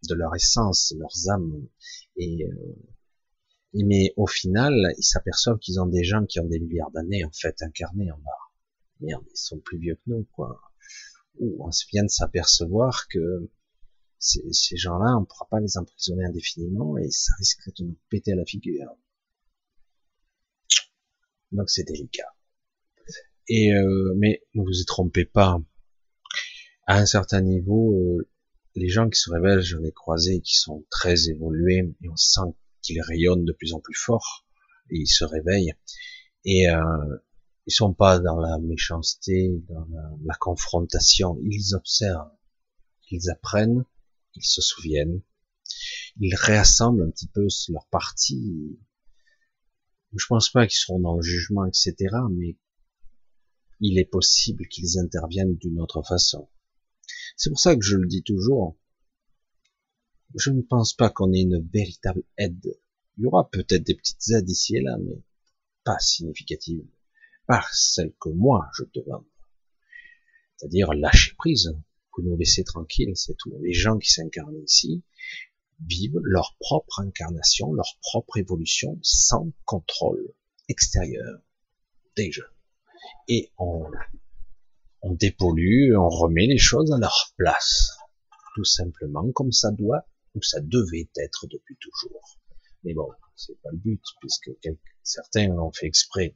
de, 0.07 0.15
leur 0.15 0.35
essence, 0.35 0.93
leurs 0.97 1.29
âmes. 1.29 1.67
Et, 2.15 2.45
euh, 2.45 2.75
mais 3.73 4.13
au 4.17 4.27
final, 4.27 4.73
ils 4.97 5.03
s'aperçoivent 5.03 5.57
qu'ils 5.59 5.79
ont 5.79 5.87
des 5.87 6.03
gens 6.03 6.25
qui 6.25 6.39
ont 6.39 6.47
des 6.47 6.59
milliards 6.59 6.91
d'années 6.91 7.25
en 7.25 7.31
fait 7.31 7.61
incarnés 7.61 8.11
en 8.11 8.17
bas. 8.17 8.31
Merde, 8.99 9.25
ils 9.31 9.37
sont 9.37 9.59
plus 9.59 9.79
vieux 9.79 9.95
que 9.95 10.09
nous, 10.11 10.27
quoi. 10.33 10.61
Ou 11.39 11.65
on 11.65 11.69
vient 11.91 12.03
de 12.03 12.09
s'apercevoir 12.09 13.07
que 13.09 13.49
ces, 14.21 14.53
ces 14.53 14.77
gens-là, 14.77 15.17
on 15.17 15.21
ne 15.21 15.25
pourra 15.25 15.47
pas 15.49 15.59
les 15.59 15.77
emprisonner 15.77 16.23
indéfiniment 16.23 16.97
et 16.97 17.09
ça 17.09 17.33
risquerait 17.39 17.73
de 17.79 17.85
nous 17.85 17.97
péter 18.09 18.31
à 18.31 18.35
la 18.35 18.45
figure. 18.45 18.95
Donc 21.51 21.69
c'est 21.69 21.83
délicat. 21.83 22.33
Et 23.47 23.73
euh, 23.73 24.13
mais 24.17 24.43
ne 24.53 24.61
vous 24.63 24.79
y 24.79 24.85
trompez 24.85 25.25
pas. 25.25 25.59
À 26.87 26.99
un 26.99 27.05
certain 27.05 27.41
niveau, 27.41 27.93
euh, 27.95 28.29
les 28.75 28.87
gens 28.87 29.09
qui 29.09 29.19
se 29.19 29.31
révèlent, 29.31 29.61
j'en 29.61 29.83
ai 29.83 29.91
croisé, 29.91 30.39
qui 30.41 30.55
sont 30.55 30.85
très 30.89 31.29
évolués, 31.29 31.93
et 32.01 32.09
on 32.09 32.15
sent 32.15 32.55
qu'ils 32.81 33.01
rayonnent 33.01 33.45
de 33.45 33.53
plus 33.53 33.73
en 33.73 33.79
plus 33.79 33.97
fort, 33.97 34.45
et 34.91 34.97
ils 34.99 35.07
se 35.07 35.25
réveillent. 35.25 35.73
Et 36.45 36.69
euh, 36.69 37.17
ils 37.65 37.73
sont 37.73 37.93
pas 37.93 38.19
dans 38.19 38.39
la 38.39 38.59
méchanceté, 38.59 39.51
dans 39.67 39.87
la 40.23 40.35
confrontation. 40.35 41.37
Ils 41.43 41.75
observent, 41.75 42.31
ils 43.09 43.29
apprennent, 43.29 43.85
ils 44.35 44.45
se 44.45 44.61
souviennent, 44.61 45.21
ils 46.19 46.35
réassemblent 46.35 47.03
un 47.03 47.09
petit 47.09 47.27
peu 47.27 47.47
leur 47.69 47.87
partie 47.87 48.77
je 50.17 50.25
pense 50.27 50.49
pas 50.49 50.67
qu'ils 50.67 50.79
seront 50.79 50.99
dans 50.99 51.15
le 51.15 51.21
jugement, 51.21 51.65
etc. 51.65 51.95
Mais 52.31 52.57
il 53.79 53.97
est 53.97 54.05
possible 54.05 54.67
qu'ils 54.67 54.99
interviennent 54.99 55.55
d'une 55.55 55.79
autre 55.79 56.01
façon. 56.03 56.49
C'est 57.37 57.49
pour 57.49 57.59
ça 57.59 57.75
que 57.75 57.83
je 57.83 57.97
le 57.97 58.07
dis 58.07 58.23
toujours. 58.23 58.77
Je 60.35 60.51
ne 60.51 60.61
pense 60.61 60.93
pas 60.93 61.09
qu'on 61.09 61.33
ait 61.33 61.41
une 61.41 61.67
véritable 61.73 62.23
aide. 62.37 62.79
Il 63.17 63.23
y 63.23 63.25
aura 63.25 63.49
peut-être 63.49 63.83
des 63.83 63.95
petites 63.95 64.29
aides 64.29 64.49
ici 64.49 64.77
et 64.77 64.81
là, 64.81 64.97
mais 64.97 65.21
pas 65.83 65.99
significatives. 65.99 66.85
Pas 67.47 67.63
celles 67.71 68.13
que 68.19 68.29
moi 68.29 68.69
je 68.77 68.83
demande. 68.93 69.25
C'est-à-dire 70.55 70.93
lâcher 70.93 71.33
prise, 71.35 71.75
que 72.13 72.21
nous 72.21 72.37
laisser 72.37 72.63
tranquilles, 72.63 73.15
c'est 73.15 73.35
tout. 73.37 73.53
Les 73.61 73.73
gens 73.73 73.97
qui 73.97 74.11
s'incarnent 74.11 74.61
ici, 74.63 75.03
vivent 75.87 76.19
leur 76.23 76.55
propre 76.59 76.99
incarnation, 76.99 77.73
leur 77.73 77.97
propre 78.01 78.37
évolution 78.37 78.99
sans 79.01 79.51
contrôle 79.65 80.33
extérieur 80.67 81.39
déjà. 82.15 82.43
Et 83.27 83.51
on, 83.57 83.89
on 85.01 85.13
dépollue, 85.13 85.95
on 85.95 86.09
remet 86.09 86.47
les 86.47 86.57
choses 86.57 86.91
à 86.91 86.97
leur 86.97 87.33
place, 87.37 87.97
tout 88.55 88.65
simplement 88.65 89.31
comme 89.31 89.51
ça 89.51 89.71
doit 89.71 90.05
ou 90.35 90.41
ça 90.41 90.61
devait 90.61 91.09
être 91.17 91.47
depuis 91.47 91.75
toujours. 91.79 92.39
Mais 92.83 92.93
bon, 92.93 93.09
c'est 93.35 93.59
pas 93.61 93.69
le 93.71 93.77
but 93.77 94.01
puisque 94.19 94.51
certains 95.03 95.47
l'ont 95.47 95.71
fait 95.71 95.87
exprès. 95.87 96.33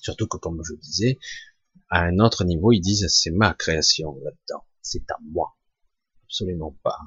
Surtout 0.00 0.26
que 0.26 0.38
comme 0.38 0.62
je 0.64 0.74
disais, 0.74 1.18
à 1.94 2.02
un 2.02 2.18
autre 2.18 2.44
niveau, 2.44 2.72
ils 2.72 2.80
disent 2.80 3.06
c'est 3.08 3.30
ma 3.30 3.54
création 3.54 4.16
là-dedans, 4.16 4.64
c'est 4.82 5.10
à 5.10 5.16
moi. 5.22 5.56
Absolument 6.24 6.76
pas 6.82 6.98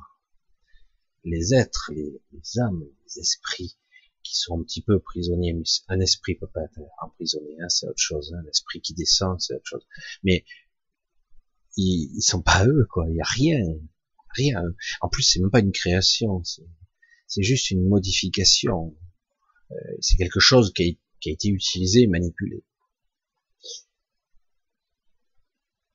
les 1.27 1.53
êtres, 1.53 1.91
les, 1.93 2.59
âmes, 2.59 2.83
les 2.83 3.19
esprits 3.19 3.77
qui 4.23 4.35
sont 4.35 4.59
un 4.59 4.63
petit 4.63 4.81
peu 4.81 4.99
prisonniers. 4.99 5.53
Mais 5.53 5.63
un 5.89 5.99
esprit 5.99 6.35
peut 6.35 6.47
pas 6.47 6.63
être 6.63 6.79
emprisonné, 7.01 7.55
hein, 7.61 7.69
c'est 7.69 7.87
autre 7.87 8.01
chose. 8.01 8.33
Hein. 8.33 8.41
L'esprit 8.45 8.81
qui 8.81 8.93
descend, 8.93 9.39
c'est 9.39 9.55
autre 9.55 9.65
chose. 9.65 9.85
Mais 10.23 10.45
ils, 11.75 12.11
ils 12.15 12.21
sont 12.21 12.41
pas 12.41 12.65
eux, 12.65 12.87
quoi. 12.89 13.09
Il 13.09 13.15
y 13.15 13.21
a 13.21 13.25
rien, 13.25 13.61
rien. 14.35 14.63
En 15.01 15.09
plus, 15.09 15.23
c'est 15.23 15.39
même 15.39 15.51
pas 15.51 15.59
une 15.59 15.71
création. 15.71 16.43
C'est 17.27 17.43
juste 17.43 17.71
une 17.71 17.87
modification. 17.87 18.95
Euh, 19.71 19.75
c'est 19.99 20.17
quelque 20.17 20.39
chose 20.39 20.73
qui 20.73 20.83
a, 20.83 20.93
qui 21.19 21.29
a 21.29 21.33
été 21.33 21.49
utilisé 21.49 22.07
manipulé. 22.07 22.63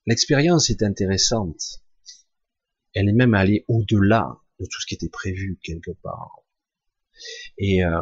L'expérience 0.06 0.70
est 0.70 0.82
intéressante. 0.82 1.82
Elle 2.94 3.08
est 3.08 3.14
même 3.14 3.34
allée 3.34 3.64
au-delà 3.68 4.40
de 4.58 4.66
tout 4.66 4.80
ce 4.80 4.86
qui 4.86 4.94
était 4.94 5.08
prévu 5.08 5.58
quelque 5.62 5.92
part. 5.92 6.40
Et, 7.56 7.84
euh, 7.84 8.00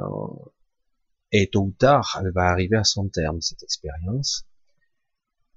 et 1.33 1.51
tôt 1.51 1.65
ou 1.65 1.73
tard, 1.73 2.19
elle 2.21 2.33
va 2.33 2.51
arriver 2.51 2.77
à 2.77 2.85
son 2.85 3.09
terme, 3.09 3.41
cette 3.41 3.63
expérience. 3.63 4.47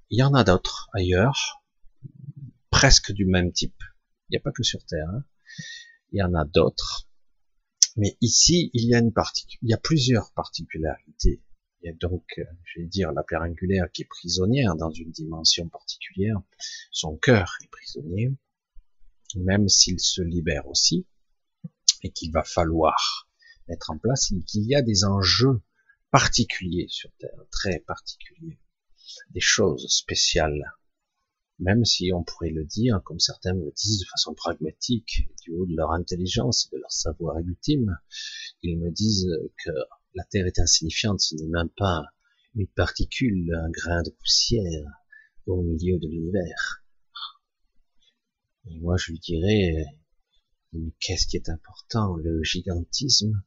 Il 0.09 0.19
y 0.19 0.23
en 0.23 0.33
a 0.33 0.43
d'autres 0.43 0.89
ailleurs, 0.93 1.63
presque 2.69 3.11
du 3.11 3.25
même 3.25 3.51
type. 3.51 3.81
Il 4.29 4.33
n'y 4.33 4.37
a 4.37 4.41
pas 4.41 4.51
que 4.51 4.63
sur 4.63 4.85
Terre. 4.85 5.09
Hein. 5.09 5.23
Il 6.11 6.19
y 6.19 6.23
en 6.23 6.33
a 6.35 6.45
d'autres. 6.45 7.07
Mais 7.95 8.17
ici, 8.21 8.69
il 8.73 8.87
y 8.87 8.95
a 8.95 8.99
une 8.99 9.13
il 9.61 9.69
y 9.69 9.73
a 9.73 9.77
plusieurs 9.77 10.31
particularités. 10.33 11.41
Il 11.83 11.87
y 11.87 11.89
a 11.89 11.95
donc, 11.95 12.23
euh, 12.37 12.43
je 12.63 12.79
vais 12.79 12.87
dire, 12.87 13.11
la 13.11 13.23
pierre 13.23 13.41
angulaire 13.41 13.91
qui 13.91 14.03
est 14.03 14.05
prisonnière 14.05 14.75
dans 14.77 14.89
une 14.89 15.11
dimension 15.11 15.67
particulière. 15.67 16.41
Son 16.91 17.17
cœur 17.17 17.57
est 17.61 17.67
prisonnier, 17.67 18.33
même 19.35 19.67
s'il 19.67 19.99
se 19.99 20.21
libère 20.21 20.65
aussi, 20.67 21.05
et 22.01 22.11
qu'il 22.11 22.31
va 22.31 22.43
falloir 22.43 23.27
mettre 23.67 23.91
en 23.91 23.97
place, 23.97 24.31
qu'il 24.47 24.63
y 24.63 24.75
a 24.75 24.81
des 24.81 25.03
enjeux 25.03 25.61
particuliers 26.09 26.87
sur 26.89 27.11
Terre, 27.17 27.45
très 27.51 27.79
particuliers, 27.79 28.59
des 29.31 29.41
choses 29.41 29.85
spéciales. 29.89 30.73
Même 31.59 31.83
si 31.83 32.11
on 32.13 32.23
pourrait 32.23 32.49
le 32.49 32.63
dire, 32.63 33.01
comme 33.03 33.19
certains 33.19 33.53
me 33.53 33.71
disent 33.71 33.99
de 33.99 34.05
façon 34.05 34.33
pragmatique, 34.33 35.27
du 35.41 35.51
haut 35.51 35.65
de 35.65 35.75
leur 35.75 35.91
intelligence 35.91 36.65
et 36.65 36.75
de 36.75 36.81
leur 36.81 36.91
savoir 36.91 37.39
ultime, 37.39 37.97
ils 38.61 38.79
me 38.79 38.89
disent 38.89 39.29
que 39.65 39.71
la 40.15 40.23
Terre 40.25 40.47
est 40.47 40.59
insignifiante, 40.59 41.21
ce 41.21 41.35
n'est 41.35 41.47
même 41.47 41.69
pas 41.69 42.03
une 42.55 42.67
particule, 42.67 43.53
un 43.55 43.69
grain 43.69 44.03
de 44.03 44.11
poussière 44.11 44.85
au 45.47 45.61
milieu 45.63 45.97
de 45.97 46.07
l'univers. 46.07 46.83
Et 48.65 48.79
moi, 48.79 48.95
je 48.97 49.11
lui 49.11 49.19
dirais, 49.19 49.85
mais 50.71 50.91
qu'est-ce 50.99 51.27
qui 51.27 51.37
est 51.37 51.49
important, 51.49 52.15
le 52.15 52.43
gigantisme 52.43 53.43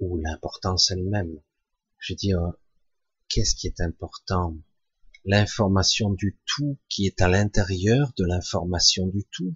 ou 0.00 0.18
l'importance 0.18 0.90
elle-même? 0.90 1.40
Je 1.98 2.12
veux 2.12 2.16
dire, 2.16 2.40
qu'est-ce 3.28 3.54
qui 3.54 3.68
est 3.68 3.80
important? 3.80 4.56
L'information 5.24 6.10
du 6.10 6.38
tout 6.44 6.78
qui 6.88 7.06
est 7.06 7.20
à 7.20 7.28
l'intérieur 7.28 8.12
de 8.18 8.24
l'information 8.24 9.06
du 9.06 9.24
tout, 9.30 9.54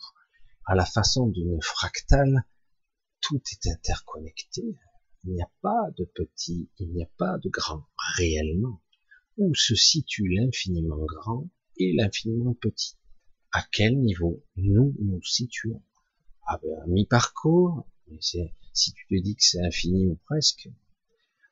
à 0.64 0.74
la 0.74 0.86
façon 0.86 1.26
d'une 1.26 1.60
fractale, 1.60 2.44
tout 3.20 3.42
est 3.50 3.68
interconnecté. 3.68 4.62
Il 5.28 5.32
n'y 5.32 5.42
a 5.42 5.50
pas 5.60 5.90
de 5.98 6.04
petit, 6.04 6.70
il 6.78 6.92
n'y 6.92 7.02
a 7.02 7.10
pas 7.18 7.36
de 7.38 7.48
grand 7.48 7.84
réellement. 8.16 8.80
Où 9.36 9.52
se 9.56 9.74
situe 9.74 10.28
l'infiniment 10.28 11.04
grand 11.04 11.50
et 11.78 11.92
l'infiniment 11.94 12.54
petit? 12.54 12.96
À 13.50 13.66
quel 13.72 13.98
niveau 13.98 14.44
nous 14.54 14.94
nous 15.00 15.20
situons? 15.24 15.82
Ah 16.46 16.60
ben, 16.62 16.86
mi-parcours, 16.86 17.88
si 18.20 18.92
tu 18.92 19.06
te 19.08 19.20
dis 19.20 19.34
que 19.34 19.42
c'est 19.42 19.60
infini 19.64 20.06
ou 20.06 20.14
presque. 20.26 20.68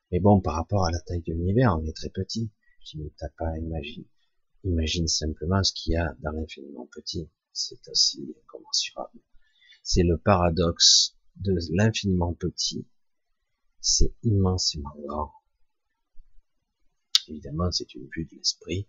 Mais 0.09 0.21
bon, 0.21 0.39
par 0.39 0.55
rapport 0.55 0.85
à 0.85 0.91
la 0.91 1.01
taille 1.01 1.23
de 1.23 1.33
l'univers, 1.33 1.77
on 1.77 1.85
est 1.85 1.95
très 1.97 2.09
petit. 2.09 2.49
Dis, 2.85 2.97
mais 2.97 3.11
t'as 3.17 3.27
pas 3.37 3.57
imaginer. 3.57 4.07
Imagine 4.63 5.09
simplement 5.09 5.61
ce 5.63 5.73
qu'il 5.73 5.93
y 5.93 5.97
a 5.97 6.15
dans 6.21 6.31
l'infiniment 6.31 6.87
petit. 6.93 7.29
C'est 7.51 7.85
aussi 7.89 8.33
incommensurable. 8.41 9.19
C'est 9.83 10.03
le 10.03 10.17
paradoxe 10.17 11.17
de 11.35 11.57
l'infiniment 11.71 12.33
petit 12.33 12.87
c'est 13.85 14.15
immensément 14.23 14.95
grand. 14.97 15.31
Évidemment, 17.27 17.71
c'est 17.71 17.93
une 17.93 18.09
vue 18.15 18.25
de 18.25 18.35
l'esprit, 18.35 18.87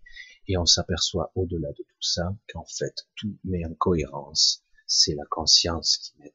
et 0.49 0.57
on 0.57 0.65
s'aperçoit 0.65 1.33
au-delà 1.35 1.69
de 1.73 1.83
tout 1.83 2.03
ça 2.03 2.35
qu'en 2.49 2.65
fait, 2.65 3.07
tout 3.15 3.37
met 3.45 3.65
en 3.67 3.75
cohérence. 3.75 4.65
C'est 4.87 5.15
la 5.15 5.27
conscience 5.27 5.99
qui, 5.99 6.15
met, 6.19 6.35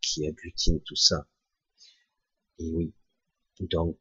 qui 0.00 0.26
agglutine 0.26 0.80
tout 0.80 0.96
ça. 0.96 1.28
Et 2.58 2.72
oui, 2.72 2.94
donc, 3.60 3.98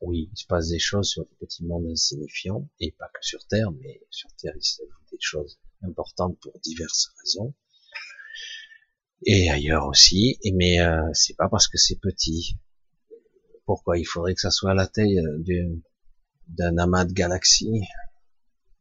oui, 0.00 0.28
il 0.30 0.36
se 0.36 0.46
passe 0.46 0.68
des 0.68 0.78
choses 0.78 1.08
sur 1.08 1.24
des 1.24 1.36
petits 1.36 1.64
mondes 1.64 1.86
insignifiants, 1.86 2.68
et 2.78 2.92
pas 2.92 3.08
que 3.08 3.24
sur 3.24 3.46
Terre, 3.46 3.70
mais 3.70 4.02
sur 4.10 4.30
Terre, 4.36 4.54
il 4.54 4.62
se 4.62 4.82
des 5.10 5.18
choses 5.18 5.58
importantes 5.82 6.38
pour 6.40 6.58
diverses 6.60 7.14
raisons. 7.20 7.54
Et 9.24 9.50
ailleurs 9.50 9.86
aussi, 9.86 10.38
mais 10.52 10.80
euh, 10.80 11.08
c'est 11.14 11.36
pas 11.36 11.48
parce 11.48 11.68
que 11.68 11.78
c'est 11.78 11.96
petit 11.96 12.58
pourquoi 13.64 13.98
il 13.98 14.04
faudrait 14.04 14.34
que 14.34 14.40
ça 14.40 14.50
soit 14.50 14.72
à 14.72 14.74
la 14.74 14.86
taille 14.86 15.18
euh, 15.18 15.80
d'un 16.48 16.76
amas 16.78 17.04
de 17.04 17.12
galaxies, 17.12 17.82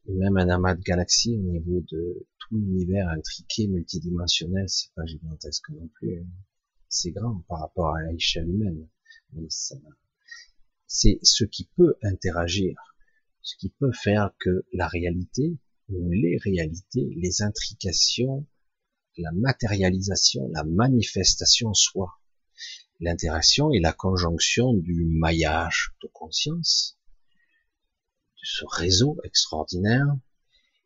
même 0.08 0.38
un 0.38 0.50
amas 0.50 0.76
de 0.76 0.82
galaxies 0.82 1.38
au 1.38 1.44
niveau 1.44 1.82
de 1.92 2.28
tout 2.40 2.56
l'univers 2.56 3.08
intriqué, 3.10 3.68
multidimensionnel, 3.68 4.68
c'est 4.68 4.92
pas 4.96 5.06
gigantesque 5.06 5.70
non 5.70 5.88
plus. 5.94 6.26
C'est 6.90 7.12
grand 7.12 7.44
par 7.48 7.60
rapport 7.60 7.96
à 7.96 8.12
l'échelle 8.12 8.50
humaine. 8.50 8.88
Mais 9.34 9.48
c'est 10.88 11.20
ce 11.22 11.46
qui 11.46 11.70
peut 11.78 11.96
interagir, 12.02 12.76
ce 13.42 13.56
qui 13.58 13.70
peut 13.70 13.92
faire 13.94 14.32
que 14.40 14.66
la 14.74 14.88
réalité, 14.88 15.58
ou 15.90 16.10
les 16.10 16.38
réalités, 16.38 17.14
les 17.16 17.42
intrications, 17.42 18.46
la 19.18 19.32
matérialisation, 19.32 20.50
la 20.54 20.64
manifestation 20.64 21.74
soit 21.74 22.21
l'interaction 23.02 23.72
et 23.72 23.80
la 23.80 23.94
conjonction 23.94 24.74
du 24.74 25.04
maillage 25.06 25.94
de 26.02 26.08
conscience, 26.08 26.98
de 28.38 28.46
ce 28.46 28.64
réseau 28.66 29.20
extraordinaire, 29.24 30.08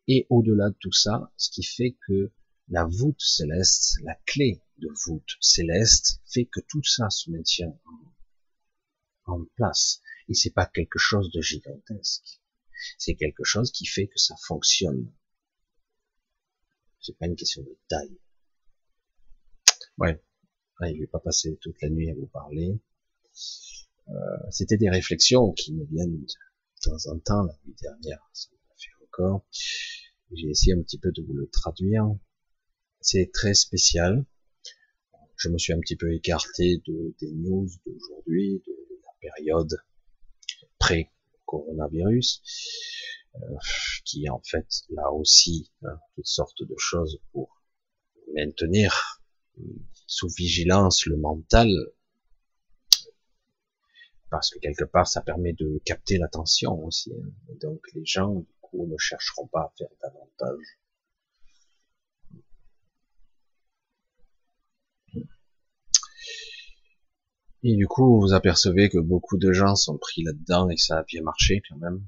et 0.08 0.26
au-delà 0.30 0.70
de 0.70 0.76
tout 0.80 0.92
ça, 0.92 1.30
ce 1.36 1.50
qui 1.50 1.62
fait 1.62 1.96
que 2.06 2.32
la 2.68 2.84
voûte 2.84 3.20
céleste, 3.20 3.98
la 4.02 4.14
clé 4.26 4.62
de 4.78 4.88
voûte 5.06 5.36
céleste, 5.40 6.20
fait 6.26 6.46
que 6.46 6.60
tout 6.68 6.82
ça 6.82 7.10
se 7.10 7.30
maintient 7.30 7.78
en, 9.26 9.44
place. 9.56 10.00
Et 10.28 10.34
c'est 10.34 10.50
pas 10.50 10.66
quelque 10.66 10.98
chose 10.98 11.30
de 11.30 11.40
gigantesque. 11.40 12.40
C'est 12.98 13.14
quelque 13.14 13.44
chose 13.44 13.70
qui 13.72 13.86
fait 13.86 14.06
que 14.06 14.18
ça 14.18 14.34
fonctionne. 14.46 15.12
C'est 17.00 17.16
pas 17.18 17.26
une 17.26 17.36
question 17.36 17.62
de 17.62 17.78
taille. 17.88 18.18
Ouais. 19.98 20.22
Je 20.80 20.86
ne 20.86 20.98
vais 21.00 21.06
pas 21.06 21.20
passer 21.20 21.56
toute 21.60 21.80
la 21.80 21.88
nuit 21.88 22.10
à 22.10 22.14
vous 22.14 22.26
parler. 22.26 22.78
Euh, 24.08 24.12
C'était 24.50 24.76
des 24.76 24.90
réflexions 24.90 25.52
qui 25.52 25.72
me 25.72 25.84
viennent 25.86 26.20
de 26.20 26.26
temps 26.82 27.10
en 27.10 27.18
temps. 27.18 27.44
La 27.44 27.54
nuit 27.64 27.74
dernière, 27.80 28.28
ça 28.32 28.48
m'a 28.52 28.74
fait 28.76 29.04
encore. 29.04 29.44
J'ai 30.32 30.48
essayé 30.48 30.74
un 30.74 30.82
petit 30.82 30.98
peu 30.98 31.12
de 31.12 31.22
vous 31.22 31.32
le 31.32 31.48
traduire. 31.48 32.04
C'est 33.00 33.30
très 33.32 33.54
spécial. 33.54 34.24
Je 35.36 35.48
me 35.48 35.58
suis 35.58 35.72
un 35.72 35.80
petit 35.80 35.96
peu 35.96 36.12
écarté 36.12 36.82
de, 36.86 37.14
des 37.20 37.32
news 37.32 37.68
d'aujourd'hui, 37.86 38.62
de 38.66 38.72
la 39.04 39.12
période 39.20 39.76
pré-coronavirus, 40.78 42.42
euh, 43.36 43.38
qui 44.04 44.28
en 44.28 44.42
fait 44.42 44.66
là 44.90 45.10
aussi 45.12 45.70
hein, 45.82 45.98
toutes 46.14 46.26
sortes 46.26 46.62
de 46.62 46.74
choses 46.78 47.20
pour 47.32 47.62
maintenir 48.34 49.22
sous 50.06 50.28
vigilance 50.28 51.06
le 51.06 51.16
mental, 51.16 51.68
parce 54.30 54.50
que 54.50 54.58
quelque 54.58 54.84
part 54.84 55.06
ça 55.06 55.20
permet 55.20 55.52
de 55.52 55.80
capter 55.84 56.18
l'attention 56.18 56.84
aussi. 56.84 57.12
Hein. 57.12 57.54
donc 57.60 57.80
les 57.94 58.04
gens 58.04 58.34
du 58.34 58.54
coup 58.60 58.86
ne 58.86 58.96
chercheront 58.98 59.46
pas 59.48 59.60
à 59.60 59.72
faire 59.76 59.88
davantage. 60.02 60.78
Et 67.68 67.74
du 67.74 67.88
coup, 67.88 68.20
vous 68.20 68.32
apercevez 68.32 68.88
que 68.88 68.98
beaucoup 68.98 69.38
de 69.38 69.52
gens 69.52 69.74
sont 69.74 69.98
pris 69.98 70.22
là-dedans 70.22 70.68
et 70.70 70.76
ça 70.76 70.98
a 70.98 71.02
bien 71.02 71.22
marché 71.22 71.62
quand 71.68 71.76
même. 71.78 72.06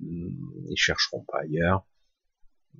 Ils 0.00 0.76
chercheront 0.76 1.22
pas 1.24 1.40
ailleurs. 1.40 1.86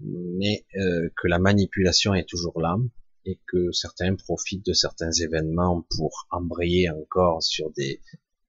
Mais 0.01 0.65
euh, 0.77 1.11
que 1.17 1.29
la 1.29 1.39
manipulation 1.39 2.15
est 2.15 2.27
toujours 2.27 2.61
là, 2.63 2.77
et 3.25 3.41
que 3.47 3.73
certains 3.73 4.15
profitent 4.17 4.67
de 4.67 4.73
certains 4.73 5.13
événements 5.13 5.87
pour 5.97 6.27
embrayer 6.31 6.91
encore 6.91 7.43
sur 7.43 7.71
des 7.73 8.01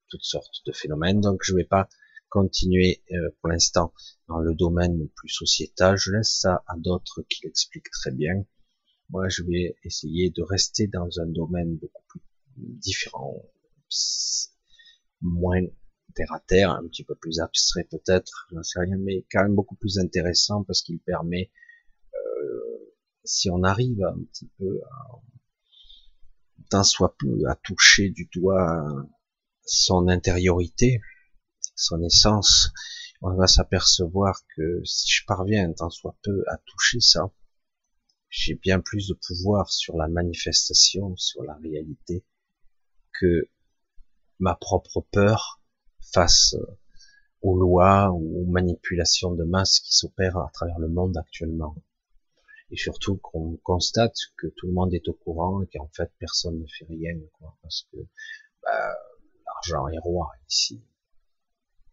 toutes 0.08 0.24
sortes 0.24 0.62
de 0.66 0.72
phénomènes. 0.72 1.20
Donc 1.20 1.40
je 1.42 1.52
ne 1.52 1.58
vais 1.58 1.64
pas 1.64 1.88
continuer 2.28 3.02
euh, 3.12 3.30
pour 3.40 3.50
l'instant 3.50 3.92
dans 4.28 4.38
le 4.38 4.54
domaine 4.54 5.08
plus 5.14 5.28
sociétal. 5.28 5.96
Je 5.96 6.12
laisse 6.12 6.38
ça 6.40 6.62
à 6.66 6.76
d'autres 6.76 7.22
qui 7.28 7.40
l'expliquent 7.44 7.90
très 7.90 8.10
bien. 8.10 8.44
Moi, 9.10 9.28
je 9.28 9.42
vais 9.44 9.76
essayer 9.84 10.30
de 10.30 10.42
rester 10.42 10.88
dans 10.88 11.20
un 11.20 11.26
domaine 11.26 11.76
beaucoup 11.76 12.02
plus 12.08 12.20
différent, 12.56 13.40
moins 15.20 15.62
terre 16.16 16.32
à 16.32 16.40
terre, 16.40 16.70
un 16.70 16.86
petit 16.88 17.04
peu 17.04 17.14
plus 17.14 17.38
abstrait 17.40 17.84
peut-être, 17.84 18.48
j'en 18.50 18.62
sais 18.62 18.80
rien, 18.80 18.96
mais 18.98 19.24
quand 19.30 19.42
même 19.42 19.54
beaucoup 19.54 19.76
plus 19.76 19.98
intéressant 19.98 20.64
parce 20.64 20.82
qu'il 20.82 20.98
permet, 20.98 21.50
si 23.26 23.50
on 23.50 23.62
arrive 23.62 24.02
un 24.02 24.18
petit 24.32 24.48
peu 24.58 24.80
à, 24.90 25.20
tant 26.70 26.84
soit 26.84 27.14
peu 27.18 27.42
à 27.48 27.56
toucher 27.56 28.10
du 28.10 28.28
doigt 28.32 28.84
son 29.64 30.08
intériorité, 30.08 31.00
son 31.74 32.02
essence, 32.02 32.72
on 33.20 33.34
va 33.34 33.46
s'apercevoir 33.46 34.40
que 34.56 34.82
si 34.84 35.10
je 35.10 35.24
parviens 35.26 35.72
tant 35.72 35.90
soit 35.90 36.16
peu 36.22 36.44
à 36.48 36.58
toucher 36.58 37.00
ça, 37.00 37.30
j'ai 38.28 38.54
bien 38.54 38.80
plus 38.80 39.08
de 39.08 39.14
pouvoir 39.14 39.70
sur 39.70 39.96
la 39.96 40.08
manifestation, 40.08 41.16
sur 41.16 41.42
la 41.42 41.54
réalité, 41.54 42.24
que 43.18 43.48
ma 44.38 44.54
propre 44.54 45.06
peur 45.10 45.60
face 46.12 46.54
aux 47.40 47.56
lois 47.56 48.10
ou 48.12 48.42
aux 48.42 48.50
manipulations 48.50 49.32
de 49.32 49.44
masse 49.44 49.80
qui 49.80 49.96
s'opèrent 49.96 50.38
à 50.38 50.50
travers 50.52 50.78
le 50.78 50.88
monde 50.88 51.16
actuellement. 51.16 51.76
Et 52.70 52.76
surtout 52.76 53.16
qu'on 53.18 53.56
constate 53.62 54.16
que 54.36 54.48
tout 54.48 54.66
le 54.66 54.72
monde 54.72 54.92
est 54.92 55.08
au 55.08 55.12
courant 55.12 55.62
et 55.62 55.66
qu'en 55.66 55.88
fait 55.94 56.10
personne 56.18 56.58
ne 56.60 56.66
fait 56.66 56.86
rien, 56.86 57.16
quoi, 57.38 57.56
parce 57.62 57.86
que 57.92 57.98
bah, 58.62 58.94
l'argent 59.46 59.86
est 59.88 59.98
roi 59.98 60.30
ici. 60.48 60.82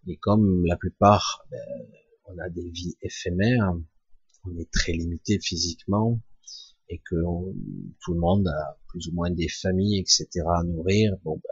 Et 0.07 0.17
comme 0.17 0.65
la 0.65 0.75
plupart, 0.75 1.45
ben, 1.51 1.87
on 2.25 2.37
a 2.39 2.49
des 2.49 2.69
vies 2.69 2.95
éphémères, 3.01 3.73
on 4.45 4.57
est 4.57 4.71
très 4.71 4.93
limité 4.93 5.39
physiquement, 5.39 6.19
et 6.89 6.99
que 6.99 7.15
tout 8.01 8.13
le 8.13 8.19
monde 8.19 8.47
a 8.47 8.77
plus 8.87 9.07
ou 9.07 9.13
moins 9.13 9.31
des 9.31 9.47
familles, 9.47 9.99
etc. 9.99 10.27
à 10.47 10.63
nourrir, 10.63 11.15
bon, 11.23 11.35
ben, 11.35 11.49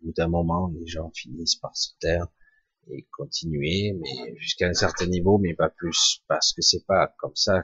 au 0.00 0.06
bout 0.06 0.12
d'un 0.12 0.28
moment, 0.28 0.68
les 0.68 0.86
gens 0.86 1.10
finissent 1.14 1.56
par 1.56 1.76
se 1.76 1.90
taire 2.00 2.26
et 2.90 3.06
continuer, 3.10 3.92
mais 3.92 4.36
jusqu'à 4.36 4.68
un 4.68 4.74
certain 4.74 5.06
niveau, 5.06 5.38
mais 5.38 5.54
pas 5.54 5.68
plus, 5.68 6.22
parce 6.28 6.52
que 6.52 6.62
c'est 6.62 6.86
pas 6.86 7.14
comme 7.18 7.36
ça. 7.36 7.62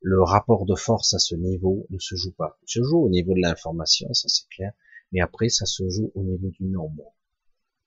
Le 0.00 0.22
rapport 0.22 0.64
de 0.64 0.74
force 0.74 1.14
à 1.14 1.18
ce 1.18 1.34
niveau 1.34 1.86
ne 1.90 1.98
se 1.98 2.14
joue 2.14 2.32
pas. 2.32 2.58
Il 2.62 2.70
se 2.70 2.82
joue 2.82 2.98
au 2.98 3.08
niveau 3.08 3.34
de 3.34 3.40
l'information, 3.40 4.12
ça 4.14 4.28
c'est 4.28 4.48
clair, 4.48 4.72
mais 5.12 5.20
après 5.20 5.48
ça 5.48 5.66
se 5.66 5.88
joue 5.88 6.12
au 6.14 6.22
niveau 6.22 6.50
du 6.50 6.64
nombre. 6.64 7.14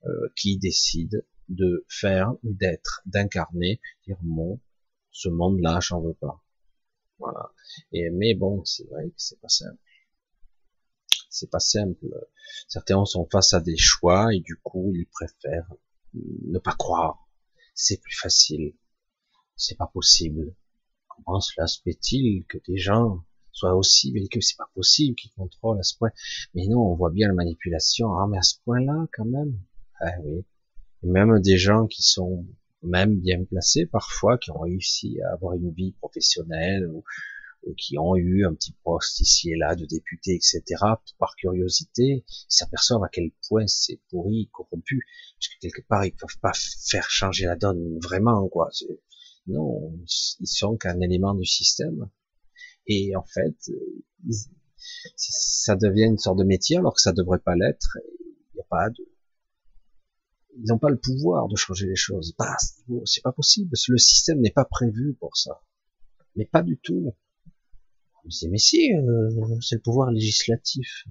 Euh, 0.05 0.33
qui 0.35 0.57
décide 0.57 1.27
de 1.47 1.85
faire, 1.87 2.33
d'être, 2.41 3.03
d'incarner, 3.05 3.79
dire 4.07 4.17
bon, 4.23 4.59
ce 5.11 5.29
monde-là, 5.29 5.79
j'en 5.79 6.01
veux 6.01 6.15
pas. 6.15 6.43
Voilà. 7.19 7.53
Et 7.91 8.09
mais 8.09 8.33
bon, 8.33 8.65
c'est 8.65 8.87
vrai 8.89 9.09
que 9.09 9.15
c'est 9.17 9.39
pas 9.39 9.49
simple. 9.49 9.77
C'est 11.29 11.51
pas 11.51 11.59
simple. 11.59 12.07
Certains 12.67 13.05
sont 13.05 13.27
face 13.31 13.53
à 13.53 13.59
des 13.59 13.77
choix 13.77 14.33
et 14.33 14.39
du 14.39 14.55
coup 14.55 14.91
ils 14.95 15.05
préfèrent 15.05 15.71
ne 16.15 16.57
pas 16.57 16.73
croire. 16.73 17.29
C'est 17.75 18.01
plus 18.01 18.15
facile. 18.15 18.73
C'est 19.55 19.77
pas 19.77 19.91
possible. 19.93 20.55
Comment 21.25 21.39
cela 21.39 21.67
se 21.67 21.81
fait-il 21.81 22.45
que 22.45 22.57
des 22.67 22.77
gens 22.77 23.23
soient 23.51 23.75
aussi, 23.75 24.13
que 24.31 24.41
c'est 24.41 24.57
pas 24.57 24.69
possible 24.73 25.15
qu'ils 25.15 25.31
contrôlent 25.31 25.79
à 25.79 25.83
ce 25.83 25.97
point. 25.97 26.11
Mais 26.53 26.67
non, 26.67 26.79
on 26.79 26.95
voit 26.95 27.11
bien 27.11 27.27
la 27.27 27.33
manipulation. 27.33 28.15
Ah, 28.17 28.27
mais 28.29 28.37
à 28.37 28.41
ce 28.41 28.55
point-là, 28.65 29.07
quand 29.13 29.25
même. 29.25 29.59
Ah 29.99 30.13
oui. 30.23 30.43
Et 31.03 31.07
même 31.07 31.39
des 31.39 31.57
gens 31.57 31.87
qui 31.87 32.01
sont 32.01 32.45
même 32.83 33.19
bien 33.19 33.43
placés 33.43 33.85
parfois, 33.85 34.37
qui 34.37 34.51
ont 34.51 34.59
réussi 34.59 35.19
à 35.21 35.33
avoir 35.33 35.53
une 35.53 35.71
vie 35.71 35.93
professionnelle 35.93 36.87
ou, 36.87 37.03
qui 37.77 37.99
ont 37.99 38.15
eu 38.15 38.43
un 38.43 38.55
petit 38.55 38.73
poste 38.83 39.19
ici 39.19 39.51
et 39.51 39.55
là 39.55 39.75
de 39.75 39.85
député, 39.85 40.33
etc. 40.33 40.63
Par 41.19 41.35
curiosité, 41.35 42.23
ils 42.27 42.45
s'aperçoivent 42.47 43.03
à 43.03 43.09
quel 43.09 43.29
point 43.47 43.67
c'est 43.67 43.99
pourri, 44.09 44.49
corrompu, 44.51 45.05
parce 45.37 45.47
que 45.47 45.59
quelque 45.59 45.87
part 45.87 46.03
ils 46.03 46.15
peuvent 46.15 46.39
pas 46.41 46.53
faire 46.55 47.07
changer 47.11 47.45
la 47.45 47.55
donne 47.55 47.99
vraiment, 47.99 48.47
quoi. 48.49 48.71
Non, 49.47 49.93
ils 50.39 50.47
sont 50.47 50.77
qu'un 50.77 50.99
élément 51.01 51.33
du 51.33 51.45
système. 51.45 52.09
Et 52.87 53.15
en 53.15 53.23
fait, 53.23 53.55
ça 55.15 55.75
devient 55.75 56.05
une 56.05 56.17
sorte 56.17 56.39
de 56.39 56.43
métier 56.43 56.77
alors 56.77 56.93
que 56.93 57.01
ça 57.01 57.13
devrait 57.13 57.39
pas 57.39 57.55
l'être. 57.55 57.97
Il 58.19 58.55
n'y 58.55 58.61
a 58.61 58.65
pas 58.69 58.89
de, 58.89 59.05
ils 60.57 60.67
n'ont 60.67 60.77
pas 60.77 60.89
le 60.89 60.97
pouvoir 60.97 61.47
de 61.47 61.55
changer 61.55 61.87
les 61.87 61.95
choses. 61.95 62.35
Bah, 62.37 62.55
c'est 63.05 63.23
pas 63.23 63.31
possible. 63.31 63.71
Le 63.87 63.97
système 63.97 64.41
n'est 64.41 64.51
pas 64.51 64.65
prévu 64.65 65.15
pour 65.19 65.37
ça. 65.37 65.61
Mais 66.35 66.45
pas 66.45 66.63
du 66.63 66.77
tout. 66.77 67.15
mais 68.25 68.57
si, 68.57 68.93
euh, 68.93 69.29
c'est 69.61 69.75
le 69.75 69.81
pouvoir 69.81 70.11
législatif. 70.11 71.05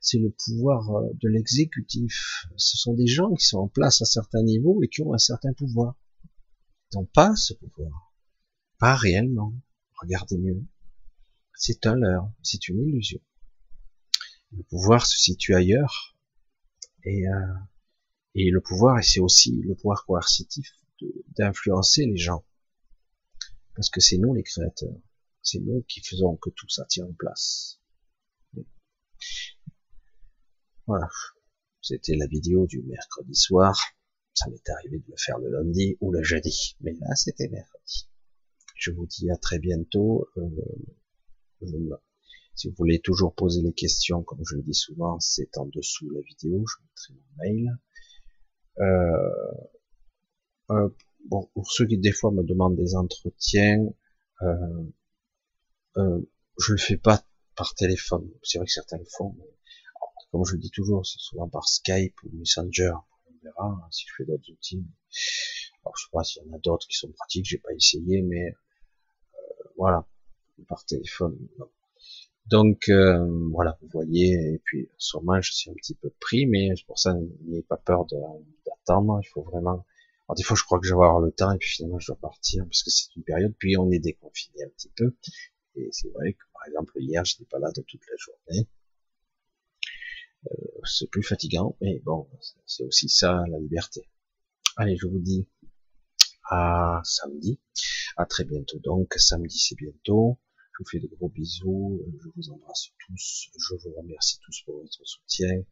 C'est 0.00 0.18
le 0.18 0.30
pouvoir 0.30 0.90
euh, 0.90 1.10
de 1.22 1.28
l'exécutif. 1.28 2.46
Ce 2.56 2.76
sont 2.76 2.94
des 2.94 3.06
gens 3.06 3.32
qui 3.34 3.44
sont 3.44 3.58
en 3.58 3.68
place 3.68 4.02
à 4.02 4.04
certains 4.04 4.42
niveaux 4.42 4.82
et 4.82 4.88
qui 4.88 5.02
ont 5.02 5.14
un 5.14 5.18
certain 5.18 5.52
pouvoir. 5.52 5.96
Pas 7.04 7.34
ce 7.36 7.54
pouvoir. 7.54 8.12
Pas 8.78 8.94
réellement. 8.94 9.52
Regardez 10.00 10.38
mieux. 10.38 10.64
C'est 11.54 11.86
un 11.86 11.96
leurre. 11.96 12.30
C'est 12.42 12.68
une 12.68 12.80
illusion. 12.80 13.20
Le 14.52 14.62
pouvoir 14.64 15.06
se 15.06 15.18
situe 15.18 15.54
ailleurs. 15.54 16.16
Et 17.04 17.28
euh, 17.28 17.54
et 18.38 18.50
le 18.50 18.60
pouvoir, 18.60 18.98
et 18.98 19.02
c'est 19.02 19.20
aussi 19.20 19.62
le 19.62 19.74
pouvoir 19.74 20.04
coercitif 20.04 20.70
d'influencer 21.38 22.04
les 22.04 22.18
gens. 22.18 22.44
Parce 23.74 23.88
que 23.88 24.00
c'est 24.00 24.18
nous 24.18 24.34
les 24.34 24.42
créateurs. 24.42 25.00
C'est 25.40 25.58
nous 25.60 25.82
qui 25.88 26.02
faisons 26.02 26.36
que 26.36 26.50
tout 26.50 26.68
ça 26.68 26.84
tient 26.84 27.06
en 27.06 27.14
place. 27.14 27.80
Voilà. 30.86 31.08
C'était 31.80 32.14
la 32.14 32.26
vidéo 32.26 32.66
du 32.66 32.82
mercredi 32.82 33.34
soir. 33.34 33.80
Ça 34.36 34.50
m'est 34.50 34.68
arrivé 34.68 34.98
de 34.98 35.04
le 35.08 35.16
faire 35.16 35.38
le 35.38 35.50
lundi 35.50 35.96
ou 36.00 36.12
le 36.12 36.22
jeudi. 36.22 36.76
Mais 36.82 36.92
là, 37.00 37.14
c'était 37.14 37.48
mercredi. 37.48 38.06
Je 38.76 38.90
vous 38.90 39.06
dis 39.06 39.30
à 39.30 39.36
très 39.36 39.58
bientôt. 39.58 40.28
Euh, 40.36 40.42
si 42.54 42.68
vous 42.68 42.74
voulez 42.76 43.00
toujours 43.00 43.34
poser 43.34 43.62
les 43.62 43.72
questions, 43.72 44.22
comme 44.22 44.42
je 44.44 44.56
le 44.56 44.62
dis 44.62 44.74
souvent, 44.74 45.18
c'est 45.20 45.56
en 45.56 45.66
dessous 45.66 46.10
la 46.10 46.20
vidéo. 46.20 46.64
Je 46.66 46.82
mettrai 46.82 47.14
mon 47.14 47.42
mail. 47.42 47.78
Euh, 48.78 49.54
euh, 50.70 50.88
bon, 51.30 51.48
pour 51.54 51.72
ceux 51.72 51.86
qui 51.86 51.96
des 51.96 52.12
fois 52.12 52.30
me 52.30 52.42
demandent 52.42 52.76
des 52.76 52.94
entretiens, 52.94 53.86
euh, 54.42 54.84
euh, 55.96 56.20
je 56.58 56.72
le 56.72 56.78
fais 56.78 56.98
pas 56.98 57.24
par 57.56 57.74
téléphone. 57.74 58.30
C'est 58.42 58.58
vrai 58.58 58.66
que 58.66 58.72
certains 58.72 58.98
le 58.98 59.06
font. 59.16 59.34
Mais, 59.38 59.44
comme 60.30 60.44
je 60.44 60.52
le 60.52 60.58
dis 60.58 60.70
toujours, 60.70 61.06
c'est 61.06 61.20
souvent 61.20 61.48
par 61.48 61.66
Skype 61.66 62.22
ou 62.24 62.30
Messenger. 62.36 62.92
Hein, 63.58 63.78
si 63.90 64.06
je 64.08 64.14
fais 64.16 64.24
d'autres 64.24 64.50
outils. 64.50 64.84
Alors, 65.84 65.96
je 65.96 66.04
sais 66.04 66.10
pas 66.12 66.24
s'il 66.24 66.42
y 66.42 66.50
en 66.50 66.52
a 66.54 66.58
d'autres 66.58 66.86
qui 66.88 66.96
sont 66.96 67.10
pratiques, 67.12 67.46
j'ai 67.46 67.58
pas 67.58 67.72
essayé, 67.72 68.22
mais 68.22 68.48
euh, 68.48 69.68
voilà, 69.76 70.06
par 70.68 70.84
téléphone. 70.84 71.36
Non. 71.58 71.68
Donc 72.46 72.88
euh, 72.88 73.26
voilà, 73.52 73.76
vous 73.82 73.88
voyez, 73.92 74.34
et 74.34 74.60
puis 74.64 74.88
sûrement 74.98 75.40
je 75.40 75.52
suis 75.52 75.70
un 75.70 75.74
petit 75.74 75.94
peu 75.94 76.10
pris, 76.20 76.46
mais 76.46 76.68
pour 76.86 76.98
ça 76.98 77.12
n'ayez 77.12 77.62
pas 77.62 77.76
peur 77.76 78.06
d'attendre, 78.06 79.20
il 79.22 79.28
faut 79.28 79.42
vraiment. 79.42 79.84
Alors 80.28 80.36
des 80.36 80.44
fois 80.44 80.56
je 80.56 80.62
crois 80.62 80.78
que 80.78 80.86
je 80.86 80.94
vais 80.94 81.02
avoir 81.02 81.20
le 81.20 81.32
temps 81.32 81.52
et 81.52 81.58
puis 81.58 81.68
finalement 81.68 81.98
je 81.98 82.06
dois 82.06 82.16
partir 82.16 82.64
parce 82.64 82.84
que 82.84 82.90
c'est 82.90 83.14
une 83.16 83.24
période, 83.24 83.52
puis 83.58 83.76
on 83.76 83.90
est 83.90 83.98
déconfiné 83.98 84.62
un 84.64 84.68
petit 84.68 84.90
peu. 84.96 85.16
Et 85.74 85.88
c'est 85.90 86.08
vrai 86.10 86.34
que 86.34 86.44
par 86.52 86.62
exemple 86.68 86.92
hier 87.00 87.24
je 87.24 87.34
n'étais 87.34 87.48
pas 87.50 87.58
là 87.58 87.70
de 87.74 87.82
toute 87.82 88.02
la 88.08 88.16
journée. 88.16 88.68
Euh, 90.46 90.56
c'est 90.84 91.10
plus 91.10 91.22
fatigant, 91.22 91.76
mais 91.80 92.00
bon, 92.04 92.28
c'est 92.66 92.84
aussi 92.84 93.08
ça 93.08 93.42
la 93.48 93.58
liberté. 93.58 94.08
Allez, 94.76 94.96
je 94.96 95.06
vous 95.06 95.18
dis 95.18 95.48
à 96.48 97.00
samedi, 97.04 97.58
à 98.16 98.26
très 98.26 98.44
bientôt. 98.44 98.78
Donc 98.80 99.14
samedi 99.16 99.58
c'est 99.58 99.76
bientôt. 99.76 100.38
Je 100.72 100.82
vous 100.82 100.90
fais 100.90 101.00
de 101.00 101.08
gros 101.08 101.28
bisous. 101.28 102.02
Je 102.22 102.28
vous 102.36 102.50
embrasse 102.50 102.90
tous. 103.06 103.48
Je 103.58 103.74
vous 103.74 103.94
remercie 103.96 104.38
tous 104.44 104.62
pour 104.64 104.76
votre 104.80 105.00
soutien. 105.04 105.62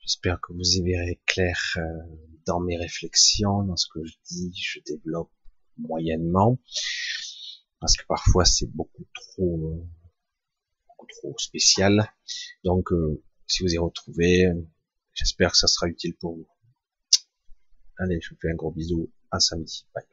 J'espère 0.00 0.40
que 0.40 0.52
vous 0.52 0.76
y 0.76 0.82
verrez 0.82 1.20
clair 1.26 1.56
euh, 1.76 1.82
dans 2.44 2.58
mes 2.58 2.76
réflexions, 2.76 3.62
dans 3.62 3.76
ce 3.76 3.86
que 3.94 4.04
je 4.04 4.14
dis. 4.28 4.52
Je 4.54 4.80
développe 4.84 5.30
moyennement 5.78 6.58
parce 7.80 7.96
que 7.96 8.04
parfois 8.06 8.44
c'est 8.44 8.70
beaucoup 8.70 9.06
trop, 9.14 9.72
euh, 9.72 10.01
trop 11.08 11.34
spécial. 11.38 12.12
Donc, 12.64 12.92
euh, 12.92 13.22
si 13.46 13.62
vous 13.62 13.74
y 13.74 13.78
retrouvez, 13.78 14.50
j'espère 15.14 15.52
que 15.52 15.58
ça 15.58 15.66
sera 15.66 15.88
utile 15.88 16.14
pour 16.14 16.36
vous. 16.36 16.48
Allez, 17.98 18.20
je 18.20 18.30
vous 18.30 18.36
fais 18.40 18.50
un 18.50 18.54
gros 18.54 18.72
bisou. 18.72 19.10
À 19.30 19.40
samedi. 19.40 19.86
Bye. 19.94 20.04